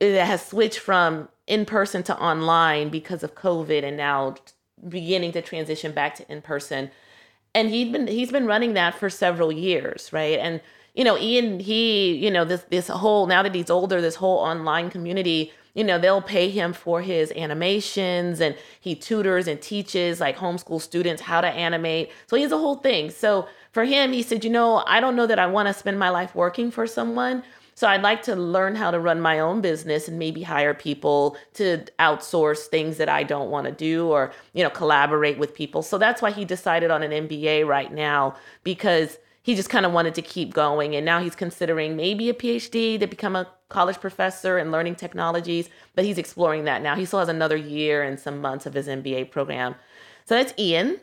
that 0.00 0.26
has 0.26 0.44
switched 0.44 0.80
from 0.80 1.28
in 1.46 1.64
person 1.64 2.02
to 2.02 2.18
online 2.20 2.88
because 2.88 3.22
of 3.22 3.36
COVID 3.36 3.84
and 3.84 3.96
now 3.96 4.34
beginning 4.88 5.30
to 5.30 5.42
transition 5.42 5.92
back 5.92 6.16
to 6.16 6.28
in 6.28 6.42
person. 6.42 6.90
And 7.54 7.70
he'd 7.70 7.92
been 7.92 8.08
he's 8.08 8.32
been 8.32 8.46
running 8.46 8.74
that 8.74 8.96
for 8.96 9.08
several 9.08 9.52
years, 9.52 10.12
right? 10.12 10.40
And 10.40 10.60
you 10.94 11.04
know, 11.04 11.16
Ian, 11.16 11.60
he, 11.60 12.16
you 12.16 12.32
know, 12.32 12.44
this 12.44 12.62
this 12.68 12.88
whole 12.88 13.28
now 13.28 13.44
that 13.44 13.54
he's 13.54 13.70
older, 13.70 14.00
this 14.00 14.16
whole 14.16 14.38
online 14.38 14.90
community, 14.90 15.52
you 15.74 15.84
know, 15.84 15.98
they'll 15.98 16.22
pay 16.22 16.50
him 16.50 16.72
for 16.72 17.02
his 17.02 17.32
animations 17.32 18.40
and 18.40 18.56
he 18.80 18.94
tutors 18.94 19.46
and 19.46 19.60
teaches 19.60 20.20
like 20.20 20.36
homeschool 20.36 20.80
students 20.80 21.22
how 21.22 21.40
to 21.40 21.48
animate. 21.48 22.10
So 22.26 22.36
he 22.36 22.42
has 22.42 22.52
a 22.52 22.58
whole 22.58 22.76
thing. 22.76 23.10
So 23.10 23.48
for 23.72 23.84
him, 23.84 24.12
he 24.12 24.22
said, 24.22 24.44
you 24.44 24.50
know, 24.50 24.82
I 24.86 25.00
don't 25.00 25.16
know 25.16 25.26
that 25.26 25.38
I 25.38 25.46
want 25.46 25.68
to 25.68 25.74
spend 25.74 25.98
my 25.98 26.10
life 26.10 26.34
working 26.34 26.70
for 26.70 26.86
someone. 26.86 27.42
So 27.78 27.86
I'd 27.86 28.02
like 28.02 28.22
to 28.24 28.34
learn 28.34 28.74
how 28.74 28.90
to 28.90 28.98
run 28.98 29.20
my 29.20 29.38
own 29.38 29.60
business 29.60 30.08
and 30.08 30.18
maybe 30.18 30.42
hire 30.42 30.74
people 30.74 31.36
to 31.54 31.84
outsource 32.00 32.66
things 32.66 32.96
that 32.96 33.08
I 33.08 33.22
don't 33.22 33.50
want 33.50 33.66
to 33.66 33.72
do 33.72 34.08
or, 34.08 34.32
you 34.52 34.64
know, 34.64 34.70
collaborate 34.70 35.38
with 35.38 35.54
people. 35.54 35.82
So 35.82 35.96
that's 35.96 36.20
why 36.20 36.32
he 36.32 36.44
decided 36.44 36.90
on 36.90 37.04
an 37.04 37.28
MBA 37.28 37.68
right 37.68 37.92
now 37.92 38.34
because 38.64 39.18
he 39.42 39.54
just 39.54 39.70
kind 39.70 39.86
of 39.86 39.92
wanted 39.92 40.16
to 40.16 40.22
keep 40.22 40.52
going 40.52 40.96
and 40.96 41.06
now 41.06 41.20
he's 41.20 41.36
considering 41.36 41.94
maybe 41.94 42.28
a 42.28 42.34
PhD 42.34 42.98
to 42.98 43.06
become 43.06 43.36
a 43.36 43.46
college 43.68 44.00
professor 44.00 44.58
in 44.58 44.70
learning 44.70 44.94
technologies, 44.94 45.68
but 45.94 46.04
he's 46.04 46.18
exploring 46.18 46.64
that 46.64 46.82
now. 46.82 46.94
He 46.94 47.04
still 47.04 47.18
has 47.18 47.28
another 47.28 47.56
year 47.56 48.02
and 48.02 48.18
some 48.18 48.40
months 48.40 48.66
of 48.66 48.74
his 48.74 48.88
MBA 48.88 49.30
program. 49.30 49.74
So 50.24 50.34
that's 50.34 50.54
Ian. 50.58 50.98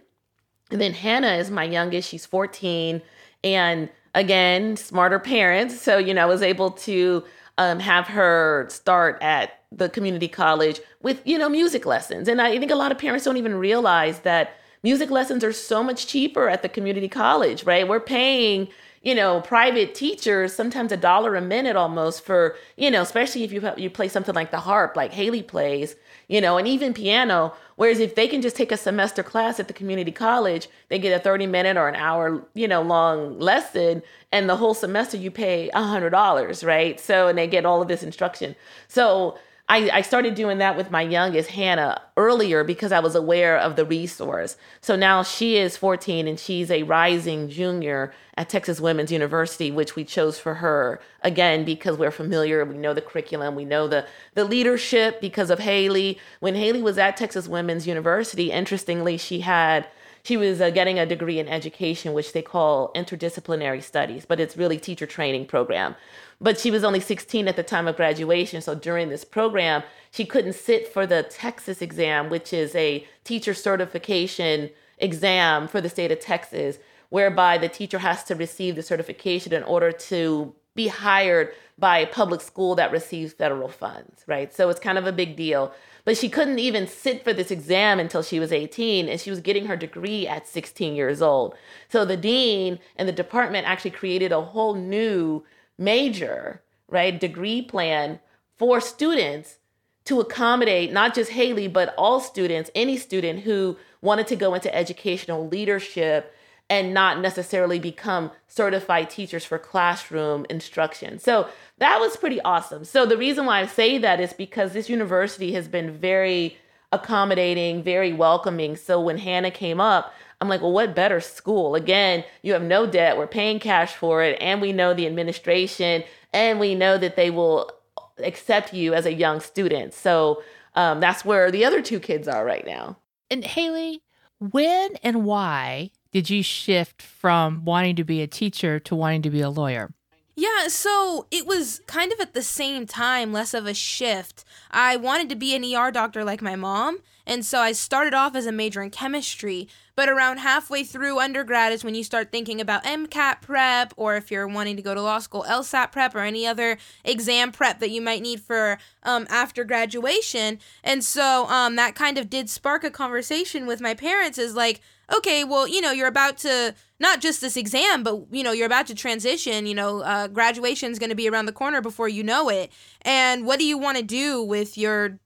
And 0.71 0.81
then 0.81 0.93
Hannah 0.93 1.35
is 1.35 1.51
my 1.51 1.63
youngest. 1.63 2.09
She's 2.09 2.25
14 2.25 3.01
and 3.43 3.89
again, 4.15 4.75
smarter 4.77 5.19
parents. 5.19 5.79
So, 5.79 5.97
you 5.97 6.13
know, 6.13 6.23
I 6.23 6.25
was 6.25 6.41
able 6.41 6.71
to 6.71 7.23
um, 7.57 7.79
have 7.79 8.07
her 8.07 8.65
start 8.69 9.21
at 9.21 9.59
the 9.71 9.89
community 9.89 10.27
college 10.27 10.79
with, 11.01 11.21
you 11.25 11.37
know, 11.37 11.49
music 11.49 11.85
lessons. 11.85 12.27
And 12.27 12.41
I 12.41 12.57
think 12.57 12.71
a 12.71 12.75
lot 12.75 12.91
of 12.91 12.97
parents 12.97 13.25
don't 13.25 13.37
even 13.37 13.55
realize 13.55 14.19
that 14.21 14.55
music 14.83 15.11
lessons 15.11 15.43
are 15.43 15.51
so 15.53 15.83
much 15.83 16.07
cheaper 16.07 16.49
at 16.49 16.61
the 16.61 16.69
community 16.69 17.07
college, 17.07 17.63
right? 17.65 17.87
We're 17.87 17.99
paying 17.99 18.69
you 19.05 19.13
know, 19.13 19.39
private 19.39 19.93
teachers 19.93 20.53
sometimes 20.53 20.91
a 20.91 20.97
dollar 20.97 21.35
a 21.35 21.41
minute 21.41 21.75
almost 21.75 22.25
for, 22.25 22.57
you 22.75 22.89
know, 22.89 23.03
especially 23.03 23.43
if 23.43 23.51
you 23.51 23.61
you 23.77 23.87
play 23.87 24.07
something 24.09 24.33
like 24.33 24.49
the 24.49 24.59
harp, 24.59 24.97
like 24.97 25.13
Haley 25.13 25.43
plays, 25.43 25.95
you 26.27 26.41
know, 26.41 26.57
and 26.57 26.67
even 26.67 26.91
piano. 26.91 27.53
Whereas 27.75 27.99
if 27.99 28.15
they 28.15 28.27
can 28.27 28.41
just 28.41 28.55
take 28.55 28.71
a 28.71 28.77
semester 28.77 29.21
class 29.21 29.59
at 29.59 29.67
the 29.67 29.73
community 29.73 30.11
college, 30.11 30.67
they 30.89 30.97
get 30.97 31.15
a 31.15 31.23
30 31.23 31.45
minute 31.45 31.77
or 31.77 31.87
an 31.87 31.95
hour, 31.95 32.43
you 32.55 32.67
know, 32.67 32.81
long 32.81 33.39
lesson, 33.39 34.01
and 34.31 34.49
the 34.49 34.55
whole 34.55 34.73
semester 34.73 35.17
you 35.17 35.29
pay 35.29 35.69
a 35.75 35.83
hundred 35.83 36.09
dollars, 36.09 36.63
right? 36.63 36.99
So 36.99 37.27
and 37.27 37.37
they 37.37 37.45
get 37.45 37.63
all 37.63 37.83
of 37.83 37.87
this 37.87 38.01
instruction. 38.01 38.55
So 38.87 39.37
I, 39.67 39.89
I 39.91 40.01
started 40.01 40.35
doing 40.35 40.59
that 40.59 40.77
with 40.77 40.91
my 40.91 41.01
youngest, 41.01 41.49
Hannah, 41.49 41.99
earlier 42.17 42.63
because 42.63 42.91
I 42.91 42.99
was 42.99 43.15
aware 43.15 43.57
of 43.57 43.75
the 43.75 43.83
resource. 43.83 44.57
So 44.79 44.95
now 44.95 45.23
she 45.23 45.57
is 45.57 45.75
14 45.75 46.27
and 46.27 46.39
she's 46.39 46.69
a 46.69 46.83
rising 46.83 47.49
junior 47.49 48.13
at 48.37 48.47
Texas 48.47 48.79
Women's 48.79 49.11
University, 49.11 49.71
which 49.71 49.95
we 49.95 50.03
chose 50.03 50.37
for 50.37 50.55
her 50.55 51.01
again 51.23 51.65
because 51.65 51.97
we're 51.97 52.11
familiar. 52.11 52.63
We 52.63 52.77
know 52.77 52.93
the 52.93 53.01
curriculum, 53.01 53.55
we 53.55 53.65
know 53.65 53.87
the, 53.87 54.05
the 54.35 54.43
leadership 54.43 55.19
because 55.19 55.49
of 55.49 55.57
Haley. 55.57 56.19
When 56.41 56.53
Haley 56.53 56.83
was 56.83 56.99
at 56.99 57.17
Texas 57.17 57.47
Women's 57.47 57.87
University, 57.87 58.51
interestingly, 58.51 59.17
she 59.17 59.39
had 59.39 59.87
she 60.25 60.35
was 60.37 60.59
uh, 60.59 60.71
getting 60.71 60.99
a 60.99 61.05
degree 61.05 61.39
in 61.39 61.47
education, 61.47 62.13
which 62.13 62.33
they 62.33 62.41
call 62.41 62.91
interdisciplinary 62.95 63.81
studies, 63.81 64.25
but 64.25 64.39
it's 64.39 64.57
really 64.57 64.77
teacher 64.77 65.05
training 65.05 65.45
program 65.45 65.95
but 66.41 66.59
she 66.59 66.71
was 66.71 66.83
only 66.83 66.99
16 66.99 67.47
at 67.47 67.55
the 67.55 67.63
time 67.63 67.87
of 67.87 67.95
graduation. 67.95 68.61
So 68.61 68.75
during 68.75 69.09
this 69.09 69.23
program, 69.23 69.83
she 70.11 70.25
couldn't 70.25 70.53
sit 70.53 70.87
for 70.87 71.07
the 71.07 71.23
TExES 71.29 71.81
exam, 71.81 72.29
which 72.29 72.53
is 72.53 72.75
a 72.75 73.05
teacher 73.23 73.53
certification 73.53 74.69
exam 74.97 75.67
for 75.67 75.81
the 75.81 75.89
state 75.89 76.11
of 76.11 76.19
Texas, 76.19 76.77
whereby 77.09 77.57
the 77.57 77.69
teacher 77.69 77.99
has 77.99 78.23
to 78.25 78.35
receive 78.35 78.75
the 78.75 78.83
certification 78.83 79.53
in 79.53 79.63
order 79.63 79.91
to 79.91 80.53
be 80.75 80.87
hired 80.87 81.53
by 81.77 81.99
a 81.99 82.07
public 82.07 82.41
school 82.41 82.75
that 82.75 82.91
receives 82.91 83.33
federal 83.33 83.69
funds, 83.69 84.23
right? 84.27 84.53
So 84.53 84.69
it's 84.69 84.79
kind 84.79 84.97
of 84.97 85.07
a 85.07 85.11
big 85.11 85.35
deal. 85.35 85.73
But 86.05 86.17
she 86.17 86.29
couldn't 86.29 86.59
even 86.59 86.87
sit 86.87 87.23
for 87.23 87.33
this 87.33 87.49
exam 87.49 87.99
until 87.99 88.21
she 88.21 88.39
was 88.39 88.51
18, 88.51 89.09
and 89.09 89.19
she 89.19 89.31
was 89.31 89.39
getting 89.39 89.65
her 89.65 89.75
degree 89.75 90.27
at 90.27 90.47
16 90.47 90.95
years 90.95 91.21
old. 91.21 91.55
So 91.89 92.05
the 92.05 92.15
dean 92.15 92.79
and 92.95 93.07
the 93.09 93.13
department 93.13 93.67
actually 93.67 93.91
created 93.91 94.31
a 94.31 94.41
whole 94.41 94.75
new 94.75 95.43
major, 95.79 96.61
right, 96.87 97.19
degree 97.19 97.63
plan 97.63 98.19
for 98.55 98.79
students 98.79 99.57
to 100.05 100.19
accommodate 100.19 100.93
not 100.93 101.15
just 101.15 101.31
Haley, 101.31 101.67
but 101.67 101.95
all 101.97 102.19
students, 102.19 102.69
any 102.75 102.97
student 102.97 103.39
who 103.39 103.75
wanted 104.01 104.27
to 104.27 104.35
go 104.35 104.53
into 104.53 104.73
educational 104.73 105.47
leadership 105.47 106.34
and 106.69 106.93
not 106.93 107.19
necessarily 107.19 107.79
become 107.79 108.31
certified 108.47 109.09
teachers 109.09 109.45
for 109.45 109.59
classroom 109.59 110.45
instruction. 110.49 111.19
So 111.19 111.47
that 111.77 111.99
was 111.99 112.17
pretty 112.17 112.41
awesome. 112.41 112.85
So 112.85 113.05
the 113.05 113.17
reason 113.17 113.45
why 113.45 113.61
I 113.61 113.67
say 113.67 113.97
that 113.99 114.19
is 114.19 114.33
because 114.33 114.73
this 114.73 114.89
university 114.89 115.53
has 115.53 115.67
been 115.67 115.91
very 115.91 116.57
accommodating, 116.91 117.83
very 117.83 118.13
welcoming. 118.13 118.75
So 118.75 118.99
when 118.99 119.17
Hannah 119.17 119.51
came 119.51 119.79
up, 119.79 120.13
I'm 120.41 120.49
like, 120.49 120.61
well, 120.61 120.71
what 120.71 120.95
better 120.95 121.19
school? 121.19 121.75
Again, 121.75 122.23
you 122.41 122.53
have 122.53 122.63
no 122.63 122.85
debt. 122.85 123.17
We're 123.17 123.27
paying 123.27 123.59
cash 123.59 123.93
for 123.93 124.23
it. 124.23 124.37
And 124.41 124.61
we 124.61 124.73
know 124.73 124.93
the 124.93 125.07
administration 125.07 126.03
and 126.33 126.59
we 126.59 126.75
know 126.75 126.97
that 126.97 127.15
they 127.15 127.29
will 127.29 127.71
accept 128.19 128.73
you 128.73 128.93
as 128.93 129.05
a 129.05 129.13
young 129.13 129.39
student. 129.39 129.93
So 129.93 130.41
um, 130.75 130.99
that's 130.99 131.23
where 131.23 131.51
the 131.51 131.63
other 131.65 131.81
two 131.81 131.99
kids 131.99 132.27
are 132.27 132.43
right 132.43 132.65
now. 132.65 132.97
And 133.29 133.43
Haley, 133.43 134.01
when 134.39 134.95
and 134.97 135.25
why 135.25 135.91
did 136.15 136.29
you 136.29 136.41
shift 136.41 137.01
from 137.01 137.65
wanting 137.65 137.97
to 137.97 138.05
be 138.05 138.21
a 138.21 138.27
teacher 138.27 138.79
to 138.79 138.95
wanting 138.95 139.21
to 139.21 139.29
be 139.29 139.41
a 139.41 139.49
lawyer? 139.49 139.91
Yeah, 140.33 140.69
so 140.69 141.27
it 141.29 141.45
was 141.45 141.81
kind 141.87 142.13
of 142.13 142.21
at 142.21 142.33
the 142.33 142.41
same 142.41 142.87
time, 142.87 143.33
less 143.33 143.53
of 143.53 143.67
a 143.67 143.73
shift. 143.73 144.45
I 144.71 144.95
wanted 144.95 145.27
to 145.27 145.35
be 145.35 145.53
an 145.57 145.65
ER 145.65 145.91
doctor 145.91 146.23
like 146.23 146.41
my 146.41 146.55
mom, 146.55 146.99
and 147.27 147.43
so 147.45 147.59
I 147.59 147.73
started 147.73 148.13
off 148.13 148.33
as 148.33 148.45
a 148.45 148.53
major 148.53 148.81
in 148.81 148.91
chemistry. 148.91 149.67
But 149.93 150.07
around 150.07 150.37
halfway 150.37 150.85
through 150.85 151.19
undergrad 151.19 151.73
is 151.73 151.83
when 151.83 151.95
you 151.95 152.03
start 152.03 152.31
thinking 152.31 152.61
about 152.61 152.85
MCAT 152.85 153.41
prep, 153.41 153.93
or 153.97 154.15
if 154.15 154.31
you're 154.31 154.47
wanting 154.47 154.77
to 154.77 154.81
go 154.81 154.93
to 154.93 155.01
law 155.01 155.19
school, 155.19 155.45
LSAT 155.47 155.91
prep, 155.91 156.15
or 156.15 156.19
any 156.19 156.47
other 156.47 156.77
exam 157.03 157.51
prep 157.51 157.79
that 157.79 157.91
you 157.91 158.01
might 158.01 158.21
need 158.21 158.39
for 158.39 158.77
um, 159.03 159.27
after 159.29 159.65
graduation. 159.65 160.59
And 160.81 161.03
so 161.03 161.45
um, 161.47 161.75
that 161.75 161.93
kind 161.93 162.17
of 162.17 162.29
did 162.29 162.49
spark 162.49 162.85
a 162.85 162.89
conversation 162.89 163.67
with 163.67 163.81
my 163.81 163.93
parents 163.93 164.37
is 164.37 164.55
like, 164.55 164.79
okay, 165.13 165.43
well, 165.43 165.67
you 165.67 165.81
know, 165.81 165.91
you're 165.91 166.07
about 166.07 166.37
to 166.39 166.73
not 166.99 167.21
just 167.21 167.41
this 167.41 167.57
exam, 167.57 168.03
but 168.03 168.25
you 168.31 168.43
know, 168.43 168.51
you're 168.51 168.65
about 168.65 168.87
to 168.87 168.95
transition. 168.95 169.65
You 169.65 169.75
know, 169.75 170.01
uh, 170.01 170.27
graduation 170.27 170.91
is 170.91 170.99
going 170.99 171.09
to 171.09 171.15
be 171.15 171.29
around 171.29 171.45
the 171.45 171.51
corner 171.51 171.81
before 171.81 172.07
you 172.07 172.23
know 172.23 172.49
it. 172.49 172.71
And 173.01 173.45
what 173.45 173.59
do 173.59 173.65
you 173.65 173.77
want 173.77 173.97
to 173.97 174.03
do 174.03 174.41
with 174.41 174.77
your 174.77 175.19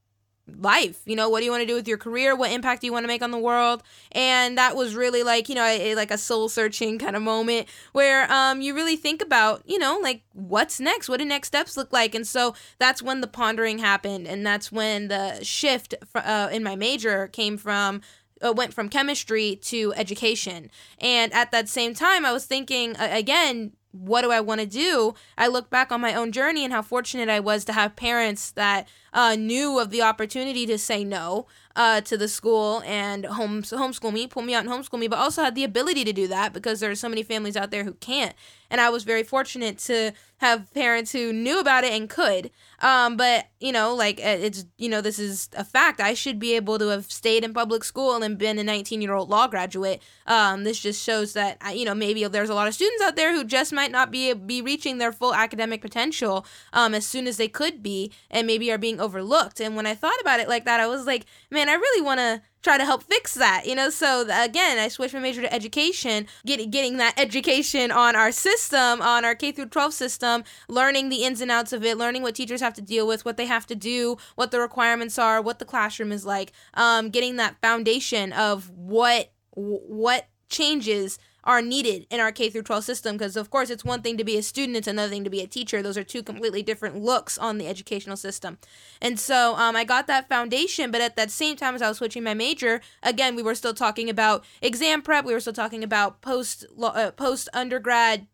life 0.58 1.02
you 1.06 1.16
know 1.16 1.30
what 1.30 1.40
do 1.40 1.46
you 1.46 1.52
want 1.52 1.62
to 1.62 1.68
do 1.68 1.76
with 1.76 1.88
your 1.88 1.98
career 1.98 2.36
what 2.36 2.52
impact 2.52 2.82
do 2.82 2.88
you 2.88 2.94
want 2.94 3.04
to 3.04 3.08
make 3.08 3.22
on 3.22 3.32
the 3.32 3.38
world 3.38 3.84
and 4.12 4.58
that 4.58 4.76
was 4.76 4.96
really 4.96 5.24
like 5.24 5.50
you 5.50 5.56
know 5.56 5.66
a, 5.66 5.96
like 5.96 6.12
a 6.12 6.18
soul 6.18 6.50
searching 6.50 6.98
kind 6.98 7.16
of 7.16 7.22
moment 7.22 7.68
where 7.94 8.32
um 8.32 8.62
you 8.62 8.74
really 8.74 8.96
think 8.96 9.22
about 9.22 9.62
you 9.66 9.78
know 9.78 10.00
like 10.02 10.22
what's 10.34 10.80
next 10.80 11.10
what 11.10 11.18
do 11.18 11.26
next 11.26 11.48
steps 11.48 11.78
look 11.78 11.92
like 11.94 12.16
and 12.16 12.28
so 12.28 12.54
that's 12.78 13.02
when 13.02 13.22
the 13.22 13.28
pondering 13.28 13.80
happened 13.80 14.28
and 14.28 14.46
that's 14.46 14.72
when 14.72 15.08
the 15.08 15.44
shift 15.44 15.94
uh, 16.16 16.50
in 16.52 16.64
my 16.64 16.76
major 16.76 17.28
came 17.28 17.58
from 17.58 18.02
uh, 18.46 18.54
went 18.54 18.74
from 18.74 18.90
chemistry 18.90 19.58
to 19.64 19.94
education. 19.96 20.70
And 21.00 21.34
at 21.34 21.52
that 21.52 21.70
same 21.70 21.94
time, 21.94 22.26
I 22.26 22.32
was 22.32 22.46
thinking 22.46 22.96
uh, 22.96 23.10
again, 23.12 23.74
what 23.92 24.22
do 24.22 24.32
I 24.32 24.40
want 24.40 24.62
to 24.62 24.68
do? 24.68 25.16
I 25.36 25.48
look 25.48 25.72
back 25.72 25.92
on 25.92 26.00
my 26.00 26.14
own 26.14 26.32
journey 26.32 26.64
and 26.64 26.72
how 26.72 26.84
fortunate 26.84 27.28
I 27.28 27.40
was 27.40 27.66
to 27.66 27.74
have 27.74 27.96
parents 27.96 28.52
that 28.52 28.88
uh, 29.14 29.36
knew 29.36 29.80
of 29.80 29.90
the 29.90 30.04
opportunity 30.04 30.68
to 30.68 30.78
say 30.78 31.04
no. 31.04 31.48
uh, 31.80 32.02
to 32.02 32.18
the 32.18 32.28
school 32.28 32.84
and 32.86 33.26
home 33.26 33.64
homeschool 33.64 34.12
me, 34.12 34.28
pull 34.28 34.44
me 34.44 34.54
out 34.54 34.66
and 34.66 34.70
homeschool 34.70 35.00
me, 35.00 35.08
but 35.08 35.18
also 35.18 35.42
had 35.42 35.56
the 35.56 35.64
ability 35.64 36.04
to 36.04 36.12
do 36.12 36.28
that 36.28 36.52
because 36.52 36.82
there 36.82 36.92
are 36.92 36.96
so 36.96 37.08
many 37.08 37.24
families 37.24 37.56
out 37.56 37.72
there 37.72 37.86
who 37.86 37.94
can't. 37.94 38.36
And 38.70 38.80
I 38.80 38.90
was 38.90 39.04
very 39.04 39.24
fortunate 39.24 39.78
to 39.80 40.14
have 40.40 40.74
parents 40.74 41.12
who 41.12 41.34
knew 41.34 41.60
about 41.60 41.84
it 41.84 41.92
and 41.92 42.10
could. 42.10 42.50
Um, 42.82 43.18
but 43.18 43.48
you 43.60 43.74
know, 43.74 43.94
like 43.94 44.20
uh, 44.20 44.38
it's 44.40 44.66
you 44.78 44.88
know, 44.88 45.02
this 45.02 45.20
is 45.20 45.50
a 45.56 45.66
fact. 45.66 46.00
I 46.00 46.14
should 46.14 46.40
be 46.40 46.56
able 46.56 46.80
to 46.80 46.88
have 46.88 47.12
stayed 47.12 47.44
in 47.44 47.54
public 47.54 47.84
school 47.84 48.24
and 48.24 48.38
been 48.38 48.58
a 48.58 48.64
19 48.64 49.02
year 49.02 49.14
old 49.14 49.30
law 49.30 49.48
graduate. 49.48 50.02
Um, 50.28 50.64
this 50.64 50.80
just 50.80 51.04
shows 51.04 51.34
that 51.34 51.58
you 51.76 51.84
know 51.84 51.94
maybe 51.94 52.26
there's 52.28 52.50
a 52.50 52.54
lot 52.54 52.68
of 52.68 52.74
students 52.74 53.04
out 53.04 53.16
there 53.16 53.34
who 53.34 53.44
just 53.44 53.74
might 53.74 53.92
not 53.92 54.12
be 54.12 54.34
be 54.34 54.62
reaching 54.62 54.98
their 54.98 55.12
full 55.12 55.34
academic 55.34 55.82
potential 55.82 56.46
um, 56.72 56.94
as 56.94 57.06
soon 57.06 57.28
as 57.28 57.38
they 57.38 57.50
could 57.50 57.84
be, 57.84 58.12
and 58.32 58.48
maybe 58.48 58.72
are 58.72 58.78
being 58.78 59.00
overlooked. 59.00 59.60
And 59.60 59.76
when 59.76 59.86
I 59.86 59.96
thought 59.96 60.20
about 60.22 60.40
it 60.40 60.48
like 60.48 60.66
that, 60.66 60.80
I 60.80 60.88
was 60.88 61.06
like, 61.06 61.26
man, 61.52 61.68
I 61.68 61.74
really 61.74 62.02
want 62.02 62.20
to 62.20 62.42
try 62.62 62.78
to 62.78 62.86
help 62.86 63.04
fix 63.04 63.34
that 63.36 63.66
you 63.66 63.76
know? 63.76 63.90
So 63.90 64.22
again 64.22 64.78
i 64.80 64.88
switched 64.88 65.14
my 65.14 65.20
major 65.20 65.42
to 65.42 65.54
education 65.54 66.28
get, 66.46 66.70
getting 66.72 66.98
that 66.98 67.14
education 67.18 67.92
on 67.92 68.16
our 68.16 68.32
system 68.32 69.02
on 69.02 69.26
our 69.26 69.36
k 69.36 69.52
through 69.52 69.68
12 69.68 69.94
system 69.94 70.44
learning 70.68 71.10
the 71.10 71.24
ins 71.24 71.42
and 71.42 71.52
outs 71.52 71.74
of 71.74 71.84
it 71.84 71.98
learning 71.98 72.22
what 72.22 72.36
teachers 72.36 72.62
have 72.62 72.74
to 72.74 72.82
deal 72.82 73.08
with 73.08 73.26
what 73.26 73.38
they 73.38 73.46
have 73.46 73.66
to 73.68 73.76
do 73.76 74.18
what 74.36 74.52
the 74.52 74.60
requirements 74.60 75.18
are 75.18 75.42
what 75.42 75.60
the 75.60 75.66
classroom 75.66 76.12
is 76.12 76.26
like 76.26 76.52
um, 76.74 77.10
getting 77.10 77.38
that 77.38 77.56
foundation 77.62 78.32
of 78.34 78.70
what 78.70 79.32
what 79.52 80.28
changes 80.50 81.20
are 81.44 81.62
needed 81.62 82.06
in 82.10 82.20
our 82.20 82.32
K 82.32 82.50
through 82.50 82.64
12 82.64 82.84
system 82.84 83.18
because 83.18 83.36
of 83.36 83.50
course 83.50 83.70
it's 83.70 83.86
one 83.86 84.02
thing 84.02 84.18
to 84.18 84.24
be 84.24 84.38
a 84.38 84.44
student 84.44 84.78
it's 84.78 84.88
another 84.88 85.10
thing 85.10 85.24
to 85.24 85.30
be 85.30 85.42
a 85.42 85.48
teacher. 85.48 85.82
Those 85.82 85.98
are 85.98 86.04
two 86.04 86.24
completely 86.24 86.64
different 86.64 86.98
looks 86.98 87.38
on 87.38 87.58
the 87.58 87.68
educational 87.68 88.18
system. 88.18 88.58
And 89.02 89.20
so 89.20 89.56
um, 89.56 89.76
I 89.76 89.84
got 89.84 90.08
that 90.08 90.30
foundation 90.30 90.92
but 90.92 91.02
at 91.02 91.16
that 91.16 91.32
same 91.32 91.56
time 91.56 91.76
as 91.76 91.82
I 91.82 91.90
was 91.90 91.98
switching 91.98 92.24
my 92.24 92.34
major 92.34 92.82
again 93.04 93.36
we 93.36 93.44
were 93.44 93.56
still 93.56 93.74
talking 93.74 94.10
about 94.10 94.44
exam 94.62 95.02
prep 95.02 95.26
we 95.26 95.34
were 95.34 95.40
still 95.40 95.54
talking 95.54 95.84
about 95.84 96.22
post 96.22 96.66
uh, 96.82 97.12
post 97.12 97.50
undergrad 97.54 98.28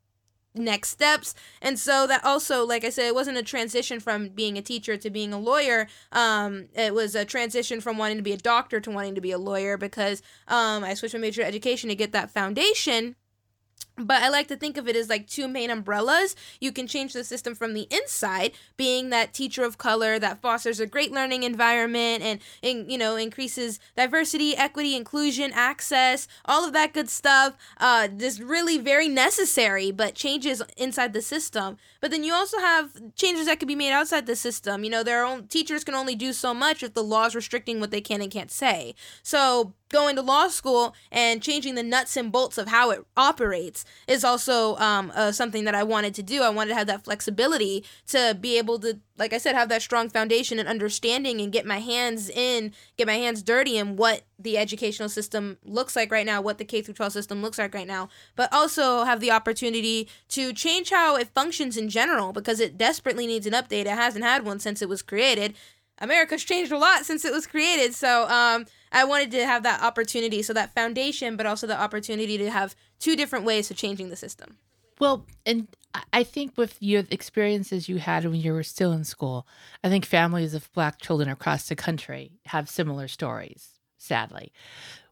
next 0.56 0.90
steps. 0.90 1.36
And 1.62 1.78
so 1.78 2.08
that 2.08 2.24
also 2.24 2.66
like 2.66 2.84
i 2.84 2.90
said 2.90 3.08
it 3.08 3.16
wasn't 3.16 3.38
a 3.38 3.44
transition 3.44 4.00
from 4.00 4.30
being 4.30 4.58
a 4.58 4.62
teacher 4.62 4.98
to 4.98 5.10
being 5.10 5.34
a 5.34 5.40
lawyer. 5.40 5.88
Um, 6.12 6.68
it 6.74 6.94
was 6.94 7.16
a 7.16 7.26
transition 7.26 7.82
from 7.82 7.98
wanting 7.98 8.18
to 8.18 8.24
be 8.24 8.34
a 8.34 8.38
doctor 8.38 8.80
to 8.80 8.92
wanting 8.92 9.16
to 9.16 9.22
be 9.22 9.32
a 9.32 9.38
lawyer 9.38 9.78
because 9.78 10.22
um, 10.48 10.84
i 10.84 10.94
switched 10.94 11.14
my 11.14 11.20
major 11.20 11.42
to 11.42 11.48
education 11.48 11.90
to 11.90 11.96
get 11.96 12.12
that 12.12 12.30
foundation 12.30 13.16
but 13.98 14.22
I 14.22 14.30
like 14.30 14.48
to 14.50 14.58
think 14.58 14.78
of 14.78 14.88
it 14.88 14.96
as 14.96 15.10
like 15.10 15.28
two 15.28 15.48
main 15.48 15.70
umbrellas. 15.70 16.36
You 16.60 16.72
can 16.72 16.88
change 16.88 17.14
the 17.14 17.24
system 17.24 17.56
from 17.56 17.74
the 17.74 17.88
inside, 17.90 18.52
being 18.76 19.10
that 19.10 19.34
teacher 19.34 19.64
of 19.64 19.78
color 19.78 20.20
that 20.20 20.42
fosters 20.42 20.80
a 20.80 20.86
great 20.86 21.12
learning 21.12 21.44
environment 21.44 22.22
and, 22.22 22.40
and 22.62 22.92
you 22.92 22.98
know 22.98 23.16
increases 23.16 23.80
diversity, 23.96 24.56
equity, 24.56 24.96
inclusion, 24.96 25.52
access, 25.54 26.28
all 26.46 26.66
of 26.66 26.74
that 26.74 26.94
good 26.94 27.10
stuff. 27.10 27.56
Uh, 27.78 28.08
just 28.08 28.42
really 28.42 28.78
very 28.78 29.08
necessary, 29.08 29.92
but 29.92 30.16
changes 30.16 30.62
inside 30.76 31.14
the 31.14 31.22
system. 31.22 31.78
But 32.02 32.12
then 32.12 32.24
you 32.24 32.34
also 32.34 32.60
have 32.60 33.16
changes 33.16 33.46
that 33.46 33.60
could 33.60 33.68
be 33.68 33.76
made 33.76 33.94
outside 33.94 34.26
the 34.26 34.36
system. 34.36 34.84
You 34.84 34.90
know, 34.90 35.04
their 35.04 35.24
own 35.24 35.48
teachers 35.48 35.84
can 35.84 35.96
only 35.96 36.16
do 36.16 36.34
so 36.34 36.54
much 36.54 36.84
if 36.84 36.94
the 36.94 37.04
law 37.04 37.26
is 37.26 37.36
restricting 37.36 37.80
what 37.80 37.92
they 37.92 38.02
can 38.02 38.22
and 38.22 38.32
can't 38.32 38.52
say. 38.52 38.94
So 39.24 39.74
going 39.90 40.16
to 40.16 40.22
law 40.22 40.48
school 40.48 40.94
and 41.12 41.42
changing 41.42 41.76
the 41.76 41.84
nuts 41.84 42.18
and 42.18 42.32
bolts 42.32 42.58
of 42.58 42.68
how 42.68 42.92
it 42.92 43.06
operates 43.16 43.85
is 44.08 44.24
also 44.24 44.76
um, 44.78 45.12
uh, 45.16 45.32
something 45.32 45.64
that 45.66 45.76
I 45.76 45.84
wanted 45.84 46.14
to 46.16 46.24
do. 46.24 46.42
I 46.42 46.50
wanted 46.50 46.70
to 46.70 46.76
have 46.76 46.88
that 46.88 47.04
flexibility 47.04 47.84
to 48.08 48.38
be 48.40 48.58
able 48.58 48.80
to, 48.80 49.00
like 49.18 49.34
I 49.34 49.38
said, 49.38 49.56
have 49.56 49.70
that 49.70 49.82
strong 49.82 50.10
foundation 50.10 50.60
and 50.60 50.68
understanding 50.68 51.42
and 51.42 51.52
get 51.52 51.66
my 51.66 51.80
hands 51.80 52.30
in, 52.30 52.74
get 52.98 53.08
my 53.08 53.16
hands 53.16 53.42
dirty 53.44 53.78
in 53.78 53.96
what 53.96 54.24
the 54.38 54.58
educational 54.58 55.10
system 55.10 55.58
looks 55.64 55.96
like 55.96 56.12
right 56.12 56.26
now, 56.26 56.42
what 56.42 56.58
the 56.58 56.66
K 56.66 56.82
through 56.82 56.94
12 56.94 57.14
system 57.14 57.42
looks 57.42 57.58
like 57.58 57.74
right 57.74 57.88
now, 57.88 58.10
but 58.36 58.52
also 58.52 59.04
have 59.04 59.22
the 59.22 59.32
opportunity 59.32 60.10
to 60.30 60.52
change 60.52 60.90
how 60.90 61.16
it 61.16 61.30
functions 61.30 61.78
in 61.78 61.90
general 61.90 62.34
because 62.34 62.60
it 62.60 62.78
desperately 62.78 63.28
needs 63.28 63.48
an 63.48 63.54
update. 63.54 63.86
It 63.86 63.90
hasn't 63.90 64.26
had 64.26 64.46
one 64.46 64.60
since 64.60 64.82
it 64.82 64.90
was 64.90 65.02
created. 65.02 65.56
America's 66.00 66.44
changed 66.44 66.72
a 66.72 66.78
lot 66.78 67.06
since 67.06 67.24
it 67.26 67.32
was 67.32 67.48
created. 67.48 67.94
So 67.94 68.28
um, 68.30 68.66
I 68.92 69.06
wanted 69.06 69.32
to 69.32 69.46
have 69.46 69.64
that 69.64 69.82
opportunity, 69.82 70.42
so 70.42 70.54
that 70.54 70.74
foundation, 70.74 71.38
but 71.38 71.46
also 71.46 71.68
the 71.68 71.80
opportunity 71.80 72.38
to 72.38 72.50
have 72.50 72.76
two 73.00 73.16
different 73.16 73.46
ways 73.46 73.72
of 73.72 73.78
changing 73.78 74.10
the 74.10 74.16
system. 74.16 74.58
Well, 75.00 75.26
and 75.46 75.68
I 76.14 76.24
think 76.24 76.58
with 76.58 76.78
your 76.82 77.04
experiences 77.10 77.90
you 77.90 77.98
had 77.98 78.26
when 78.26 78.36
you 78.36 78.54
were 78.54 78.64
still 78.64 78.92
in 78.92 79.04
school, 79.04 79.48
I 79.84 79.90
think 79.90 80.06
families 80.06 80.54
of 80.54 80.72
Black 80.74 81.00
children 81.00 81.30
across 81.30 81.68
the 81.68 81.76
country 81.76 82.32
have 82.48 82.70
similar 82.70 83.08
stories, 83.08 83.80
sadly. 83.98 84.52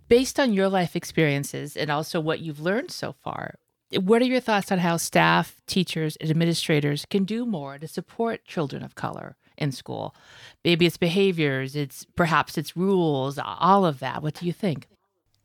Based 0.08 0.40
on 0.40 0.54
your 0.54 0.70
life 0.70 0.96
experiences 0.96 1.76
and 1.78 1.90
also 1.90 2.20
what 2.20 2.40
you've 2.40 2.60
learned 2.60 2.92
so 2.92 3.14
far, 3.14 3.56
what 4.02 4.22
are 4.22 4.26
your 4.26 4.40
thoughts 4.40 4.72
on 4.72 4.80
how 4.80 4.98
staff, 4.98 5.62
teachers, 5.68 6.16
and 6.18 6.30
administrators 6.30 7.06
can 7.10 7.26
do 7.26 7.46
more 7.46 7.78
to 7.78 7.88
support 7.88 8.46
children 8.46 8.84
of 8.84 8.96
color 8.96 9.36
in 9.58 9.72
school? 9.72 10.16
Maybe 10.64 10.86
it's 10.86 10.98
behaviors, 10.98 11.76
it's 11.76 12.06
perhaps 12.16 12.58
it's 12.58 12.76
rules, 12.78 13.40
all 13.44 13.86
of 13.86 14.00
that. 14.00 14.24
What 14.24 14.36
do 14.36 14.46
you 14.46 14.54
think? 14.54 14.88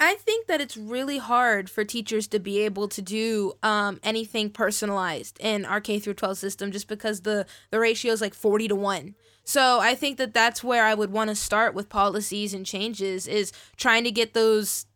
I 0.00 0.14
think 0.14 0.46
that 0.46 0.60
it's 0.60 0.76
really 0.76 1.18
hard 1.18 1.68
for 1.68 1.84
teachers 1.84 2.28
to 2.28 2.38
be 2.38 2.60
able 2.60 2.86
to 2.88 3.02
do 3.02 3.54
um, 3.64 3.98
anything 4.04 4.50
personalized 4.50 5.38
in 5.40 5.64
our 5.64 5.80
K 5.80 5.98
through 5.98 6.14
12 6.14 6.38
system 6.38 6.70
just 6.70 6.86
because 6.86 7.22
the 7.22 7.46
the 7.70 7.80
ratio 7.80 8.12
is 8.12 8.20
like 8.20 8.34
40 8.34 8.68
to 8.68 8.76
1. 8.76 9.14
So 9.42 9.80
I 9.80 9.94
think 9.96 10.18
that 10.18 10.34
that's 10.34 10.62
where 10.62 10.84
I 10.84 10.94
would 10.94 11.10
want 11.10 11.30
to 11.30 11.34
start 11.34 11.74
with 11.74 11.88
policies 11.88 12.54
and 12.54 12.64
changes 12.64 13.26
is 13.26 13.50
trying 13.76 14.04
to 14.04 14.12
get 14.12 14.34
those 14.34 14.86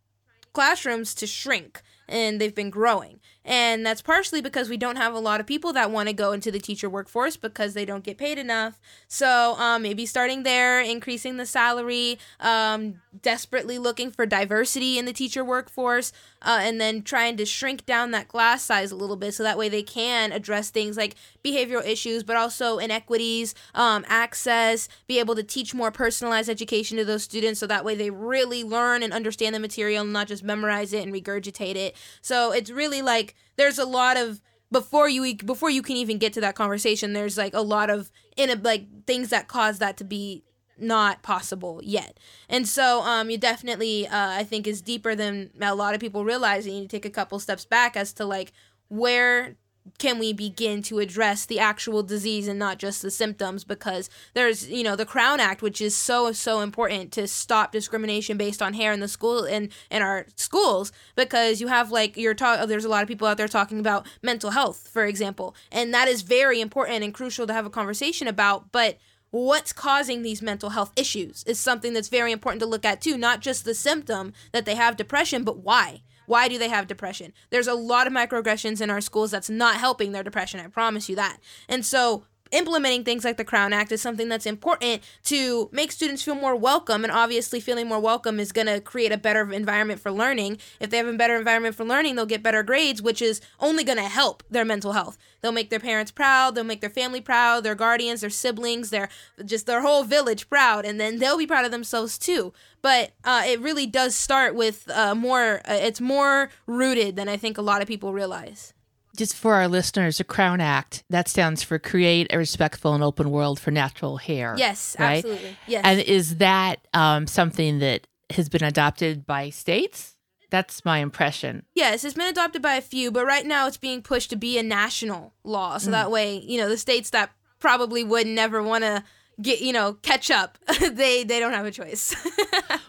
classrooms 0.53 1.15
to 1.17 1.27
shrink 1.27 1.83
and 2.09 2.41
they've 2.41 2.55
been 2.55 2.71
growing. 2.71 3.19
And 3.45 3.85
that's 3.85 4.03
partially 4.03 4.41
because 4.41 4.69
we 4.69 4.77
don't 4.77 4.97
have 4.97 5.15
a 5.15 5.19
lot 5.19 5.41
of 5.41 5.47
people 5.47 5.73
that 5.73 5.91
want 5.91 6.09
to 6.09 6.13
go 6.13 6.33
into 6.33 6.51
the 6.51 6.61
teacher 6.61 6.89
workforce 6.89 7.37
because 7.37 7.75
they 7.75 7.85
don't 7.85 8.05
get 8.05 8.17
paid 8.17 8.39
enough. 8.39 8.81
So 9.09 9.57
um, 9.59 9.83
maybe 9.83 10.07
starting 10.07 10.45
there, 10.45 10.81
increasing 10.81 11.37
the 11.37 11.47
salary, 11.47 12.19
um, 12.41 13.02
desperately 13.21 13.79
looking 13.79 14.11
for 14.11 14.25
diversity 14.25 14.99
in 14.99 15.05
the 15.05 15.13
teacher 15.13 15.45
workforce, 15.45 16.13
uh, 16.41 16.61
and 16.63 16.81
then 16.81 17.03
trying 17.03 17.37
to 17.37 17.45
shrink 17.45 17.85
down 17.85 18.11
that 18.11 18.29
class 18.29 18.63
size 18.63 18.91
a 18.91 18.97
little 18.97 19.17
bit 19.17 19.35
so 19.35 19.43
that 19.43 19.59
way 19.59 19.69
they 19.69 19.83
can 19.83 20.33
address 20.33 20.71
things 20.71 20.97
like 20.97 21.15
behavioral 21.45 21.87
issues, 21.87 22.23
but 22.23 22.37
also 22.37 22.79
inequities, 22.79 23.55
um, 23.75 24.05
access, 24.09 24.89
be 25.07 25.19
able 25.19 25.35
to 25.35 25.43
teach 25.43 25.75
more 25.75 25.91
personalized 25.91 26.49
education 26.49 26.97
to 26.97 27.05
those 27.05 27.23
students 27.23 27.61
so 27.61 27.67
that 27.67 27.85
way 27.85 27.95
they 27.95 28.11
really 28.11 28.65
learn 28.65 29.03
and 29.03 29.13
understand 29.13 29.55
the 29.55 29.61
material 29.61 30.03
and 30.03 30.13
not 30.13 30.27
just 30.29 30.43
memorize 30.43 30.93
it 30.93 31.03
and 31.03 31.13
regurgitate 31.13 31.77
it. 31.77 31.97
So 32.21 32.53
it's 32.53 32.71
really 32.71 33.03
like 33.03 33.35
there's 33.57 33.79
a 33.79 33.85
lot 33.85 34.17
of 34.17 34.41
before 34.71 35.09
you 35.09 35.37
before 35.37 35.69
you 35.69 35.83
can 35.83 35.97
even 35.97 36.17
get 36.17 36.33
to 36.33 36.41
that 36.41 36.55
conversation 36.55 37.13
there's 37.13 37.37
like 37.37 37.53
a 37.53 37.61
lot 37.61 37.91
of 37.91 38.11
in 38.39 38.49
a, 38.49 38.55
like 38.55 38.87
things 39.07 39.29
that 39.29 39.47
cause 39.47 39.79
that 39.79 39.99
to 39.99 40.05
be 40.05 40.43
not 40.79 41.23
possible 41.23 41.81
yet. 41.83 42.19
And 42.49 42.67
so 42.67 43.03
um 43.03 43.31
you 43.31 43.39
definitely 43.39 44.07
uh, 44.07 44.31
i 44.31 44.45
think 44.45 44.67
is 44.67 44.83
deeper 44.83 45.15
than 45.15 45.51
a 45.61 45.75
lot 45.75 45.95
of 45.95 46.01
people 46.01 46.25
realize 46.25 46.67
and 46.67 46.75
you 46.75 46.81
need 46.83 46.91
to 46.91 46.97
take 46.97 47.05
a 47.05 47.11
couple 47.11 47.39
steps 47.39 47.65
back 47.65 47.97
as 47.97 48.13
to 48.15 48.25
like 48.25 48.53
where 48.89 49.57
can 49.99 50.19
we 50.19 50.33
begin 50.33 50.81
to 50.81 51.01
address 51.01 51.45
the 51.45 51.59
actual 51.59 52.03
disease 52.03 52.47
and 52.47 52.59
not 52.59 52.79
just 52.79 53.03
the 53.03 53.11
symptoms 53.11 53.65
because 53.65 54.09
there's 54.35 54.69
you 54.69 54.85
know 54.85 54.95
the 54.95 55.05
crown 55.05 55.41
act 55.41 55.61
which 55.61 55.81
is 55.81 55.97
so 55.97 56.31
so 56.31 56.61
important 56.61 57.11
to 57.11 57.27
stop 57.27 57.73
discrimination 57.73 58.37
based 58.37 58.63
on 58.63 58.75
hair 58.75 58.93
in 58.93 59.01
the 59.01 59.09
school 59.09 59.45
in 59.45 59.71
in 59.91 60.01
our 60.01 60.27
schools 60.37 60.93
because 61.17 61.61
you 61.61 61.67
have 61.67 61.91
like 61.91 62.17
you're 62.17 62.35
talking 62.35 62.69
there's 62.69 62.85
a 62.85 62.89
lot 62.89 63.03
of 63.03 63.09
people 63.09 63.27
out 63.27 63.37
there 63.37 63.49
talking 63.49 63.81
about 63.81 64.07
mental 64.23 64.51
health 64.51 64.89
for 64.93 65.05
example 65.05 65.55
and 65.73 65.93
that 65.93 66.07
is 66.07 66.23
very 66.23 66.61
important 66.61 67.03
and 67.03 67.13
crucial 67.13 67.47
to 67.47 67.53
have 67.53 67.67
a 67.67 67.71
conversation 67.71 68.29
about 68.29 68.71
but 68.71 68.99
what's 69.33 69.73
causing 69.73 70.23
these 70.23 70.41
mental 70.41 70.71
health 70.71 70.93
issues 70.95 71.43
is 71.45 71.59
something 71.59 71.93
that's 71.95 72.09
very 72.09 72.31
important 72.31 72.61
to 72.61 72.67
look 72.67 72.85
at 72.85 73.01
too 73.01 73.19
not 73.19 73.41
just 73.41 73.65
the 73.65 73.75
symptom 73.75 74.33
that 74.53 74.65
they 74.67 74.75
have 74.75 74.97
depression 74.97 75.43
but 75.43 75.59
why 75.59 76.03
why 76.27 76.49
do 76.49 76.57
they 76.57 76.69
have 76.69 76.87
depression? 76.87 77.33
There's 77.51 77.67
a 77.67 77.75
lot 77.75 78.07
of 78.07 78.13
microaggressions 78.13 78.81
in 78.81 78.91
our 78.91 79.01
schools 79.01 79.33
that's 79.33 79.51
not 79.51 79.77
helping 79.77 80.13
their 80.13 80.23
depression. 80.23 80.61
I 80.61 80.69
promise 80.69 81.09
you 81.09 81.17
that. 81.17 81.39
And 81.69 81.85
so 81.85 82.25
implementing 82.53 83.03
things 83.03 83.25
like 83.25 83.37
the 83.37 83.45
Crown 83.45 83.73
Act 83.73 83.91
is 83.91 84.01
something 84.01 84.29
that's 84.29 84.47
important 84.47 85.03
to 85.25 85.69
make 85.73 85.91
students 85.91 86.23
feel 86.23 86.35
more 86.35 86.55
welcome. 86.55 87.05
And 87.05 87.13
obviously, 87.13 87.59
feeling 87.61 87.89
more 87.89 87.99
welcome 88.01 88.39
is 88.39 88.53
going 88.53 88.69
to 88.69 88.81
create 88.81 89.11
a 89.11 89.19
better 89.19 89.53
environment 89.53 90.01
for 90.01 90.13
learning. 90.13 90.59
If 90.79 90.91
they 90.91 90.99
have 90.99 91.07
a 91.07 91.13
better 91.15 91.37
environment 91.37 91.75
for 91.75 91.85
learning, 91.85 92.15
they'll 92.15 92.27
get 92.27 92.43
better 92.43 92.63
grades, 92.63 93.03
which 93.03 93.21
is 93.21 93.41
only 93.59 93.83
going 93.83 93.99
to 93.99 94.05
help 94.05 94.43
their 94.51 94.65
mental 94.65 94.93
health. 94.93 95.19
They'll 95.41 95.53
make 95.53 95.71
their 95.71 95.81
parents 95.81 96.13
proud, 96.13 96.55
they'll 96.55 96.65
make 96.65 96.81
their 96.81 96.91
family 96.91 97.21
proud, 97.21 97.65
their 97.65 97.75
guardians, 97.75 98.21
their 98.21 98.31
siblings, 98.31 98.91
their 98.91 99.09
just 99.45 99.67
their 99.67 99.83
whole 99.83 100.05
village 100.05 100.49
proud, 100.49 100.85
and 100.85 101.01
then 101.01 101.19
they'll 101.19 101.39
be 101.39 101.47
proud 101.47 101.65
of 101.65 101.73
themselves 101.73 102.17
too. 102.17 102.53
But 102.81 103.13
uh, 103.25 103.43
it 103.47 103.61
really 103.61 103.87
does 103.87 104.15
start 104.15 104.55
with 104.55 104.89
uh, 104.91 105.15
more. 105.15 105.61
Uh, 105.65 105.75
it's 105.75 106.01
more 106.01 106.51
rooted 106.67 107.17
than 107.17 107.29
I 107.29 107.37
think 107.37 107.59
a 107.59 107.63
lot 107.63 107.83
of 107.83 107.89
people 107.89 108.13
realize. 108.13 108.73
Just 109.17 109.35
for 109.37 109.55
our 109.55 109.69
listeners, 109.69 110.19
the 110.19 110.25
Crown 110.25 110.61
Act 110.61 111.05
that 111.11 111.29
stands 111.29 111.63
for 111.63 111.79
Create 111.79 112.33
a 112.33 112.39
Respectful 112.39 112.95
and 112.95 113.03
Open 113.03 113.31
World 113.31 113.61
for 113.61 113.71
Natural 113.71 114.17
Hair. 114.17 114.55
Yes, 114.59 114.97
right? 114.99 115.19
absolutely. 115.19 115.57
Yes. 115.67 115.83
And 115.85 116.01
is 116.01 116.37
that 116.37 116.87
um, 116.95 117.27
something 117.27 117.79
that 117.81 118.07
has 118.31 118.49
been 118.49 118.65
adopted 118.65 119.27
by 119.27 119.51
states? 119.51 120.17
That's 120.51 120.85
my 120.85 120.99
impression. 120.99 121.65
Yes, 121.75 122.05
it's 122.05 122.15
been 122.15 122.29
adopted 122.29 122.61
by 122.61 122.75
a 122.75 122.83
few, 122.83 123.11
but 123.11 123.25
right 123.25 123.47
now 123.47 123.67
it's 123.67 123.79
being 123.79 124.03
pushed 124.03 124.31
to 124.31 124.37
be 124.37 124.59
a 124.59 124.63
national 124.63 125.33
law. 125.45 125.79
So 125.79 125.91
that 125.93 126.11
way, 126.11 126.39
you 126.39 126.59
know, 126.59 126.69
the 126.69 126.77
states 126.77 127.09
that 127.11 127.31
probably 127.59 128.05
would 128.05 128.27
never 128.27 128.63
want 128.63 128.85
to 128.85 129.03
get, 129.41 129.63
you 129.63 129.73
know, 129.73 129.95
catch 129.95 130.31
up, 130.31 130.59
they 130.81 131.25
they 131.25 131.41
don't 131.41 131.55
have 131.55 131.67
a 131.67 131.71
choice. 131.71 132.15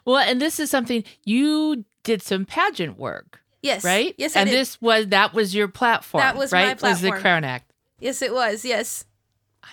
Well, 0.06 0.18
and 0.18 0.42
this 0.42 0.60
is 0.60 0.70
something 0.70 1.04
you 1.24 1.86
did 2.04 2.22
some 2.22 2.46
pageant 2.46 2.98
work, 3.00 3.40
yes. 3.64 3.84
right? 3.84 4.14
Yes, 4.18 4.36
I 4.36 4.42
and 4.42 4.50
did. 4.50 4.60
this 4.60 4.80
was 4.82 5.08
that 5.08 5.34
was 5.34 5.56
your 5.56 5.68
platform. 5.68 6.22
That 6.22 6.38
was 6.38 6.52
my 6.52 6.66
right? 6.66 6.82
Was 6.82 7.02
the. 7.02 7.12
Crown 7.12 7.44
Act. 7.44 7.72
yes, 8.00 8.22
it 8.22 8.34
was. 8.34 8.64
Yes. 8.64 9.06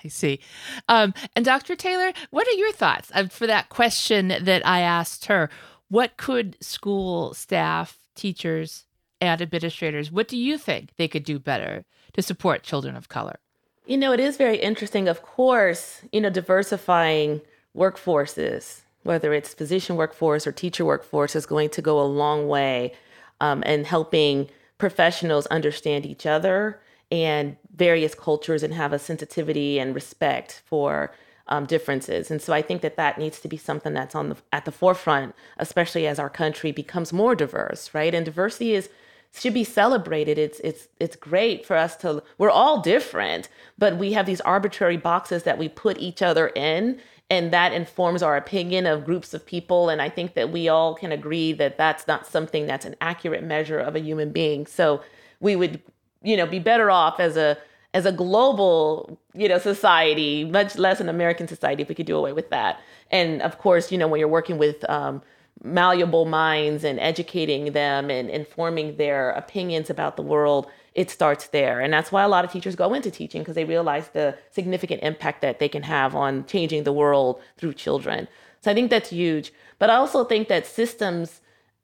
I 0.04 0.08
see. 0.08 0.40
Um, 0.88 1.12
and 1.34 1.44
Dr. 1.44 1.74
Taylor, 1.74 2.12
what 2.30 2.46
are 2.46 2.52
your 2.52 2.72
thoughts 2.72 3.10
uh, 3.12 3.26
for 3.26 3.46
that 3.48 3.68
question 3.68 4.28
that 4.28 4.64
I 4.64 4.80
asked 4.80 5.26
her? 5.26 5.50
What 5.88 6.16
could 6.16 6.56
school 6.62 7.34
staff, 7.34 7.98
teachers, 8.14 8.86
and 9.20 9.42
administrators, 9.42 10.10
what 10.10 10.28
do 10.28 10.36
you 10.36 10.56
think 10.56 10.90
they 10.96 11.08
could 11.08 11.24
do 11.24 11.38
better 11.38 11.84
to 12.14 12.22
support 12.22 12.62
children 12.62 12.96
of 12.96 13.08
color? 13.08 13.38
You 13.86 13.98
know, 13.98 14.12
it 14.12 14.20
is 14.20 14.36
very 14.36 14.56
interesting. 14.56 15.08
Of 15.08 15.22
course, 15.22 16.02
you 16.12 16.20
know, 16.20 16.30
diversifying 16.30 17.40
workforces, 17.76 18.82
whether 19.02 19.34
it's 19.34 19.52
physician 19.52 19.96
workforce 19.96 20.46
or 20.46 20.52
teacher 20.52 20.84
workforce, 20.84 21.36
is 21.36 21.46
going 21.46 21.70
to 21.70 21.82
go 21.82 22.00
a 22.00 22.04
long 22.04 22.48
way 22.48 22.92
um, 23.40 23.62
in 23.64 23.84
helping 23.84 24.48
professionals 24.78 25.46
understand 25.46 26.06
each 26.06 26.26
other 26.26 26.80
and 27.10 27.56
various 27.74 28.14
cultures 28.14 28.62
and 28.62 28.74
have 28.74 28.92
a 28.92 28.98
sensitivity 28.98 29.78
and 29.78 29.94
respect 29.94 30.62
for 30.64 31.12
um, 31.48 31.66
differences. 31.66 32.30
And 32.30 32.40
so 32.40 32.52
I 32.52 32.62
think 32.62 32.80
that 32.82 32.96
that 32.96 33.18
needs 33.18 33.40
to 33.40 33.48
be 33.48 33.56
something 33.56 33.92
that's 33.92 34.14
on 34.14 34.28
the 34.30 34.36
at 34.52 34.64
the 34.64 34.72
forefront, 34.72 35.34
especially 35.58 36.06
as 36.06 36.18
our 36.18 36.30
country 36.30 36.70
becomes 36.70 37.12
more 37.12 37.34
diverse, 37.34 37.92
right? 37.92 38.14
And 38.14 38.24
diversity 38.24 38.74
is 38.74 38.88
should 39.32 39.54
be 39.54 39.64
celebrated. 39.64 40.38
It's 40.38 40.60
it's 40.60 40.88
it's 41.00 41.16
great 41.16 41.66
for 41.66 41.76
us 41.76 41.96
to 41.96 42.22
we're 42.38 42.50
all 42.50 42.80
different, 42.80 43.48
but 43.76 43.96
we 43.96 44.12
have 44.12 44.26
these 44.26 44.40
arbitrary 44.42 44.96
boxes 44.96 45.42
that 45.42 45.58
we 45.58 45.68
put 45.68 45.98
each 45.98 46.22
other 46.22 46.48
in 46.54 47.00
and 47.30 47.52
that 47.52 47.72
informs 47.72 48.22
our 48.22 48.36
opinion 48.36 48.86
of 48.86 49.04
groups 49.04 49.32
of 49.32 49.46
people 49.46 49.88
and 49.88 50.02
I 50.02 50.08
think 50.08 50.34
that 50.34 50.50
we 50.50 50.68
all 50.68 50.94
can 50.94 51.12
agree 51.12 51.52
that 51.54 51.78
that's 51.78 52.06
not 52.06 52.26
something 52.26 52.66
that's 52.66 52.84
an 52.84 52.96
accurate 53.00 53.44
measure 53.44 53.78
of 53.78 53.96
a 53.96 54.00
human 54.00 54.32
being. 54.32 54.66
So 54.66 55.00
we 55.40 55.56
would 55.56 55.80
you 56.22 56.36
know 56.36 56.46
be 56.46 56.58
better 56.58 56.90
off 56.90 57.18
as 57.18 57.36
a 57.36 57.56
as 57.94 58.06
a 58.06 58.12
global 58.12 59.18
you 59.34 59.48
know 59.48 59.58
society 59.58 60.44
much 60.44 60.76
less 60.76 61.00
an 61.00 61.08
american 61.08 61.48
society 61.48 61.82
if 61.82 61.88
we 61.88 61.94
could 61.94 62.06
do 62.06 62.16
away 62.16 62.32
with 62.32 62.50
that 62.50 62.80
and 63.10 63.42
of 63.42 63.58
course 63.58 63.90
you 63.90 63.98
know 63.98 64.06
when 64.06 64.20
you're 64.20 64.28
working 64.28 64.58
with 64.58 64.88
um, 64.88 65.22
malleable 65.62 66.24
minds 66.24 66.84
and 66.84 66.98
educating 67.00 67.72
them 67.72 68.10
and 68.10 68.30
informing 68.30 68.96
their 68.96 69.30
opinions 69.30 69.90
about 69.90 70.16
the 70.16 70.22
world 70.22 70.66
it 70.94 71.10
starts 71.10 71.48
there. 71.48 71.80
And 71.80 71.92
that's 71.92 72.10
why 72.10 72.22
a 72.22 72.28
lot 72.28 72.44
of 72.44 72.50
teachers 72.50 72.74
go 72.74 72.94
into 72.94 73.10
teaching 73.10 73.42
because 73.42 73.54
they 73.54 73.64
realize 73.64 74.08
the 74.08 74.36
significant 74.50 75.02
impact 75.02 75.40
that 75.42 75.58
they 75.58 75.68
can 75.68 75.82
have 75.84 76.14
on 76.14 76.44
changing 76.46 76.84
the 76.84 76.92
world 76.92 77.40
through 77.56 77.74
children. 77.74 78.28
So 78.60 78.70
i 78.70 78.74
think 78.74 78.90
that's 78.90 79.10
huge. 79.10 79.52
But 79.78 79.90
i 79.90 79.94
also 79.94 80.24
think 80.24 80.48
that 80.48 80.66
systems 80.66 81.40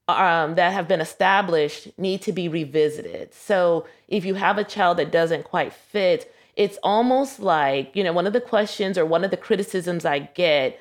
um, 0.09 0.55
that 0.55 0.73
have 0.73 0.87
been 0.87 1.01
established 1.01 1.89
need 1.99 2.23
to 2.23 2.33
be 2.33 2.49
revisited. 2.49 3.35
So 3.35 3.87
if 4.09 4.25
you 4.25 4.35
have 4.35 4.59
a 4.59 4.65
child 4.65 4.99
that 4.99 5.11
doesn't 5.11 5.45
quite 5.45 5.73
fit, 5.73 6.33
it's 6.55 6.79
almost 6.83 7.41
like, 7.41 7.95
you 7.95 8.05
know, 8.05 8.13
one 8.13 8.27
of 8.27 8.33
the 8.33 8.41
questions 8.41 8.97
or 8.97 9.05
one 9.05 9.25
of 9.25 9.31
the 9.31 9.37
criticisms 9.37 10.05
I 10.05 10.21
get 10.21 10.79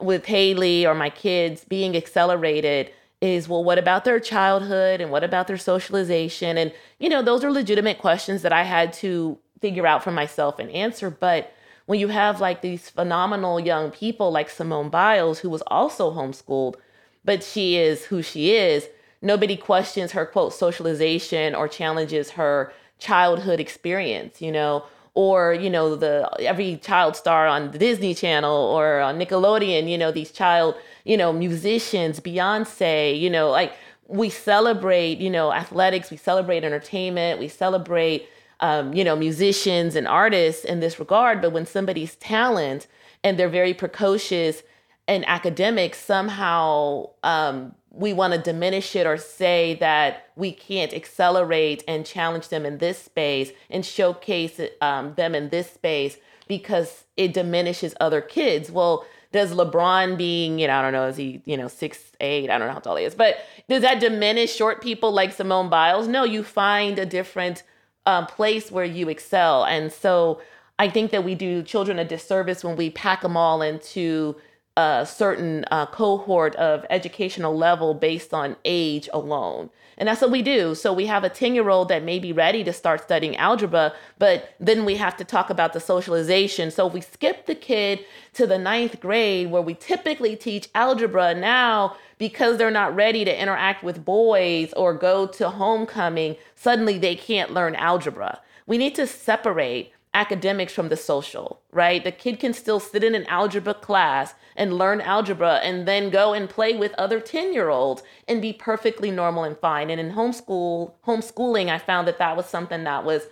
with 0.00 0.26
Haley 0.26 0.84
or 0.84 0.94
my 0.94 1.10
kids 1.10 1.64
being 1.64 1.96
accelerated 1.96 2.90
is, 3.20 3.48
well, 3.48 3.64
what 3.64 3.78
about 3.78 4.04
their 4.04 4.20
childhood 4.20 5.00
and 5.00 5.10
what 5.10 5.24
about 5.24 5.46
their 5.46 5.56
socialization? 5.56 6.58
And, 6.58 6.72
you 6.98 7.08
know, 7.08 7.22
those 7.22 7.42
are 7.44 7.50
legitimate 7.50 7.98
questions 7.98 8.42
that 8.42 8.52
I 8.52 8.64
had 8.64 8.92
to 8.94 9.38
figure 9.60 9.86
out 9.86 10.04
for 10.04 10.10
myself 10.10 10.58
and 10.58 10.70
answer. 10.70 11.10
But 11.10 11.52
when 11.86 11.98
you 11.98 12.08
have 12.08 12.40
like 12.40 12.60
these 12.60 12.90
phenomenal 12.90 13.58
young 13.58 13.90
people 13.90 14.30
like 14.30 14.50
Simone 14.50 14.90
Biles, 14.90 15.38
who 15.38 15.50
was 15.50 15.62
also 15.68 16.12
homeschooled, 16.12 16.76
but 17.24 17.42
she 17.42 17.76
is 17.76 18.04
who 18.04 18.22
she 18.22 18.54
is. 18.54 18.88
Nobody 19.22 19.56
questions 19.56 20.12
her 20.12 20.26
quote 20.26 20.52
socialization 20.52 21.54
or 21.54 21.68
challenges 21.68 22.30
her 22.30 22.72
childhood 22.98 23.60
experience, 23.60 24.40
you 24.42 24.52
know, 24.52 24.84
or 25.16 25.54
you 25.54 25.70
know 25.70 25.96
the 25.96 26.30
every 26.40 26.76
child 26.76 27.16
star 27.16 27.48
on 27.48 27.72
the 27.72 27.78
Disney 27.78 28.14
Channel 28.14 28.54
or 28.54 29.00
on 29.00 29.18
Nickelodeon, 29.18 29.90
you 29.90 29.98
know, 29.98 30.12
these 30.12 30.30
child, 30.30 30.76
you 31.04 31.16
know, 31.16 31.32
musicians, 31.32 32.20
Beyonce, 32.20 33.18
you 33.18 33.30
know, 33.30 33.50
like 33.50 33.72
we 34.06 34.28
celebrate, 34.30 35.18
you 35.18 35.30
know, 35.30 35.52
athletics, 35.52 36.10
we 36.10 36.18
celebrate 36.18 36.62
entertainment, 36.62 37.40
we 37.40 37.48
celebrate 37.48 38.28
um, 38.60 38.94
you 38.94 39.04
know, 39.04 39.16
musicians 39.16 39.96
and 39.96 40.06
artists 40.08 40.64
in 40.64 40.80
this 40.80 40.98
regard, 40.98 41.42
but 41.42 41.50
when 41.50 41.66
somebody's 41.66 42.16
talent 42.16 42.86
and 43.22 43.38
they're 43.38 43.48
very 43.48 43.74
precocious 43.74 44.62
and 45.08 45.28
academics, 45.28 45.98
somehow 45.98 47.10
um, 47.22 47.74
we 47.96 48.12
want 48.12 48.34
to 48.34 48.38
diminish 48.38 48.94
it 48.94 49.06
or 49.06 49.16
say 49.16 49.74
that 49.80 50.28
we 50.36 50.52
can't 50.52 50.92
accelerate 50.92 51.82
and 51.88 52.04
challenge 52.04 52.48
them 52.48 52.66
in 52.66 52.78
this 52.78 52.98
space 53.02 53.52
and 53.70 53.84
showcase 53.86 54.60
um, 54.82 55.14
them 55.14 55.34
in 55.34 55.48
this 55.48 55.70
space 55.70 56.18
because 56.46 57.04
it 57.16 57.32
diminishes 57.32 57.94
other 57.98 58.20
kids. 58.20 58.70
Well, 58.70 59.06
does 59.32 59.52
LeBron 59.52 60.18
being, 60.18 60.58
you 60.58 60.66
know, 60.66 60.74
I 60.74 60.82
don't 60.82 60.92
know, 60.92 61.06
is 61.06 61.16
he, 61.16 61.40
you 61.46 61.56
know, 61.56 61.68
six, 61.68 62.12
eight, 62.20 62.50
I 62.50 62.58
don't 62.58 62.68
know 62.68 62.74
how 62.74 62.80
tall 62.80 62.96
he 62.96 63.04
is, 63.04 63.14
but 63.14 63.38
does 63.68 63.82
that 63.82 63.98
diminish 63.98 64.54
short 64.54 64.82
people 64.82 65.10
like 65.10 65.32
Simone 65.32 65.70
Biles? 65.70 66.06
No, 66.06 66.24
you 66.24 66.42
find 66.42 66.98
a 66.98 67.06
different 67.06 67.62
um, 68.04 68.26
place 68.26 68.70
where 68.70 68.84
you 68.84 69.08
excel. 69.08 69.64
And 69.64 69.90
so 69.90 70.40
I 70.78 70.90
think 70.90 71.10
that 71.12 71.24
we 71.24 71.34
do 71.34 71.62
children 71.62 71.98
a 71.98 72.04
disservice 72.04 72.62
when 72.62 72.76
we 72.76 72.90
pack 72.90 73.22
them 73.22 73.36
all 73.36 73.62
into 73.62 74.36
a 74.76 75.06
certain 75.06 75.64
uh, 75.70 75.86
cohort 75.86 76.54
of 76.56 76.84
educational 76.90 77.56
level 77.56 77.94
based 77.94 78.34
on 78.34 78.56
age 78.64 79.08
alone. 79.12 79.70
And 79.98 80.08
that's 80.08 80.20
what 80.20 80.30
we 80.30 80.42
do. 80.42 80.74
So 80.74 80.92
we 80.92 81.06
have 81.06 81.24
a 81.24 81.30
10 81.30 81.54
year 81.54 81.70
old 81.70 81.88
that 81.88 82.04
may 82.04 82.18
be 82.18 82.32
ready 82.32 82.62
to 82.64 82.72
start 82.72 83.02
studying 83.02 83.36
algebra, 83.36 83.94
but 84.18 84.54
then 84.60 84.84
we 84.84 84.96
have 84.96 85.16
to 85.16 85.24
talk 85.24 85.48
about 85.48 85.72
the 85.72 85.80
socialization. 85.80 86.70
So 86.70 86.86
we 86.86 87.00
skip 87.00 87.46
the 87.46 87.54
kid 87.54 88.04
to 88.34 88.46
the 88.46 88.58
ninth 88.58 89.00
grade 89.00 89.50
where 89.50 89.62
we 89.62 89.74
typically 89.74 90.36
teach 90.36 90.68
algebra 90.74 91.34
now, 91.34 91.96
because 92.18 92.58
they're 92.58 92.70
not 92.70 92.94
ready 92.94 93.24
to 93.24 93.40
interact 93.42 93.82
with 93.82 94.04
boys 94.04 94.72
or 94.74 94.92
go 94.92 95.26
to 95.26 95.50
homecoming, 95.50 96.36
suddenly 96.54 96.98
they 96.98 97.14
can't 97.14 97.52
learn 97.52 97.74
algebra. 97.74 98.40
We 98.66 98.78
need 98.78 98.94
to 98.96 99.06
separate 99.06 99.92
academics 100.16 100.72
from 100.72 100.88
the 100.88 100.96
social, 100.96 101.60
right? 101.72 102.02
The 102.02 102.10
kid 102.10 102.40
can 102.40 102.54
still 102.54 102.80
sit 102.80 103.04
in 103.04 103.14
an 103.14 103.26
algebra 103.26 103.74
class 103.74 104.34
and 104.56 104.72
learn 104.72 105.02
algebra 105.02 105.56
and 105.62 105.86
then 105.86 106.08
go 106.08 106.32
and 106.32 106.48
play 106.48 106.74
with 106.74 106.94
other 106.94 107.20
10 107.20 107.52
year 107.52 107.68
olds 107.68 108.02
and 108.26 108.40
be 108.40 108.54
perfectly 108.54 109.10
normal 109.10 109.44
and 109.44 109.58
fine. 109.58 109.90
And 109.90 110.00
in 110.00 110.12
homeschool, 110.12 110.92
homeschooling, 111.06 111.68
I 111.68 111.78
found 111.78 112.08
that 112.08 112.18
that 112.18 112.34
was 112.34 112.46
something 112.46 112.82
that 112.84 113.04
was, 113.04 113.26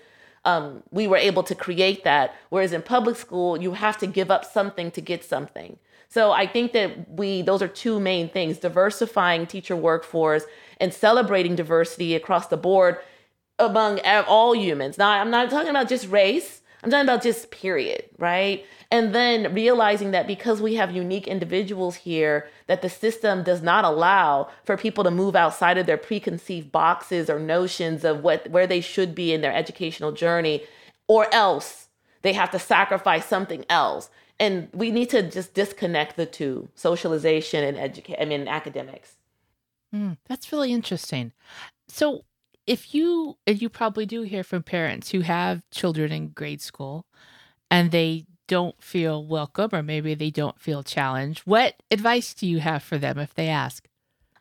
um, 0.45 0.82
we 0.91 1.07
were 1.07 1.16
able 1.16 1.43
to 1.45 1.55
create 1.55 2.05
that. 2.05 2.35
Whereas 2.51 2.74
in 2.74 2.82
public 2.82 3.16
school, 3.16 3.57
you 3.59 3.72
have 3.72 3.97
to 3.99 4.07
give 4.07 4.30
up 4.30 4.45
something 4.45 4.91
to 4.91 5.01
get 5.01 5.24
something. 5.24 5.78
So 6.11 6.32
I 6.32 6.47
think 6.47 6.72
that 6.72 7.09
we, 7.09 7.41
those 7.41 7.62
are 7.62 7.68
two 7.68 7.99
main 7.99 8.28
things 8.28 8.59
diversifying 8.59 9.47
teacher 9.47 9.74
workforce 9.74 10.45
and 10.78 10.93
celebrating 10.93 11.57
diversity 11.57 12.14
across 12.14 12.49
the 12.49 12.59
board 12.59 12.99
among 13.59 14.01
all 14.05 14.55
humans. 14.55 14.99
Now, 14.99 15.11
I'm 15.11 15.30
not 15.30 15.49
talking 15.49 15.70
about 15.70 15.89
just 15.89 16.09
race. 16.09 16.61
I'm 16.85 16.91
talking 16.91 17.09
about 17.09 17.22
just 17.22 17.51
period, 17.51 18.05
right? 18.18 18.64
And 18.91 19.14
then 19.14 19.55
realizing 19.55 20.11
that 20.11 20.26
because 20.26 20.61
we 20.61 20.74
have 20.74 20.95
unique 20.95 21.26
individuals 21.26 21.97
here, 21.97 22.47
that 22.66 22.82
the 22.82 22.91
system 22.91 23.43
does 23.43 23.62
not 23.62 23.87
allow 23.87 24.51
for 24.64 24.76
people 24.76 25.03
to 25.05 25.11
move 25.11 25.35
outside 25.35 25.78
of 25.78 25.87
their 25.87 25.97
preconceived 25.97 26.70
boxes 26.70 27.30
or 27.30 27.39
notions 27.39 28.05
of 28.05 28.22
what 28.22 28.51
where 28.51 28.66
they 28.66 28.82
should 28.82 29.14
be 29.14 29.32
in 29.32 29.41
their 29.41 29.55
educational 29.55 30.12
journey, 30.12 30.62
or 31.09 31.32
else 31.35 31.89
they 32.20 32.35
have 32.35 32.51
to 32.51 32.59
sacrifice 32.59 33.24
something 33.24 33.64
else. 33.70 34.11
And 34.39 34.68
we 34.74 34.91
need 34.91 35.09
to 35.11 35.22
just 35.22 35.55
disconnect 35.55 36.16
the 36.16 36.26
two, 36.26 36.68
socialization 36.74 37.64
and 37.64 37.78
educate 37.78 38.20
I 38.20 38.26
mean 38.26 38.47
academics. 38.47 39.16
Mm, 39.95 40.18
that's 40.28 40.53
really 40.53 40.72
interesting. 40.72 41.32
So 41.89 42.24
if 42.66 42.94
you 42.94 43.36
and 43.46 43.60
you 43.60 43.68
probably 43.68 44.06
do 44.06 44.22
hear 44.22 44.44
from 44.44 44.62
parents 44.62 45.10
who 45.10 45.20
have 45.20 45.62
children 45.70 46.12
in 46.12 46.28
grade 46.28 46.60
school 46.60 47.06
and 47.70 47.90
they 47.90 48.24
don't 48.46 48.82
feel 48.82 49.24
welcome 49.24 49.70
or 49.72 49.82
maybe 49.82 50.14
they 50.14 50.30
don't 50.30 50.60
feel 50.60 50.82
challenged 50.82 51.40
what 51.40 51.82
advice 51.90 52.34
do 52.34 52.46
you 52.46 52.60
have 52.60 52.82
for 52.82 52.98
them 52.98 53.18
if 53.18 53.34
they 53.34 53.48
ask 53.48 53.88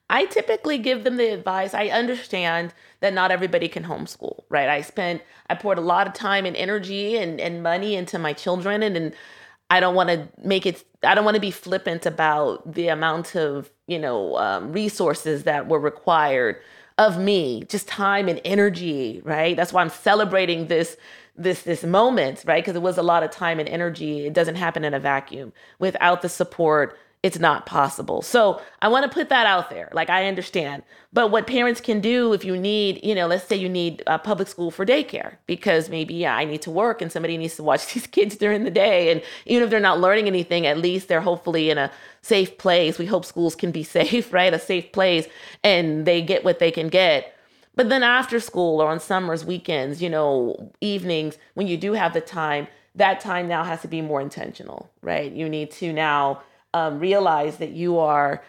I 0.10 0.26
typically 0.26 0.78
give 0.78 1.04
them 1.04 1.18
the 1.18 1.34
advice. 1.34 1.74
I 1.74 1.88
understand 1.88 2.74
that 3.00 3.14
not 3.14 3.32
everybody 3.32 3.68
can 3.68 3.84
homeschool, 3.84 4.44
right? 4.50 4.70
I 4.70 4.82
spent, 4.82 5.24
I 5.50 5.56
poured 5.56 5.78
a 5.78 5.82
lot 5.82 6.08
of 6.08 6.14
time 6.14 6.46
and 6.46 6.56
energy 6.56 7.18
and, 7.18 7.40
and 7.40 7.64
money 7.64 7.96
into 7.96 8.20
my 8.20 8.34
children, 8.34 8.84
and, 8.84 8.96
and 8.96 9.16
I 9.72 9.80
don't 9.80 9.96
want 9.96 10.10
to 10.10 10.28
make 10.44 10.68
it, 10.68 10.84
I 11.04 11.16
don't 11.16 11.26
want 11.26 11.36
to 11.36 11.42
be 11.42 11.52
flippant 11.52 12.06
about 12.06 12.74
the 12.74 12.90
amount 12.90 13.36
of, 13.36 13.72
you 13.88 13.98
know, 13.98 14.38
um, 14.38 14.72
resources 14.72 15.46
that 15.46 15.68
were 15.68 15.80
required 15.80 16.58
of 16.98 17.20
me, 17.20 17.64
just 17.66 17.88
time 17.88 18.28
and 18.28 18.40
energy, 18.46 19.22
right? 19.24 19.56
That's 19.56 19.74
why 19.74 19.82
I'm 19.82 19.90
celebrating 19.90 20.68
this 20.68 20.98
this 21.36 21.64
this 21.64 21.84
moment, 21.84 22.44
right? 22.46 22.64
Because 22.64 22.76
it 22.76 22.82
was 22.82 22.98
a 22.98 23.04
lot 23.04 23.24
of 23.24 23.32
time 23.32 23.60
and 23.60 23.68
energy. 23.68 24.26
It 24.28 24.34
doesn't 24.34 24.56
happen 24.56 24.84
in 24.84 24.94
a 24.94 25.00
vacuum. 25.00 25.54
Without 25.80 26.22
the 26.22 26.30
support, 26.30 26.98
it's 27.24 27.40
not 27.40 27.66
possible. 27.66 28.22
So 28.22 28.62
I 28.82 28.90
want 28.90 29.10
to 29.10 29.10
put 29.10 29.30
that 29.30 29.48
out 29.48 29.70
there. 29.70 29.90
Like 29.94 30.10
I 30.10 30.28
understand, 30.28 30.84
but 31.14 31.32
what 31.32 31.48
parents 31.48 31.80
can 31.80 32.02
do 32.02 32.34
if 32.34 32.44
you 32.44 32.58
need, 32.58 33.00
you 33.02 33.16
know, 33.16 33.28
let's 33.28 33.48
say 33.48 33.56
you 33.56 33.70
need 33.70 34.04
a 34.06 34.20
public 34.20 34.50
school 34.50 34.72
for 34.72 34.86
daycare 34.86 35.38
because 35.48 35.90
maybe 35.90 36.14
yeah, 36.16 36.36
I 36.36 36.44
need 36.44 36.62
to 36.64 36.72
work 36.72 37.02
and 37.02 37.10
somebody 37.10 37.38
needs 37.38 37.56
to 37.56 37.64
watch 37.64 37.94
these 37.94 38.08
kids 38.08 38.36
during 38.36 38.66
the 38.66 38.72
day, 38.72 39.10
and 39.10 39.24
even 39.46 39.64
if 39.64 39.70
they're 39.70 39.80
not 39.80 40.02
learning 40.02 40.28
anything, 40.28 40.68
at 40.68 40.78
least 40.78 41.08
they're 41.08 41.22
hopefully 41.22 41.70
in 41.70 41.78
a 41.78 41.90
safe 42.22 42.58
place. 42.58 42.98
We 42.98 43.06
hope 43.06 43.24
schools 43.24 43.56
can 43.56 43.72
be 43.72 43.84
safe, 43.98 44.34
right? 44.34 44.54
A 44.54 44.60
safe 44.60 44.92
place, 44.92 45.28
and 45.64 46.06
they 46.06 46.22
get 46.22 46.44
what 46.44 46.60
they 46.60 46.72
can 46.72 46.90
get. 46.90 47.34
But 47.76 47.90
then 47.90 48.04
after 48.04 48.40
school 48.40 48.82
or 48.82 48.90
on 48.90 49.00
summers, 49.00 49.46
weekends, 49.46 50.02
you 50.02 50.10
know, 50.10 50.72
evenings, 50.82 51.38
when 51.56 51.68
you 51.68 51.78
do 51.78 51.94
have 51.94 52.14
the 52.14 52.22
time, 52.22 52.68
that 52.96 53.20
time 53.20 53.48
now 53.48 53.64
has 53.64 53.82
to 53.82 53.88
be 53.88 54.02
more 54.02 54.22
intentional, 54.22 54.92
right? 55.02 55.32
You 55.32 55.50
need 55.50 55.72
to 55.72 55.92
now 55.92 56.44
um, 56.74 57.00
realize 57.00 57.58
that 57.58 57.72
you 57.72 58.00
are 58.00 58.44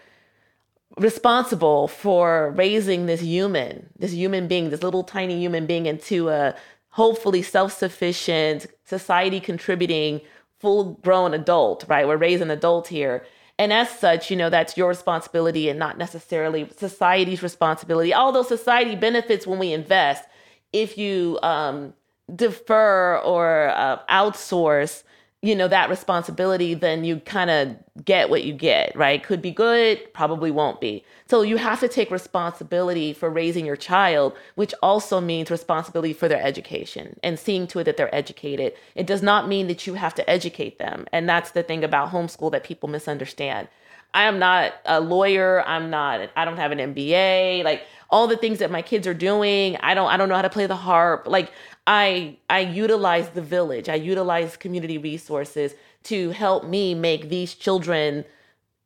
responsible 0.97 1.87
for 1.87 2.51
raising 2.55 3.05
this 3.05 3.21
human, 3.21 3.89
this 3.97 4.13
human 4.13 4.47
being, 4.47 4.69
this 4.69 4.83
little 4.83 5.03
tiny 5.03 5.39
human 5.39 5.65
being 5.65 5.85
into 5.85 6.29
a 6.29 6.55
hopefully 6.89 7.41
self 7.41 7.73
sufficient, 7.73 8.67
society 8.85 9.39
contributing, 9.39 10.21
full 10.59 10.93
grown 11.03 11.33
adult, 11.33 11.85
right? 11.87 12.07
We're 12.07 12.17
raising 12.17 12.49
adult 12.49 12.87
here. 12.87 13.25
And 13.57 13.71
as 13.71 13.89
such, 13.89 14.29
you 14.29 14.35
know, 14.35 14.49
that's 14.49 14.75
your 14.77 14.89
responsibility 14.89 15.69
and 15.69 15.79
not 15.79 15.97
necessarily 15.97 16.69
society's 16.77 17.41
responsibility. 17.41 18.13
Although 18.13 18.43
society 18.43 18.95
benefits 18.95 19.47
when 19.47 19.59
we 19.59 19.71
invest, 19.71 20.25
if 20.73 20.97
you 20.97 21.39
um, 21.41 21.93
defer 22.33 23.17
or 23.19 23.69
uh, 23.69 23.99
outsource 24.09 25.03
you 25.45 25.55
know 25.55 25.67
that 25.67 25.89
responsibility 25.89 26.73
then 26.73 27.03
you 27.03 27.19
kind 27.19 27.49
of 27.49 27.75
get 28.03 28.29
what 28.29 28.43
you 28.43 28.53
get 28.53 28.95
right? 28.95 29.23
Could 29.23 29.41
be 29.41 29.51
good 29.51 30.13
probably 30.13 30.51
won't 30.51 30.81
be. 30.81 31.03
So 31.27 31.41
you 31.41 31.57
have 31.57 31.79
to 31.79 31.87
take 31.87 32.11
responsibility 32.11 33.13
for 33.13 33.29
raising 33.29 33.65
your 33.65 33.75
child 33.75 34.33
which 34.55 34.73
also 34.81 35.21
means 35.21 35.51
responsibility 35.51 36.13
for 36.13 36.27
their 36.27 36.41
education 36.41 37.19
and 37.23 37.39
seeing 37.39 37.67
to 37.67 37.79
it 37.79 37.83
that 37.85 37.97
they're 37.97 38.13
educated. 38.13 38.73
It 38.95 39.07
does 39.07 39.21
not 39.21 39.47
mean 39.47 39.67
that 39.67 39.85
you 39.85 39.93
have 39.93 40.15
to 40.15 40.29
educate 40.29 40.79
them 40.79 41.05
and 41.11 41.29
that's 41.29 41.51
the 41.51 41.63
thing 41.63 41.83
about 41.83 42.11
homeschool 42.11 42.51
that 42.51 42.63
people 42.63 42.89
misunderstand. 42.89 43.67
I 44.13 44.23
am 44.23 44.39
not 44.39 44.73
a 44.85 45.01
lawyer 45.01 45.61
i'm 45.67 45.89
not 45.89 46.29
i 46.37 46.45
don't 46.45 46.55
have 46.55 46.71
an 46.71 46.77
mba 46.93 47.65
like 47.65 47.83
all 48.09 48.27
the 48.27 48.37
things 48.37 48.59
that 48.59 48.71
my 48.71 48.81
kids 48.81 49.05
are 49.07 49.13
doing 49.13 49.75
i 49.81 49.93
don't 49.93 50.09
i 50.09 50.15
don't 50.15 50.29
know 50.29 50.35
how 50.35 50.41
to 50.41 50.49
play 50.49 50.67
the 50.67 50.75
harp. 50.75 51.27
Like 51.27 51.51
I 51.87 52.37
I 52.49 52.59
utilize 52.59 53.29
the 53.29 53.41
village. 53.41 53.89
I 53.89 53.95
utilize 53.95 54.57
community 54.57 54.97
resources 54.97 55.73
to 56.03 56.31
help 56.31 56.65
me 56.65 56.93
make 56.95 57.29
these 57.29 57.55
children 57.55 58.25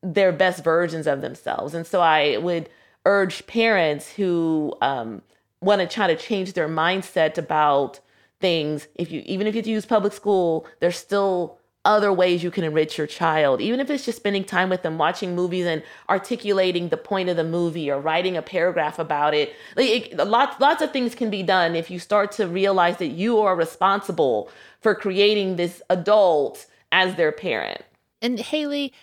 their 0.02 0.32
best 0.32 0.64
versions 0.64 1.08
of 1.08 1.22
themselves. 1.22 1.74
And 1.74 1.86
so 1.86 2.02
I 2.02 2.38
would 2.38 2.70
urge 3.06 3.46
parents 3.48 4.14
who 4.14 4.74
um, 4.82 5.22
want 5.62 5.82
to 5.82 5.88
try 5.88 6.08
to 6.08 6.16
change 6.16 6.54
their 6.54 6.70
mindset 6.70 7.38
about 7.38 8.00
things. 8.40 8.88
If 8.96 9.12
you 9.12 9.24
even 9.26 9.48
if 9.48 9.56
you 9.56 9.62
use 9.62 9.86
public 9.86 10.14
school, 10.14 10.66
there's 10.80 10.98
still 10.98 11.59
other 11.86 12.12
ways 12.12 12.44
you 12.44 12.52
can 12.52 12.64
enrich 12.64 12.98
your 12.98 13.08
child, 13.08 13.62
even 13.62 13.80
if 13.80 13.90
it's 13.90 14.06
just 14.06 14.18
spending 14.18 14.44
time 14.44 14.70
with 14.70 14.84
them, 14.84 14.98
watching 14.98 15.36
movies 15.36 15.66
and 15.66 15.82
articulating 16.10 16.90
the 16.90 16.98
point 16.98 17.30
of 17.30 17.38
the 17.38 17.44
movie 17.44 17.90
or 17.90 18.00
writing 18.00 18.36
a 18.36 18.42
paragraph 18.42 19.00
about 19.00 19.34
it. 19.34 19.54
Like 19.76 20.12
it, 20.12 20.18
lots, 20.18 20.60
lots 20.60 20.82
of 20.82 20.92
things 20.92 21.16
can 21.16 21.30
be 21.30 21.42
done 21.42 21.76
if 21.76 21.90
you 21.90 22.00
start 22.00 22.32
to 22.34 22.48
realize 22.48 22.98
that 22.98 23.08
you 23.08 23.40
are 23.40 23.56
responsible 23.56 24.50
for 24.82 24.94
creating 24.94 25.56
this 25.56 25.82
adult 25.90 26.66
as 26.92 27.16
their 27.16 27.32
parent. 27.32 27.82
And 28.22 28.40
Haley, 28.40 28.94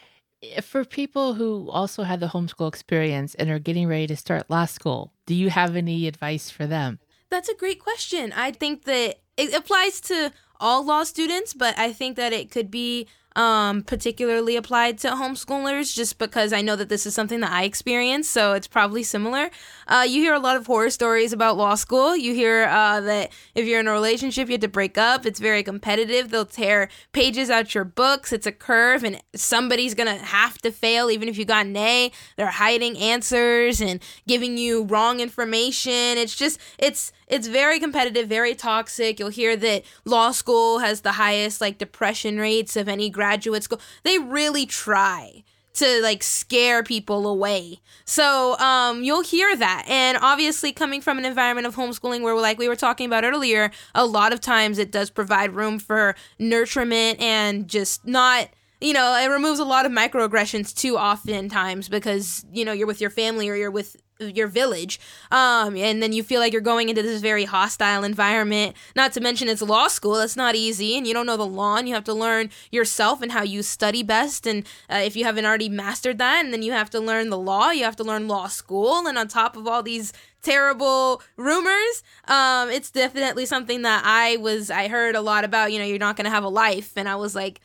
eh, 0.42 0.60
for 0.60 0.84
people 0.84 1.34
who 1.34 1.70
also 1.70 2.02
had 2.02 2.20
the 2.20 2.28
homeschool 2.28 2.68
experience 2.68 3.34
and 3.36 3.48
are 3.48 3.58
getting 3.58 3.88
ready 3.88 4.06
to 4.08 4.16
start 4.16 4.50
law 4.50 4.66
school, 4.66 5.12
do 5.24 5.34
you 5.34 5.48
have 5.48 5.76
any 5.76 6.06
advice 6.06 6.50
for 6.50 6.66
them? 6.66 6.98
That's 7.30 7.48
a 7.48 7.54
great 7.54 7.80
question. 7.80 8.32
I 8.32 8.52
think 8.52 8.84
that 8.84 9.16
it 9.36 9.54
applies 9.54 10.00
to 10.02 10.32
all 10.60 10.84
law 10.84 11.04
students, 11.04 11.54
but 11.54 11.78
I 11.78 11.92
think 11.92 12.16
that 12.16 12.32
it 12.32 12.50
could 12.50 12.70
be 12.70 13.06
um, 13.36 13.82
particularly 13.82 14.56
applied 14.56 14.96
to 14.98 15.08
homeschoolers 15.10 15.94
just 15.94 16.18
because 16.18 16.54
I 16.54 16.62
know 16.62 16.74
that 16.74 16.88
this 16.88 17.04
is 17.04 17.14
something 17.14 17.40
that 17.40 17.52
I 17.52 17.64
experience, 17.64 18.28
so 18.28 18.54
it's 18.54 18.66
probably 18.66 19.02
similar. 19.02 19.50
Uh, 19.86 20.06
you 20.08 20.22
hear 20.22 20.34
a 20.34 20.40
lot 20.40 20.56
of 20.56 20.66
horror 20.66 20.88
stories 20.88 21.34
about 21.34 21.58
law 21.58 21.74
school. 21.74 22.16
You 22.16 22.32
hear 22.34 22.64
uh, 22.64 23.00
that 23.02 23.30
if 23.54 23.66
you're 23.66 23.78
in 23.78 23.88
a 23.88 23.92
relationship, 23.92 24.48
you 24.48 24.52
have 24.52 24.62
to 24.62 24.68
break 24.68 24.96
up. 24.96 25.26
It's 25.26 25.38
very 25.38 25.62
competitive. 25.62 26.30
They'll 26.30 26.46
tear 26.46 26.88
pages 27.12 27.50
out 27.50 27.74
your 27.74 27.84
books. 27.84 28.32
It's 28.32 28.46
a 28.46 28.52
curve, 28.52 29.04
and 29.04 29.20
somebody's 29.34 29.94
gonna 29.94 30.16
have 30.16 30.56
to 30.62 30.72
fail, 30.72 31.10
even 31.10 31.28
if 31.28 31.36
you 31.36 31.44
got 31.44 31.66
an 31.66 31.76
A. 31.76 32.10
They're 32.36 32.46
hiding 32.46 32.96
answers 32.96 33.82
and 33.82 34.00
giving 34.26 34.56
you 34.56 34.84
wrong 34.84 35.20
information. 35.20 35.92
It's 35.92 36.34
just 36.34 36.58
it's 36.78 37.12
it's 37.28 37.48
very 37.48 37.80
competitive, 37.80 38.28
very 38.28 38.54
toxic. 38.54 39.18
You'll 39.18 39.28
hear 39.30 39.56
that 39.56 39.82
law 40.04 40.30
school 40.30 40.78
has 40.78 41.00
the 41.00 41.12
highest 41.12 41.60
like 41.60 41.76
depression 41.78 42.38
rates 42.38 42.76
of 42.76 42.88
any 42.88 43.10
graduate 43.26 43.64
school. 43.64 43.80
They 44.04 44.18
really 44.18 44.66
try 44.66 45.42
to 45.74 46.00
like 46.02 46.22
scare 46.22 46.82
people 46.82 47.26
away. 47.26 47.80
So 48.04 48.56
um, 48.58 49.02
you'll 49.04 49.22
hear 49.22 49.54
that. 49.56 49.84
And 49.88 50.16
obviously, 50.20 50.72
coming 50.72 51.00
from 51.00 51.18
an 51.18 51.24
environment 51.24 51.66
of 51.66 51.74
homeschooling 51.74 52.22
where, 52.22 52.34
like 52.36 52.58
we 52.58 52.68
were 52.68 52.76
talking 52.76 53.06
about 53.06 53.24
earlier, 53.24 53.70
a 53.94 54.06
lot 54.06 54.32
of 54.32 54.40
times 54.40 54.78
it 54.78 54.90
does 54.90 55.10
provide 55.10 55.54
room 55.54 55.78
for 55.78 56.14
nurturement 56.40 57.20
and 57.20 57.68
just 57.68 58.06
not. 58.06 58.48
You 58.78 58.92
know, 58.92 59.16
it 59.16 59.28
removes 59.28 59.58
a 59.58 59.64
lot 59.64 59.86
of 59.86 59.92
microaggressions 59.92 60.74
too 60.74 60.98
often 60.98 61.48
times 61.48 61.88
because, 61.88 62.44
you 62.52 62.62
know, 62.62 62.72
you're 62.72 62.86
with 62.86 63.00
your 63.00 63.08
family 63.08 63.48
or 63.48 63.54
you're 63.54 63.70
with 63.70 63.96
your 64.18 64.46
village 64.46 64.98
um 65.30 65.76
and 65.76 66.02
then 66.02 66.12
you 66.12 66.22
feel 66.22 66.40
like 66.40 66.52
you're 66.52 66.62
going 66.62 66.88
into 66.88 67.02
this 67.02 67.20
very 67.20 67.44
hostile 67.44 68.04
environment. 68.04 68.74
Not 68.94 69.12
to 69.12 69.20
mention 69.20 69.48
it's 69.48 69.62
law 69.62 69.88
school 69.88 70.14
that's 70.14 70.36
not 70.36 70.54
easy 70.54 70.96
and 70.96 71.06
you 71.06 71.12
don't 71.14 71.26
know 71.26 71.36
the 71.36 71.46
law 71.46 71.76
and 71.76 71.88
you 71.88 71.94
have 71.94 72.04
to 72.04 72.14
learn 72.14 72.50
yourself 72.70 73.22
and 73.22 73.32
how 73.32 73.42
you 73.42 73.62
study 73.62 74.02
best 74.02 74.46
and 74.46 74.66
uh, 74.90 74.96
if 75.04 75.16
you 75.16 75.24
haven't 75.24 75.44
already 75.44 75.68
mastered 75.68 76.18
that 76.18 76.44
and 76.44 76.52
then 76.52 76.62
you 76.62 76.72
have 76.72 76.90
to 76.90 77.00
learn 77.00 77.30
the 77.30 77.38
law 77.38 77.70
you 77.70 77.84
have 77.84 77.96
to 77.96 78.04
learn 78.04 78.28
law 78.28 78.46
school 78.46 79.06
and 79.06 79.18
on 79.18 79.28
top 79.28 79.56
of 79.56 79.66
all 79.66 79.82
these 79.82 80.12
terrible 80.42 81.22
rumors 81.36 82.02
um 82.28 82.70
it's 82.70 82.90
definitely 82.90 83.44
something 83.44 83.82
that 83.82 84.02
i 84.04 84.36
was 84.36 84.70
i 84.70 84.86
heard 84.86 85.16
a 85.16 85.20
lot 85.20 85.44
about 85.44 85.72
you 85.72 85.78
know 85.78 85.84
you're 85.84 85.98
not 85.98 86.16
going 86.16 86.24
to 86.24 86.30
have 86.30 86.44
a 86.44 86.48
life 86.48 86.92
and 86.96 87.08
i 87.08 87.16
was 87.16 87.34
like 87.34 87.60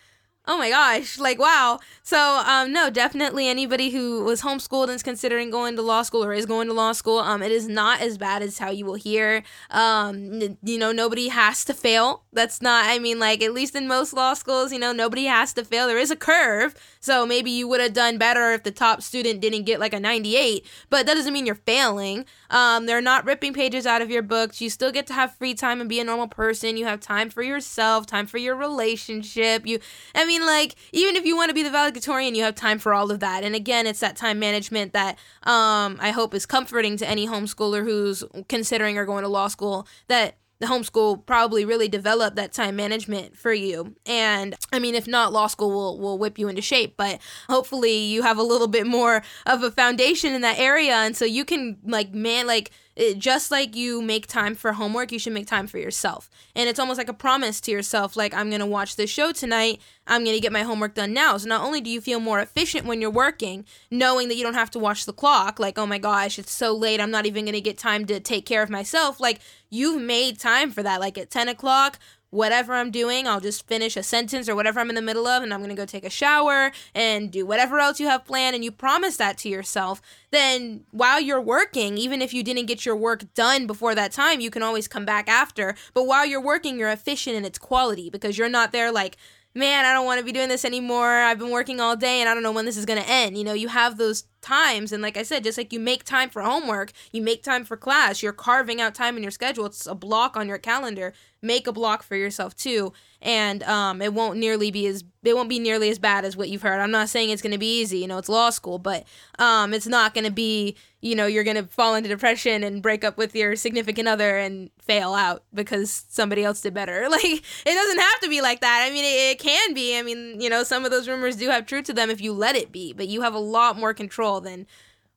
Oh 0.48 0.58
my 0.58 0.70
gosh, 0.72 1.20
like 1.20 1.38
wow. 1.38 1.80
So, 2.02 2.18
um 2.48 2.74
no, 2.74 2.90
definitely 2.90 3.48
anybody 3.48 3.92
who 3.92 4.24
was 4.24 4.42
homeschooled 4.42 4.86
and 4.86 4.94
is 4.94 5.04
considering 5.04 5.52
going 5.52 5.76
to 5.76 5.84
law 5.84 6.02
school 6.02 6.24
or 6.24 6.34
is 6.34 6.48
going 6.48 6.68
to 6.68 6.74
law 6.74 6.94
school, 6.94 7.20
um 7.20 7.44
it 7.44 7.52
is 7.52 7.68
not 7.70 8.02
as 8.02 8.18
bad 8.18 8.42
as 8.42 8.58
how 8.58 8.72
you 8.72 8.84
will 8.86 8.96
hear. 8.96 9.44
Um 9.70 10.58
you 10.64 10.80
know, 10.80 10.92
nobody 10.92 11.28
has 11.28 11.64
to 11.66 11.76
fail. 11.76 12.24
That's 12.34 12.60
not 12.60 12.86
I 12.88 12.98
mean 12.98 13.20
like 13.20 13.44
at 13.44 13.54
least 13.54 13.76
in 13.76 13.88
most 13.88 14.14
law 14.14 14.34
schools, 14.34 14.74
you 14.74 14.80
know, 14.80 14.92
nobody 14.92 15.26
has 15.26 15.54
to 15.54 15.64
fail. 15.64 15.86
There 15.88 16.00
is 16.00 16.10
a 16.12 16.16
curve. 16.16 16.74
So 17.02 17.26
maybe 17.26 17.52
you 17.52 17.68
would 17.68 17.82
have 17.82 17.94
done 17.94 18.18
better 18.18 18.54
if 18.54 18.64
the 18.64 18.72
top 18.72 19.02
student 19.02 19.42
didn't 19.42 19.64
get 19.64 19.80
like 19.80 19.94
a 19.94 20.00
98, 20.00 20.66
but 20.90 21.06
that 21.06 21.16
doesn't 21.16 21.34
mean 21.34 21.46
you're 21.46 21.56
failing. 21.56 22.26
Um 22.50 22.86
they're 22.86 23.02
not 23.02 23.26
ripping 23.26 23.54
pages 23.54 23.86
out 23.86 24.02
of 24.02 24.10
your 24.10 24.22
books. 24.22 24.62
You 24.62 24.70
still 24.70 24.92
get 24.92 25.08
to 25.08 25.14
have 25.14 25.36
free 25.36 25.54
time 25.54 25.82
and 25.82 25.90
be 25.90 26.00
a 26.00 26.04
normal 26.04 26.28
person. 26.28 26.78
You 26.78 26.86
have 26.86 27.00
time 27.00 27.30
for 27.30 27.42
yourself, 27.42 28.06
time 28.06 28.28
for 28.28 28.38
your 28.38 28.56
relationship. 28.56 29.66
You 29.66 29.80
I 30.16 30.26
mean 30.26 30.46
like, 30.46 30.76
even 30.92 31.16
if 31.16 31.26
you 31.26 31.36
want 31.36 31.50
to 31.50 31.56
be 31.56 31.64
the 31.64 31.70
valedictorian, 31.70 32.36
you 32.36 32.44
have 32.44 32.56
time 32.56 32.80
for 32.80 32.94
all 32.94 33.12
of 33.12 33.20
that. 33.20 33.44
And 33.44 33.56
again, 33.56 33.88
it's 33.88 34.00
that 34.00 34.16
time 34.16 34.40
management 34.40 34.94
that 34.94 35.18
um, 35.44 35.98
I 36.00 36.12
hope 36.12 36.34
is 36.34 36.46
comforting 36.46 36.98
to 36.98 37.08
any 37.08 37.28
homeschooler 37.28 37.84
who's 37.84 38.24
considering 38.48 38.98
or 38.98 39.06
going 39.06 39.24
to 39.24 39.30
law 39.30 39.48
school 39.48 39.88
that 40.08 40.36
the 40.62 40.68
homeschool 40.68 41.26
probably 41.26 41.66
really 41.66 41.88
developed 41.88 42.36
that 42.36 42.54
time 42.54 42.76
management 42.76 43.36
for 43.36 43.52
you. 43.52 43.96
And 44.06 44.56
I 44.72 44.78
mean, 44.78 44.94
if 44.94 45.08
not, 45.08 45.34
law 45.34 45.48
school 45.48 45.72
will, 45.72 46.00
will 46.00 46.20
whip 46.20 46.38
you 46.38 46.48
into 46.48 46.62
shape, 46.62 46.96
but 46.96 47.20
hopefully 47.50 47.98
you 47.98 48.22
have 48.22 48.38
a 48.38 48.44
little 48.44 48.68
bit 48.68 48.86
more 48.86 49.24
of 49.48 49.64
a 49.64 49.72
foundation 49.72 50.34
in 50.34 50.42
that 50.42 50.60
area. 50.60 50.94
And 50.94 51.18
so 51.18 51.26
you 51.26 51.46
can 51.46 51.78
like, 51.84 52.14
man, 52.14 52.46
like, 52.46 52.70
it, 53.02 53.18
just 53.18 53.50
like 53.50 53.76
you 53.76 54.02
make 54.02 54.28
time 54.28 54.54
for 54.54 54.74
homework, 54.74 55.12
you 55.12 55.18
should 55.18 55.34
make 55.34 55.48
time 55.48 55.66
for 55.66 55.80
yourself. 55.80 56.30
And 56.56 56.70
it's 56.70 56.80
almost 56.80 56.98
like 56.98 57.10
a 57.10 57.14
promise 57.14 57.60
to 57.62 57.72
yourself 57.72 58.16
like, 58.16 58.34
I'm 58.34 58.50
going 58.50 58.60
to 58.60 58.66
watch 58.66 58.96
this 58.96 59.10
show 59.10 59.32
tonight. 59.32 59.82
I'm 60.06 60.24
going 60.24 60.36
to 60.36 60.42
get 60.42 60.52
my 60.52 60.62
homework 60.62 60.94
done 60.94 61.14
now. 61.14 61.38
So 61.38 61.50
not 61.50 61.64
only 61.64 61.82
do 61.82 61.90
you 61.90 62.00
feel 62.00 62.20
more 62.20 62.40
efficient 62.40 62.86
when 62.86 63.02
you're 63.02 63.10
working, 63.10 63.66
knowing 63.90 64.28
that 64.28 64.36
you 64.36 64.44
don't 64.44 64.54
have 64.54 64.72
to 64.72 64.80
watch 64.80 65.06
the 65.06 65.14
clock, 65.14 65.60
like, 65.60 65.80
oh 65.80 65.88
my 65.88 65.98
gosh, 65.98 66.38
it's 66.38 66.52
so 66.52 66.76
late. 66.76 67.02
I'm 67.02 67.12
not 67.12 67.26
even 67.26 67.46
going 67.46 67.54
to 67.54 67.62
get 67.62 67.78
time 67.78 68.06
to 68.06 68.20
take 68.20 68.46
care 68.46 68.62
of 68.62 68.70
myself. 68.70 69.20
Like, 69.20 69.40
you've 69.70 70.02
made 70.02 70.40
time 70.40 70.70
for 70.70 70.84
that. 70.84 71.00
Like 71.00 71.18
at 71.18 71.32
10 71.32 71.50
o'clock, 71.50 71.98
whatever 72.32 72.74
I'm 72.74 72.90
doing, 72.92 73.28
I'll 73.28 73.40
just 73.40 73.68
finish 73.68 73.96
a 73.96 74.04
sentence 74.04 74.50
or 74.50 74.56
whatever 74.56 74.80
I'm 74.80 74.90
in 74.90 74.96
the 74.96 75.02
middle 75.02 75.28
of, 75.28 75.44
and 75.44 75.54
I'm 75.54 75.62
gonna 75.62 75.76
go 75.76 75.86
take 75.86 76.06
a 76.06 76.10
shower 76.10 76.72
and 76.96 77.30
do 77.32 77.46
whatever 77.46 77.80
else 77.80 78.00
you 78.00 78.08
have 78.08 78.26
planned, 78.26 78.56
and 78.56 78.64
you 78.64 78.72
promise 78.72 79.18
that 79.18 79.38
to 79.40 79.50
yourself, 79.50 80.02
then 80.32 80.86
while 80.92 81.22
you're 81.22 81.42
working, 81.42 81.98
even 81.98 82.22
if 82.22 82.34
you 82.34 82.42
didn't 82.44 82.66
get 82.66 82.86
your 82.86 82.96
work 82.96 83.32
done 83.34 83.68
before 83.68 83.94
that 83.94 84.12
time, 84.12 84.40
you 84.40 84.50
can 84.50 84.64
always 84.64 84.88
come 84.88 85.06
back 85.06 85.30
after. 85.30 85.76
But 85.94 86.08
while 86.08 86.26
you're 86.26 86.42
working, 86.42 86.80
you're 86.80 86.90
efficient 86.90 87.36
in 87.36 87.46
its 87.46 87.60
quality 87.60 88.10
because 88.10 88.38
you're 88.38 88.50
not 88.50 88.72
there 88.72 88.92
like, 88.92 89.18
man, 89.54 89.86
I 89.86 89.94
don't 89.94 90.06
want 90.06 90.20
to 90.20 90.26
be 90.26 90.32
doing 90.32 90.48
this 90.48 90.64
anymore. 90.64 91.12
I've 91.12 91.40
been 91.40 91.52
working 91.52 91.80
all 91.82 91.96
day 91.96 92.22
and 92.22 92.30
I 92.30 92.34
don't 92.34 92.44
know 92.44 92.54
when 92.54 92.66
this 92.66 92.78
is 92.78 92.86
to 92.86 93.10
end. 93.10 93.38
You 93.38 93.44
know, 93.44 93.54
you 93.54 93.68
have 93.68 93.98
those 93.98 94.24
times. 94.42 94.92
And 94.92 95.04
like 95.04 95.18
I 95.18 95.24
said, 95.24 95.44
just 95.44 95.58
like 95.58 95.74
you 95.74 95.80
make 95.80 96.04
time 96.04 96.30
for 96.30 96.42
homework, 96.42 96.94
you 97.12 97.22
make 97.22 97.44
time 97.44 97.66
for 97.66 97.76
class, 97.76 98.24
you're 98.24 98.34
carving 98.34 98.80
out 98.80 98.96
time 98.96 99.18
in 99.18 99.24
your 99.24 99.32
schedule. 99.32 99.66
It's 99.66 99.86
a 99.86 99.96
block 99.96 100.38
on 100.38 100.48
your 100.48 100.58
calendar. 100.58 101.14
Make 101.42 101.66
a 101.68 101.72
block 101.72 102.04
for 102.04 102.16
yourself 102.16 102.56
too. 102.56 102.94
And 103.22 103.64
um, 103.64 104.02
it 104.02 104.14
won't 104.14 104.38
nearly 104.38 104.72
be 104.72 104.86
as 104.88 105.04
it 105.24 105.36
won't 105.36 105.50
be 105.50 105.60
nearly 105.60 105.90
as 105.90 106.00
bad 106.00 106.26
as 106.26 106.36
what 106.36 106.50
you've 106.50 106.62
heard. 106.62 106.80
I'm 106.80 106.92
not 106.92 107.10
saying 107.10 107.30
it's 107.30 107.42
going 107.42 107.52
to 107.52 107.58
be 107.58 107.80
easy. 107.82 108.00
You 108.00 108.08
know, 108.08 108.18
it's 108.18 108.30
law 108.30 108.50
school, 108.50 108.80
but 108.80 109.06
um, 109.40 109.74
it's 109.74 109.88
not 109.88 110.14
going 110.14 110.24
to 110.26 110.32
be. 110.32 110.76
You 111.02 111.16
know, 111.16 111.26
you're 111.26 111.44
going 111.44 111.58
to 111.58 111.64
fall 111.64 111.96
into 111.96 112.10
depression 112.10 112.64
and 112.64 112.82
break 112.82 113.04
up 113.04 113.18
with 113.18 113.36
your 113.36 113.56
significant 113.56 114.08
other 114.08 114.38
and 114.38 114.70
fail 114.80 115.16
out 115.16 115.44
because 115.52 116.06
somebody 116.10 116.44
else 116.44 116.62
did 116.62 116.74
better. 116.74 117.08
Like 117.10 117.24
it 117.24 117.44
doesn't 117.66 118.00
have 118.00 118.20
to 118.22 118.30
be 118.30 118.42
like 118.42 118.62
that. 118.62 118.88
I 118.88 118.94
mean, 118.94 119.04
it, 119.04 119.32
it 119.32 119.40
can 119.40 119.74
be. 119.74 119.98
I 119.98 120.04
mean, 120.04 120.40
you 120.40 120.50
know, 120.50 120.64
some 120.64 120.86
of 120.86 120.92
those 120.92 121.08
rumors 121.08 121.36
do 121.36 121.50
have 121.50 121.66
truth 121.66 121.86
to 121.86 121.94
them 121.94 122.10
if 122.10 122.22
you 122.22 122.34
let 122.34 122.56
it 122.56 122.72
be, 122.72 122.94
but 122.94 123.08
you 123.08 123.22
have 123.22 123.34
a 123.34 123.40
lot 123.40 123.78
more 123.78 123.94
control 123.94 124.42
than 124.42 124.68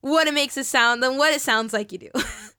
what 0.00 0.26
it 0.26 0.34
makes 0.34 0.56
it 0.58 0.64
sound 0.66 1.02
than 1.02 1.16
what 1.16 1.32
it 1.32 1.40
sounds 1.40 1.72
like 1.72 1.90
you 1.90 1.98
do. 1.98 2.10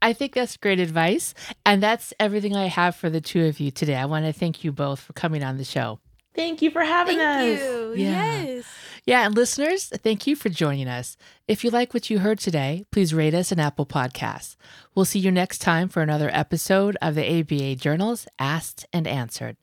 I 0.00 0.12
think 0.12 0.34
that's 0.34 0.56
great 0.56 0.80
advice. 0.80 1.34
And 1.64 1.82
that's 1.82 2.12
everything 2.18 2.56
I 2.56 2.66
have 2.66 2.96
for 2.96 3.10
the 3.10 3.20
two 3.20 3.46
of 3.46 3.60
you 3.60 3.70
today. 3.70 3.96
I 3.96 4.06
want 4.06 4.26
to 4.26 4.32
thank 4.32 4.64
you 4.64 4.72
both 4.72 5.00
for 5.00 5.12
coming 5.12 5.42
on 5.42 5.58
the 5.58 5.64
show. 5.64 6.00
Thank 6.34 6.62
you 6.62 6.70
for 6.70 6.82
having 6.82 7.20
us. 7.20 7.42
Thank 7.42 7.60
us. 7.60 7.64
you. 7.64 7.94
Yeah. 7.94 8.42
Yes. 8.42 8.64
Yeah, 9.04 9.26
and 9.26 9.34
listeners, 9.34 9.88
thank 9.88 10.28
you 10.28 10.36
for 10.36 10.48
joining 10.48 10.86
us. 10.86 11.16
If 11.48 11.64
you 11.64 11.70
like 11.70 11.92
what 11.92 12.08
you 12.08 12.20
heard 12.20 12.38
today, 12.38 12.84
please 12.92 13.12
rate 13.12 13.34
us 13.34 13.50
an 13.50 13.58
Apple 13.58 13.84
Podcasts. 13.84 14.54
We'll 14.94 15.04
see 15.04 15.18
you 15.18 15.32
next 15.32 15.58
time 15.58 15.88
for 15.88 16.02
another 16.02 16.30
episode 16.32 16.96
of 17.02 17.16
the 17.16 17.40
ABA 17.40 17.76
Journals 17.76 18.28
Asked 18.38 18.86
and 18.92 19.08
Answered. 19.08 19.56